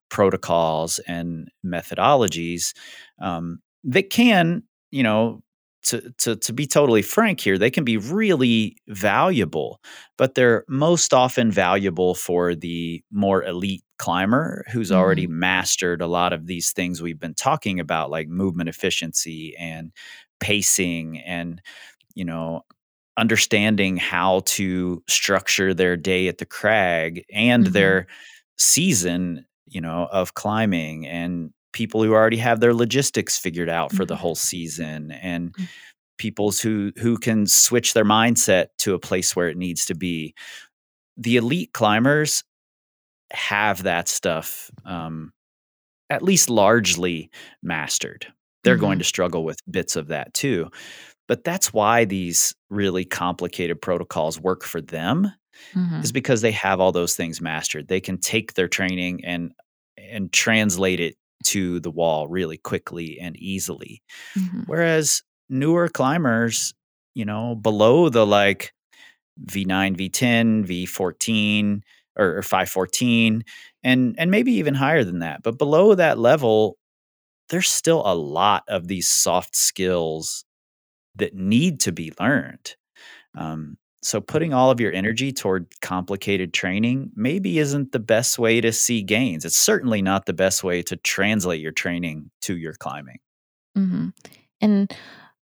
protocols 0.09 0.99
and 1.07 1.49
methodologies 1.65 2.73
um, 3.19 3.59
that 3.83 4.09
can, 4.09 4.63
you 4.91 5.03
know, 5.03 5.41
to, 5.83 6.11
to, 6.19 6.35
to 6.37 6.53
be 6.53 6.65
totally 6.67 7.01
frank 7.01 7.39
here, 7.39 7.57
they 7.57 7.71
can 7.71 7.83
be 7.83 7.97
really 7.97 8.77
valuable, 8.87 9.79
but 10.17 10.35
they're 10.35 10.65
most 10.67 11.13
often 11.13 11.51
valuable 11.51 12.15
for 12.15 12.55
the 12.55 13.03
more 13.11 13.43
elite 13.43 13.83
climber 13.99 14.65
who's 14.71 14.91
already 14.91 15.27
mastered 15.27 16.01
a 16.01 16.07
lot 16.07 16.33
of 16.33 16.47
these 16.47 16.71
things 16.71 17.01
we've 17.01 17.19
been 17.19 17.33
talking 17.35 17.79
about, 17.79 18.09
like 18.11 18.27
movement 18.27 18.69
efficiency 18.69 19.55
and 19.57 19.91
pacing 20.39 21.19
and, 21.19 21.61
you 22.15 22.25
know, 22.25 22.61
understanding 23.17 23.97
how 23.97 24.41
to 24.45 25.03
structure 25.07 25.73
their 25.73 25.95
day 25.95 26.27
at 26.27 26.39
the 26.39 26.45
crag 26.45 27.23
and 27.33 27.67
Mhm. 27.67 27.73
their 27.73 28.07
season, 28.57 29.45
you 29.67 29.81
know, 29.81 30.07
of 30.11 30.33
climbing 30.33 31.05
and 31.07 31.51
people 31.73 32.03
who 32.03 32.13
already 32.13 32.37
have 32.37 32.59
their 32.61 32.73
logistics 32.73 33.37
figured 33.37 33.69
out 33.69 33.91
for 33.91 34.05
the 34.05 34.15
Mhm. 34.15 34.17
whole 34.17 34.35
season 34.35 35.11
and 35.11 35.55
Mm. 35.59 35.69
people's 36.19 36.61
who 36.61 36.91
who 36.99 37.17
can 37.17 37.47
switch 37.47 37.93
their 37.93 38.05
mindset 38.05 38.67
to 38.79 38.93
a 38.95 38.99
place 38.99 39.35
where 39.35 39.49
it 39.49 39.57
needs 39.57 39.85
to 39.87 39.95
be. 39.95 40.33
The 41.17 41.37
elite 41.37 41.73
climbers 41.73 42.43
have 43.33 43.83
that 43.83 44.07
stuff 44.07 44.71
um, 44.85 45.33
at 46.09 46.23
least 46.23 46.49
largely 46.49 47.31
mastered. 47.63 48.27
They're 48.63 48.77
going 48.77 48.99
Mhm. 48.99 48.99
to 48.99 49.05
struggle 49.05 49.43
with 49.45 49.59
bits 49.71 49.95
of 49.95 50.07
that 50.09 50.33
too. 50.33 50.69
But 51.27 51.43
that's 51.45 51.73
why 51.73 52.05
these 52.05 52.55
really 52.69 53.05
complicated 53.05 53.81
protocols 53.81 54.39
work 54.39 54.63
for 54.63 54.81
them 54.81 55.31
is 56.01 56.11
because 56.11 56.41
they 56.41 56.51
have 56.51 56.79
all 56.79 56.91
those 56.91 57.15
things 57.15 57.41
mastered. 57.41 57.87
They 57.87 58.01
can 58.01 58.17
take 58.19 58.53
their 58.55 58.67
training 58.67 59.23
and 59.25 59.53
and 59.97 60.33
translate 60.33 60.99
it 60.99 61.15
to 61.45 61.79
the 61.79 61.91
wall 61.91 62.27
really 62.27 62.57
quickly 62.57 63.19
and 63.19 63.35
easily. 63.37 64.01
Mhm. 64.37 64.63
Whereas 64.67 65.23
newer 65.49 65.89
climbers, 65.89 66.73
you 67.13 67.25
know, 67.25 67.55
below 67.55 68.09
the 68.09 68.25
like 68.25 68.73
V9, 69.45 69.95
V10, 69.95 70.65
V14 70.65 71.83
or, 72.17 72.37
or 72.37 72.41
514 72.43 73.43
and 73.83 74.15
and 74.17 74.31
maybe 74.31 74.53
even 74.53 74.75
higher 74.75 75.03
than 75.03 75.19
that. 75.19 75.43
But 75.43 75.57
below 75.57 75.95
that 75.95 76.19
level, 76.19 76.77
there's 77.49 77.69
still 77.69 78.03
a 78.05 78.15
lot 78.15 78.63
of 78.67 78.87
these 78.87 79.09
soft 79.09 79.55
skills 79.55 80.45
that 81.15 81.35
need 81.35 81.79
to 81.81 81.91
be 81.91 82.13
learned. 82.19 82.75
Um, 83.35 83.77
so 84.03 84.21
putting 84.21 84.53
all 84.53 84.69
of 84.71 84.79
your 84.79 84.91
energy 84.93 85.31
toward 85.31 85.67
complicated 85.81 86.53
training 86.53 87.11
maybe 87.15 87.59
isn't 87.59 87.91
the 87.91 87.99
best 87.99 88.37
way 88.39 88.61
to 88.61 88.71
see 88.71 89.01
gains. 89.01 89.45
It's 89.45 89.57
certainly 89.57 90.01
not 90.01 90.25
the 90.25 90.33
best 90.33 90.63
way 90.63 90.81
to 90.83 90.95
translate 90.97 91.61
your 91.61 91.71
training 91.71 92.29
to 92.41 92.57
your 92.57 92.73
climbing. 92.73 93.19
hmm 93.75 94.09
And 94.61 94.91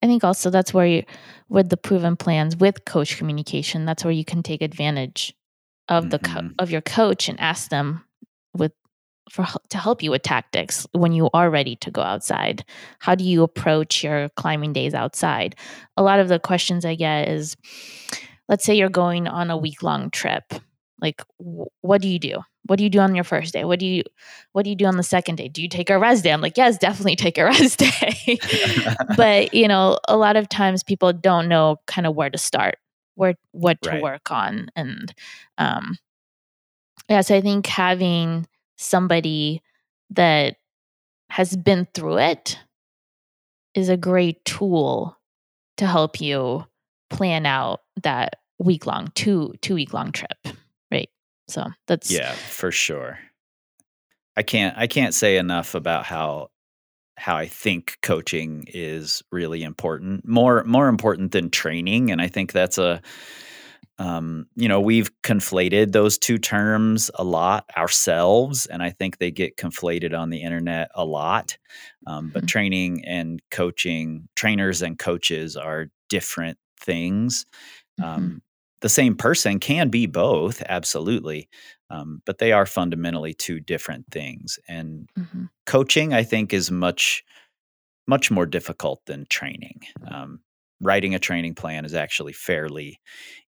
I 0.01 0.07
think 0.07 0.23
also 0.23 0.49
that's 0.49 0.73
where 0.73 0.85
you, 0.85 1.03
with 1.49 1.69
the 1.69 1.77
proven 1.77 2.15
plans 2.15 2.55
with 2.55 2.85
coach 2.85 3.17
communication, 3.17 3.85
that's 3.85 4.03
where 4.03 4.13
you 4.13 4.23
can 4.23 4.43
take 4.43 4.61
advantage 4.61 5.33
of 5.89 6.09
the 6.09 6.19
co- 6.19 6.41
Mhm. 6.41 6.55
of 6.59 6.71
your 6.71 6.81
coach 6.81 7.29
and 7.29 7.39
ask 7.39 7.69
them 7.69 8.03
with 8.53 8.71
for 9.31 9.45
to 9.69 9.77
help 9.77 10.03
you 10.03 10.11
with 10.11 10.23
tactics 10.23 10.87
when 10.93 11.13
you 11.13 11.29
are 11.33 11.49
ready 11.51 11.75
to 11.77 11.91
go 11.91 12.01
outside. 12.01 12.65
How 12.99 13.15
do 13.15 13.23
you 13.23 13.43
approach 13.43 14.03
your 14.03 14.29
climbing 14.37 14.73
days 14.73 14.93
outside? 14.93 15.55
A 15.97 16.03
lot 16.03 16.19
of 16.19 16.29
the 16.29 16.39
questions 16.39 16.85
I 16.85 16.95
get 16.95 17.27
is 17.29 17.55
let's 18.49 18.65
say 18.65 18.75
you're 18.75 18.89
going 18.89 19.27
on 19.27 19.51
a 19.51 19.57
week 19.57 19.83
long 19.83 20.11
trip. 20.11 20.43
Like 21.01 21.23
wh- 21.39 21.67
what 21.81 22.01
do 22.01 22.09
you 22.09 22.19
do? 22.19 22.39
What 22.67 22.77
do 22.77 22.83
you 22.85 22.91
do 22.91 22.99
on 22.99 23.15
your 23.15 23.25
first 23.25 23.53
day? 23.53 23.65
What 23.65 23.79
do 23.79 23.87
you 23.87 24.03
what 24.53 24.63
do 24.65 24.71
you 24.71 24.77
do 24.77 24.85
on 24.87 24.97
the 24.97 25.03
second 25.03 25.37
day? 25.37 25.49
Do 25.49 25.61
you 25.63 25.69
take 25.69 25.89
a 25.89 25.99
rest 25.99 26.23
day? 26.25 26.33
I'm 26.33 26.41
like, 26.41 26.57
yes, 26.57 26.77
definitely 26.77 27.15
take 27.17 27.37
a 27.39 27.45
rest 27.45 27.79
day. 27.79 28.39
but 29.17 29.53
you 29.53 29.67
know, 29.67 29.99
a 30.09 30.17
lot 30.17 30.37
of 30.37 30.49
times 30.49 30.83
people 30.83 31.13
don't 31.13 31.49
know 31.49 31.77
kind 31.87 32.07
of 32.07 32.15
where 32.15 32.31
to 32.31 32.39
start, 32.39 32.77
where 33.15 33.35
what 33.53 33.81
to 33.83 33.95
Right. 33.95 34.03
work 34.03 34.31
on, 34.31 34.69
and 34.75 35.13
um, 35.57 35.97
yeah. 37.09 37.21
So 37.21 37.35
I 37.35 37.41
think 37.41 37.67
having 37.67 38.47
somebody 38.77 39.61
that 40.11 40.57
has 41.29 41.55
been 41.57 41.87
through 41.93 42.19
it 42.19 42.59
is 43.75 43.89
a 43.89 43.97
great 43.97 44.43
tool 44.45 45.17
to 45.77 45.87
help 45.87 46.21
you 46.21 46.65
plan 47.09 47.45
out 47.45 47.81
that 48.03 48.37
week 48.59 48.85
long 48.85 49.11
two 49.15 49.53
two 49.61 49.75
week 49.75 49.93
long 49.93 50.11
trip, 50.11 50.37
right? 50.91 51.09
So 51.47 51.67
that's 51.87 52.19
Yeah, 52.19 52.33
for 52.47 52.71
sure. 52.71 53.19
I 54.35 54.43
can't 54.43 54.77
I 54.77 54.87
can't 54.87 55.13
say 55.13 55.37
enough 55.37 55.75
about 55.75 56.05
how 56.05 56.49
how 57.17 57.35
I 57.37 57.47
think 57.47 57.97
coaching 58.01 58.65
is 58.69 59.23
really 59.31 59.63
important. 59.63 60.27
More 60.27 60.63
more 60.63 60.87
important 60.87 61.31
than 61.31 61.49
training 61.49 62.11
and 62.11 62.21
I 62.21 62.27
think 62.27 62.51
that's 62.51 62.77
a 62.77 63.01
um, 63.99 64.47
you 64.55 64.69
know, 64.69 64.79
we've 64.79 65.11
conflated 65.23 65.91
those 65.91 66.17
two 66.17 66.37
terms 66.37 67.11
a 67.15 67.23
lot 67.23 67.65
ourselves, 67.77 68.65
and 68.65 68.81
I 68.81 68.91
think 68.91 69.17
they 69.17 69.29
get 69.29 69.57
conflated 69.57 70.17
on 70.17 70.29
the 70.29 70.41
internet 70.41 70.89
a 70.95 71.03
lot. 71.05 71.57
Um, 72.07 72.29
but 72.31 72.41
Mhm. 72.41 72.47
training 72.47 73.03
and 73.05 73.41
coaching, 73.51 74.29
trainers 74.35 74.81
and 74.81 74.97
coaches 74.97 75.57
are 75.57 75.87
different 76.07 76.57
things. 76.79 77.45
Mhm. 77.97 78.05
Um, 78.07 78.41
the 78.81 78.89
same 78.89 79.15
person 79.15 79.59
can 79.59 79.89
be 79.89 80.07
both, 80.07 80.61
absolutely, 80.69 81.49
um, 81.89 82.21
but 82.25 82.39
they 82.39 82.51
are 82.53 82.65
fundamentally 82.65 83.33
two 83.33 83.59
different 83.59 84.05
things. 84.11 84.59
And 84.69 85.09
Mhm. 85.15 85.49
coaching, 85.67 86.13
I 86.13 86.23
think, 86.23 86.53
is 86.53 86.71
much 86.71 87.23
much 88.07 88.31
more 88.31 88.45
difficult 88.45 89.01
than 89.05 89.25
training. 89.29 89.81
Um, 90.09 90.41
writing 90.81 91.13
a 91.15 91.19
training 91.19 91.55
plan 91.55 91.85
is 91.85 91.93
actually 91.93 92.33
fairly 92.33 92.99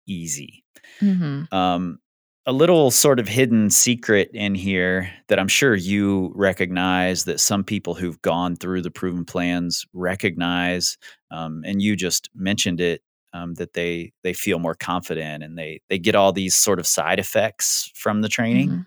easy. 0.08 0.64
Mhm. 1.02 1.50
Um, 1.52 2.00
a 2.48 2.54
little 2.54 2.92
sort 2.92 3.20
of 3.20 3.28
hidden 3.28 3.70
secret 3.70 4.32
in 4.34 4.56
here 4.56 5.12
that 5.30 5.40
I'm 5.40 5.48
sure 5.48 5.76
you 5.76 6.32
recognize 6.36 7.26
that 7.26 7.40
some 7.40 7.64
people 7.64 7.94
who've 7.96 8.22
gone 8.24 8.56
through 8.56 8.82
the 8.82 8.92
proven 8.92 9.26
plans 9.26 9.86
recognize, 9.94 10.98
um, 11.32 11.64
and 11.66 11.82
you 11.82 11.96
just 11.96 12.30
mentioned 12.36 12.82
it 12.82 13.02
um, 13.34 13.54
that 13.56 13.74
they 13.74 14.12
they 14.24 14.34
feel 14.34 14.60
more 14.60 14.76
confident 14.76 15.44
and 15.44 15.58
they 15.58 15.82
they 15.90 16.00
get 16.00 16.16
all 16.16 16.32
these 16.34 16.56
sort 16.56 16.80
of 16.80 16.88
side 16.88 17.20
effects 17.20 17.92
from 17.96 18.22
the 18.22 18.30
training. 18.30 18.70
Mhm. 18.72 18.86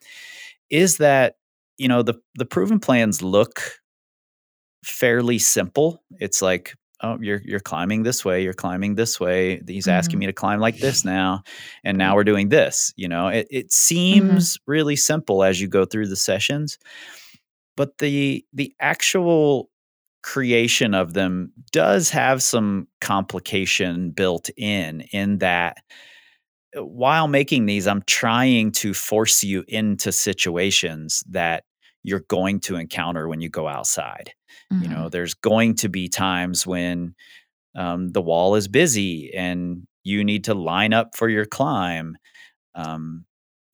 Is 0.70 0.99
that 0.99 1.36
you 1.78 1.88
know 1.88 2.03
the 2.03 2.14
the 2.36 2.47
proven 2.47 2.80
plans 2.80 3.22
look 3.22 3.61
fairly 4.84 5.38
simple. 5.38 6.03
It's 6.20 6.42
like 6.42 6.74
oh 7.03 7.18
you're 7.20 7.40
you're 7.45 7.61
climbing 7.61 8.03
this 8.03 8.24
way, 8.24 8.42
you're 8.42 8.53
climbing 8.55 8.95
this 8.95 9.18
way. 9.18 9.61
He's 9.66 9.88
asking 9.88 10.18
Mhm. 10.18 10.20
me 10.20 10.26
to 10.26 10.32
climb 10.32 10.61
like 10.61 10.80
this 10.80 11.05
now 11.05 11.42
and 11.84 11.97
now 11.99 12.14
we're 12.14 12.24
doing 12.24 12.49
this 12.51 12.92
you 12.97 13.09
know 13.09 13.28
it, 13.28 13.47
it 13.51 13.72
seems 13.72 14.59
really 14.66 14.97
simple 14.97 15.42
as 15.42 15.61
you 15.61 15.68
go 15.68 15.84
through 15.84 16.07
the 16.09 16.16
sessions 16.16 16.78
but 17.76 17.99
the 17.99 18.45
the 18.53 18.72
actual 18.80 19.70
creation 20.24 20.94
of 20.94 21.14
them 21.14 21.52
does 21.72 22.10
have 22.10 22.42
some 22.42 22.88
complication 23.02 24.10
built 24.10 24.50
in 24.56 25.02
in 25.12 25.38
that 25.38 25.78
uh, 26.76 26.84
while 26.84 27.28
making 27.28 27.66
these 27.66 27.86
i'm 27.86 28.02
trying 28.06 28.72
to 28.72 28.94
force 28.94 29.44
you 29.44 29.64
into 29.68 30.12
situations 30.12 31.22
that 31.28 31.64
you're 32.02 32.24
going 32.28 32.60
to 32.60 32.76
encounter 32.76 33.28
when 33.28 33.40
you 33.40 33.48
go 33.48 33.68
outside 33.68 34.32
you 34.78 34.88
know 34.88 35.04
Mhm. 35.04 35.10
there's 35.10 35.34
going 35.34 35.74
to 35.74 35.88
be 35.88 36.08
times 36.08 36.66
when 36.66 37.14
um, 37.76 38.10
the 38.10 38.22
wall 38.22 38.56
is 38.56 38.68
busy 38.68 39.32
and 39.34 39.86
you 40.04 40.24
need 40.24 40.44
to 40.44 40.54
line 40.54 40.92
up 40.92 41.16
for 41.16 41.28
your 41.28 41.46
climb 41.46 42.16
um, 42.74 43.24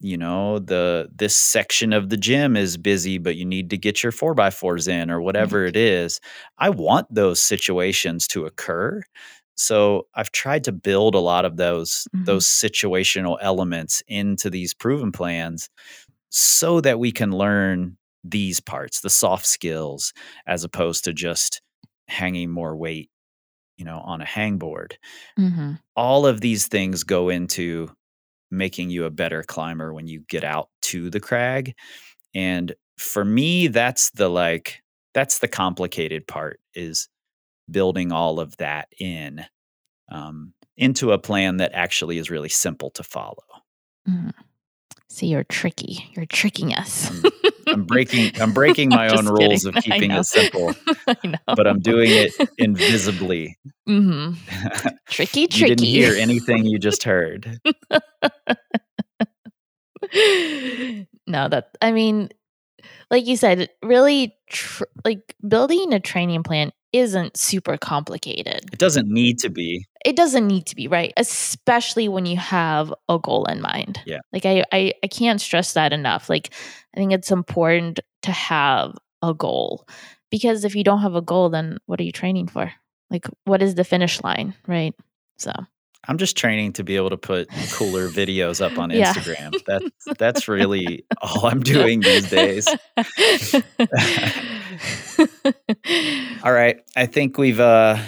you 0.00 0.16
know 0.16 0.58
the 0.58 1.08
this 1.14 1.36
section 1.36 1.92
of 1.92 2.08
the 2.08 2.16
gym 2.16 2.56
is 2.56 2.76
busy 2.76 3.18
but 3.18 3.36
you 3.36 3.44
need 3.44 3.70
to 3.70 3.78
get 3.78 4.02
your 4.02 4.12
four 4.12 4.34
by 4.34 4.50
fours 4.50 4.88
in 4.88 5.10
or 5.10 5.20
whatever 5.20 5.64
it 5.66 5.76
is 5.76 6.20
i 6.58 6.70
want 6.70 7.06
those 7.14 7.40
situations 7.42 8.26
to 8.26 8.46
occur 8.46 9.02
so 9.56 10.06
i've 10.14 10.32
tried 10.32 10.64
to 10.64 10.72
build 10.72 11.14
a 11.14 11.18
lot 11.20 11.44
of 11.44 11.56
those 11.56 12.06
Mhm. 12.16 12.24
those 12.26 12.46
situational 12.46 13.36
elements 13.42 14.02
into 14.08 14.48
these 14.50 14.74
proven 14.74 15.12
plans 15.12 15.68
so 16.30 16.80
that 16.80 16.98
we 16.98 17.12
can 17.12 17.32
learn 17.32 17.96
these 18.24 18.60
parts 18.60 19.00
the 19.00 19.10
soft 19.10 19.46
skills 19.46 20.12
as 20.46 20.64
opposed 20.64 21.04
to 21.04 21.12
just 21.12 21.62
hanging 22.08 22.50
more 22.50 22.76
weight 22.76 23.10
you 23.76 23.84
know 23.84 23.98
on 24.00 24.20
a 24.20 24.26
hangboard 24.26 24.92
Mhm. 25.38 25.78
all 25.96 26.26
of 26.26 26.40
these 26.40 26.68
things 26.68 27.04
go 27.04 27.28
into 27.28 27.90
making 28.50 28.90
you 28.90 29.04
a 29.04 29.10
better 29.10 29.42
climber 29.42 29.92
when 29.92 30.06
you 30.06 30.20
get 30.28 30.44
out 30.44 30.68
to 30.82 31.10
the 31.10 31.20
crag 31.20 31.74
and 32.34 32.74
for 32.98 33.24
me 33.24 33.68
that's 33.68 34.10
the 34.10 34.28
like 34.28 34.82
that's 35.14 35.38
the 35.38 35.48
complicated 35.48 36.26
part 36.26 36.60
is 36.74 37.08
building 37.70 38.12
all 38.12 38.40
of 38.40 38.56
that 38.56 38.88
in 38.98 39.44
um, 40.10 40.52
into 40.76 41.12
a 41.12 41.18
plan 41.18 41.58
that 41.58 41.72
actually 41.72 42.18
is 42.18 42.30
really 42.30 42.48
simple 42.48 42.90
to 42.90 43.02
follow 43.02 43.44
Mhm. 44.08 44.32
See, 45.08 45.26
you're 45.26 45.44
tricky. 45.44 46.08
You're 46.14 46.26
tricking 46.26 46.72
us. 46.72 47.10
I'm 47.72 47.84
breaking 47.84 48.30
i'm 48.40 48.52
breaking 48.52 48.88
my 48.98 49.08
I'm 49.08 49.18
own 49.18 49.26
rules 49.26 49.64
kidding. 49.64 49.76
of 49.78 49.82
keeping 49.84 50.10
it 50.10 50.24
simple 50.24 50.74
I 51.06 51.16
know. 51.24 51.38
but 51.46 51.66
i'm 51.66 51.80
doing 51.80 52.10
it 52.10 52.32
invisibly 52.58 53.56
Mm-hmm. 53.88 54.34
Tricky, 55.08 55.40
you 55.40 55.48
tricky. 55.48 55.74
didn't 55.74 55.86
hear 55.86 56.14
anything 56.14 56.64
you 56.64 56.78
just 56.78 57.02
heard 57.02 57.58
no, 61.26 61.48
that 61.48 61.68
I 61.82 61.92
mean, 61.92 62.30
like 63.10 63.26
you 63.26 63.36
said, 63.36 63.68
really, 63.82 64.34
tr- 64.48 64.84
like 65.04 65.34
building 65.46 65.92
a 65.92 66.00
training 66.00 66.42
plan 66.42 66.72
isn't 66.92 67.36
super 67.36 67.76
complicated. 67.76 68.70
it 68.72 68.78
doesn't 68.78 69.08
need 69.08 69.38
to 69.38 69.48
be 69.48 69.86
It 70.04 70.16
doesn't 70.16 70.46
need 70.46 70.66
to 70.66 70.76
be 70.76 70.88
right, 70.88 71.12
especially 71.16 72.08
when 72.08 72.26
you 72.26 72.36
have 72.36 72.92
a 73.08 73.18
goal 73.18 73.44
in 73.46 73.60
mind. 73.60 74.00
Yeah. 74.06 74.20
like 74.32 74.46
I, 74.46 74.64
I, 74.72 74.94
I 75.02 75.06
can't 75.06 75.40
stress 75.40 75.74
that 75.74 75.92
enough. 75.92 76.28
Like, 76.28 76.50
I 76.94 76.98
think 76.98 77.12
it's 77.12 77.30
important 77.30 78.00
to 78.22 78.32
have 78.32 78.96
a 79.22 79.34
goal 79.34 79.86
because 80.30 80.64
if 80.64 80.74
you 80.74 80.84
don't 80.84 81.02
have 81.02 81.14
a 81.14 81.22
goal, 81.22 81.50
then 81.50 81.78
what 81.86 82.00
are 82.00 82.04
you 82.04 82.12
training 82.12 82.48
for? 82.48 82.72
Like, 83.10 83.26
what 83.44 83.62
is 83.62 83.74
the 83.74 83.84
finish 83.84 84.22
line, 84.22 84.54
right? 84.66 84.94
So. 85.38 85.52
I'm 86.08 86.16
just 86.18 86.36
training 86.36 86.72
to 86.74 86.84
be 86.84 86.96
able 86.96 87.10
to 87.10 87.16
put 87.16 87.48
cooler 87.72 88.08
videos 88.08 88.64
up 88.64 88.78
on 88.78 88.90
Yeah. 88.90 89.12
Instagram. 89.12 89.52
That's 89.66 90.18
that's 90.18 90.48
really 90.56 91.04
all 91.20 91.46
I'm 91.46 91.60
doing 91.60 92.00
these 92.00 92.28
days. 92.30 92.66
All 96.42 96.52
right, 96.52 96.80
I 96.96 97.06
think 97.06 97.36
we've 97.38 97.60
uh 97.60 97.98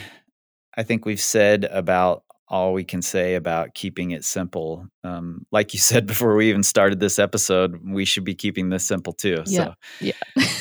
I 0.77 0.83
think 0.83 1.05
we've 1.05 1.21
said 1.21 1.65
about 1.71 2.25
all 2.49 2.73
we 2.73 2.85
can 2.85 3.03
say 3.03 3.35
about 3.35 3.75
keeping 3.75 4.11
it 4.11 4.25
simple. 4.25 4.87
Um, 5.05 5.47
like 5.53 5.73
you 5.75 5.79
said 5.81 6.07
before 6.13 6.35
we 6.35 6.49
even 6.49 6.63
started 6.63 7.01
this 7.01 7.19
episode, 7.19 7.81
we 7.85 8.05
should 8.05 8.25
be 8.25 8.35
keeping 8.35 8.69
this 8.71 8.85
simple 8.87 9.13
too. 9.13 9.43
Yeah, 9.47 9.65
So 9.65 9.75
yeah. 10.01 10.13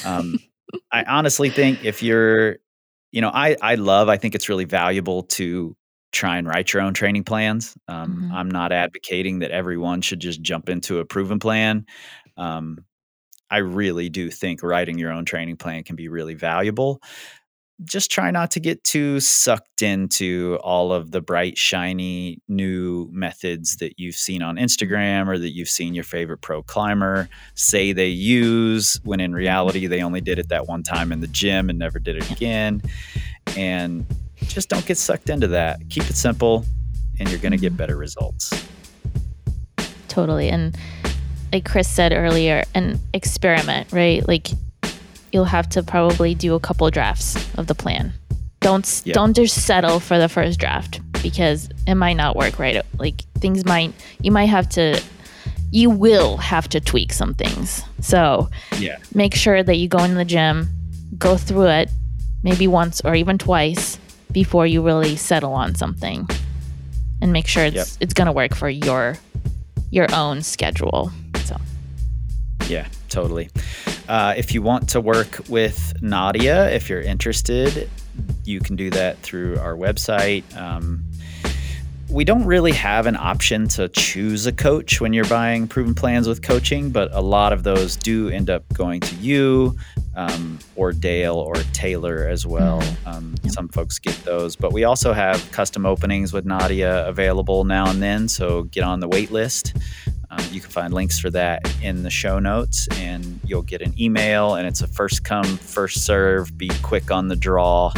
um, 0.05 0.39
I 0.91 1.03
honestly 1.03 1.49
think 1.49 1.83
if 1.85 2.01
you're, 2.03 2.57
you 3.11 3.21
know, 3.21 3.31
I 3.33 3.55
I 3.61 3.75
love. 3.75 4.09
I 4.09 4.17
think 4.17 4.35
it's 4.35 4.49
really 4.49 4.65
valuable 4.65 5.23
to 5.23 5.75
try 6.11 6.37
and 6.37 6.47
write 6.47 6.73
your 6.73 6.81
own 6.81 6.93
training 6.93 7.23
plans. 7.23 7.75
Um, 7.87 8.29
Mhm. 8.29 8.33
I'm 8.33 8.51
not 8.51 8.71
advocating 8.71 9.39
that 9.39 9.51
everyone 9.51 10.01
should 10.01 10.19
just 10.19 10.41
jump 10.41 10.69
into 10.69 10.99
a 10.99 11.05
proven 11.05 11.39
plan. 11.39 11.85
Um, 12.37 12.79
I 13.49 13.57
really 13.57 14.09
do 14.09 14.29
think 14.29 14.63
writing 14.63 14.97
your 14.97 15.11
own 15.11 15.25
training 15.25 15.57
plan 15.57 15.83
can 15.83 15.95
be 15.95 16.07
really 16.07 16.33
valuable. 16.33 17.01
Just 17.83 18.11
try 18.11 18.29
not 18.29 18.51
to 18.51 18.59
get 18.59 18.83
too 18.83 19.19
sucked 19.19 19.81
into 19.81 20.59
all 20.61 20.93
of 20.93 21.11
the 21.11 21.19
bright, 21.19 21.57
shiny 21.57 22.39
new 22.47 23.09
methods 23.11 23.77
that 23.77 23.93
you've 23.97 24.15
seen 24.15 24.43
on 24.43 24.57
Instagram 24.57 25.27
or 25.27 25.39
that 25.39 25.49
you've 25.55 25.67
seen 25.67 25.95
your 25.95 26.03
favorite 26.03 26.41
pro 26.41 26.61
climber 26.61 27.27
say 27.55 27.91
they 27.91 28.07
use, 28.07 28.99
when 29.03 29.19
in 29.19 29.33
reality, 29.33 29.87
they 29.87 30.03
only 30.03 30.21
did 30.21 30.37
it 30.37 30.49
that 30.49 30.67
one 30.67 30.83
time 30.83 31.11
in 31.11 31.21
the 31.21 31.27
gym 31.27 31.69
and 31.71 31.79
never 31.79 31.97
did 31.97 32.17
it 32.17 32.29
again. 32.31 32.83
And 33.57 34.05
just 34.47 34.69
don't 34.69 34.85
get 34.85 34.97
sucked 34.97 35.29
into 35.29 35.47
that. 35.49 35.79
Keep 35.89 36.09
it 36.09 36.15
simple, 36.15 36.65
and 37.19 37.29
you're 37.29 37.39
going 37.39 37.51
to 37.51 37.57
get 37.57 37.75
better 37.77 37.95
results. 37.97 38.51
totally 40.07 40.49
and 40.49 40.75
like 41.53 41.63
Kris 41.65 41.87
said 41.87 42.11
earlier, 42.13 42.63
an 42.75 42.99
experiment, 43.13 43.91
right? 43.93 44.25
Like 44.27 44.49
you'll 45.31 45.45
have 45.45 45.67
to 45.69 45.83
probably 45.83 46.35
do 46.35 46.53
a 46.55 46.59
couple 46.59 46.89
drafts 46.89 47.35
of 47.57 47.67
the 47.67 47.75
plan. 47.75 48.13
Don't 48.59 49.01
Yeah. 49.05 49.13
don't 49.13 49.33
just 49.33 49.65
settle 49.65 49.99
for 50.01 50.17
the 50.19 50.27
first 50.29 50.59
draft 50.59 50.99
because 51.23 51.69
it 51.87 51.95
might 51.95 52.13
not 52.15 52.35
work 52.35 52.59
right. 52.59 52.81
Like 52.99 53.21
things 53.39 53.63
might 53.65 53.93
you 54.21 54.31
might 54.31 54.47
have 54.49 54.67
to 54.69 55.01
you 55.71 55.89
will 55.89 56.35
have 56.37 56.67
to 56.69 56.81
tweak 56.81 57.13
some 57.13 57.33
things. 57.33 57.81
So 58.01 58.49
Yeah. 58.77 58.97
make 59.15 59.33
sure 59.33 59.63
that 59.63 59.75
you 59.77 59.87
go 59.87 60.03
in 60.03 60.15
the 60.15 60.25
gym, 60.25 60.67
go 61.17 61.37
through 61.37 61.67
it 61.67 61.89
maybe 62.43 62.67
once 62.67 62.99
or 63.05 63.15
even 63.15 63.37
twice 63.37 63.97
before 64.31 64.65
you 64.65 64.81
really 64.81 65.15
settle 65.15 65.53
on 65.53 65.75
something 65.75 66.27
and 67.21 67.31
make 67.31 67.47
sure 67.47 67.63
it's 67.65 67.75
Yep. 67.75 67.87
it's 67.99 68.13
going 68.13 68.27
to 68.27 68.31
work 68.31 68.55
for 68.55 68.69
your 68.69 69.17
your 69.91 70.07
own 70.13 70.41
schedule. 70.41 71.11
So, 71.43 71.57
Yeah, 72.67 72.87
totally. 73.09 73.49
Uh, 74.07 74.33
if 74.37 74.53
you 74.53 74.61
want 74.61 74.89
to 74.89 75.01
work 75.01 75.41
with 75.49 75.93
Nadya, 76.01 76.73
if 76.73 76.89
you're 76.89 77.01
interested, 77.01 77.89
you 78.45 78.59
can 78.59 78.75
do 78.75 78.89
that 78.91 79.17
through 79.19 79.57
our 79.59 79.75
website. 79.75 80.43
Um, 80.55 81.03
we 82.09 82.25
don't 82.25 82.45
really 82.45 82.73
have 82.73 83.07
an 83.07 83.15
option 83.15 83.69
to 83.69 83.87
choose 83.87 84.45
a 84.45 84.51
coach 84.51 84.99
when 84.99 85.13
you're 85.13 85.27
buying 85.29 85.67
proven 85.67 85.95
plans 85.95 86.27
with 86.27 86.41
coaching, 86.41 86.89
but 86.89 87.09
a 87.13 87.21
lot 87.21 87.53
of 87.53 87.63
those 87.63 87.95
do 87.95 88.27
end 88.29 88.49
up 88.49 88.63
going 88.73 88.99
to 88.99 89.15
you 89.15 89.77
um, 90.15 90.59
or 90.75 90.91
Dale 90.91 91.35
or 91.35 91.55
Taylor 91.73 92.27
as 92.27 92.45
well. 92.45 92.83
Um, 93.05 93.35
Some 93.47 93.67
folks 93.69 93.99
get 93.99 94.15
those, 94.23 94.55
but 94.55 94.73
we 94.73 94.83
also 94.83 95.13
have 95.13 95.51
custom 95.51 95.85
openings 95.85 96.33
with 96.33 96.45
Nadya 96.45 97.07
available 97.07 97.63
now 97.63 97.89
and 97.89 98.01
then. 98.01 98.27
So 98.27 98.63
get 98.63 98.83
on 98.83 98.99
the 98.99 99.07
wait 99.07 99.31
list. 99.31 99.75
Um, 100.29 100.45
you 100.49 100.61
can 100.61 100.69
find 100.69 100.93
links 100.93 101.19
for 101.19 101.29
that 101.31 101.61
in 101.83 102.03
the 102.03 102.09
show 102.09 102.39
notes, 102.39 102.87
and 102.93 103.37
you'll 103.45 103.63
get 103.63 103.81
an 103.81 103.93
email, 103.99 104.55
and 104.55 104.65
it's 104.65 104.81
a 104.81 104.87
first 104.87 105.25
come, 105.25 105.43
first 105.43 106.05
serve. 106.05 106.57
Be 106.57 106.69
quick 106.81 107.11
on 107.11 107.27
the 107.27 107.35
draw. 107.35 107.91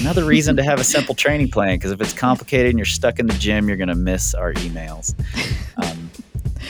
Another 0.00 0.24
reason 0.24 0.56
to 0.56 0.64
have 0.64 0.80
a 0.80 0.84
simple 0.84 1.14
training 1.14 1.48
plan 1.48 1.76
because 1.76 1.92
if 1.92 2.00
it's 2.00 2.12
complicated 2.12 2.70
and 2.70 2.78
you're 2.78 2.86
stuck 2.86 3.20
in 3.20 3.28
the 3.28 3.34
gym, 3.34 3.68
you're 3.68 3.76
going 3.76 3.86
to 3.88 3.94
miss 3.94 4.34
our 4.34 4.52
emails. 4.54 5.14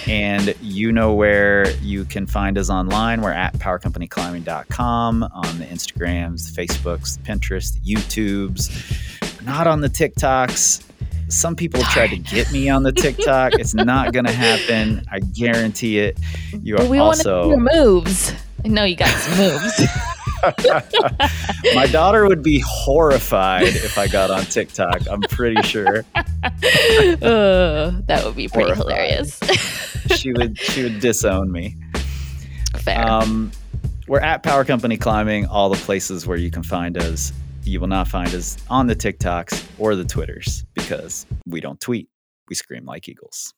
And 0.06 0.54
you 0.60 0.92
know 0.92 1.12
where 1.14 1.68
you 1.78 2.04
can 2.04 2.26
find 2.26 2.56
us 2.56 2.70
online. 2.70 3.22
We're 3.22 3.32
at 3.32 3.54
powercompanyclimbing.com 3.54 5.22
on 5.24 5.58
the 5.58 5.64
Instagrams, 5.64 6.54
the 6.54 6.62
Facebooks, 6.62 7.16
the 7.16 7.32
Pinterest, 7.32 7.74
the 7.74 7.94
YouTubes. 7.94 9.44
Not 9.44 9.66
on 9.66 9.80
the 9.80 9.88
TikToks. 9.88 10.84
Some 11.28 11.56
people 11.56 11.82
have 11.82 11.92
tried 11.92 12.10
to 12.10 12.18
get 12.18 12.52
me 12.52 12.68
on 12.68 12.84
the 12.84 12.92
TikTok. 12.92 13.54
it's 13.54 13.74
not 13.74 14.12
going 14.12 14.26
to 14.26 14.32
happen. 14.32 15.04
I 15.10 15.18
guarantee 15.18 15.98
it. 15.98 16.18
You 16.62 16.76
are 16.76 16.78
but 16.78 16.88
we 16.88 17.00
want 17.00 17.16
to 17.16 17.22
see 17.22 17.30
also 17.30 17.48
your 17.48 17.58
moves. 17.58 18.32
I 18.64 18.68
know 18.68 18.84
you 18.84 18.96
got 18.96 19.08
some 19.08 19.38
moves. 19.38 19.82
My 21.74 21.86
daughter 21.86 22.26
would 22.26 22.42
be 22.42 22.62
horrified 22.66 23.64
if 23.64 23.98
I 23.98 24.06
got 24.08 24.30
on 24.30 24.44
TikTok. 24.44 25.02
I'm 25.10 25.22
pretty 25.22 25.62
sure 25.62 26.04
uh, 26.14 26.22
that 28.06 28.22
would 28.24 28.36
be 28.36 28.48
pretty 28.48 28.72
Horrified. 28.72 28.76
hilarious. 28.76 29.40
she 30.16 30.32
would 30.32 30.58
she 30.58 30.82
would 30.84 31.00
disown 31.00 31.50
me. 31.50 31.76
Fair. 32.78 33.06
Um, 33.06 33.50
we're 34.08 34.20
at 34.20 34.42
Power 34.42 34.64
Company 34.64 34.96
Climbing, 34.96 35.46
all 35.46 35.68
the 35.68 35.78
places 35.78 36.26
where 36.26 36.36
you 36.36 36.50
can 36.50 36.62
find 36.62 36.96
us. 36.96 37.32
You 37.64 37.80
will 37.80 37.88
not 37.88 38.06
find 38.06 38.32
us 38.32 38.56
on 38.70 38.86
the 38.86 38.94
TikToks 38.94 39.64
or 39.78 39.96
the 39.96 40.04
Twitters 40.04 40.64
because 40.74 41.26
we 41.46 41.60
don't 41.60 41.80
tweet. 41.80 42.08
We 42.48 42.54
scream 42.54 42.84
like 42.84 43.08
eagles. 43.08 43.52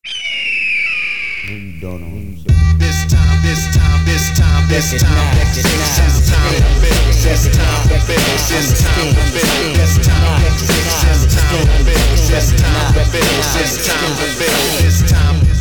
No, 1.48 1.54
you 1.54 1.80
don't. 1.80 2.00
No, 2.00 2.06
you 2.12 2.36
don't. 2.44 2.78
This 2.78 3.08
time, 3.08 3.40
this 3.42 3.64
time, 3.74 4.04
this 4.04 4.28
time, 4.36 4.68
this 4.68 4.92
This 4.92 4.92
is 4.92 5.02
time, 5.02 5.16
not, 5.16 5.32
this 5.32 5.56
this 5.56 5.64
is 5.64 5.96
time, 5.96 6.04
this 6.04 6.28
not, 6.28 6.36
time, 6.36 6.82
this 7.08 7.24
this 7.24 7.40
is 7.40 7.56
time, 7.56 7.64
not, 7.64 7.88
this 7.88 8.04
this 8.04 8.52
is 8.52 8.84
time, 8.84 9.08
not, 9.08 9.08
this 9.08 9.08
this 9.08 9.08
time, 9.08 9.08
is 9.08 9.24
this 9.48 9.96
not, 9.96 10.12
time, 10.12 10.44
this 10.44 10.68
this 10.68 10.92
is 11.08 11.32
time, 11.38 11.88
not, 11.88 11.88
this 11.88 12.28
this 12.28 12.44
is 12.44 12.60
time, 12.60 12.72
not, 12.72 12.92
this 12.92 13.16
this 13.48 13.80
time, 13.88 14.12
is 14.28 14.84
this 14.84 15.10
time, 15.10 15.57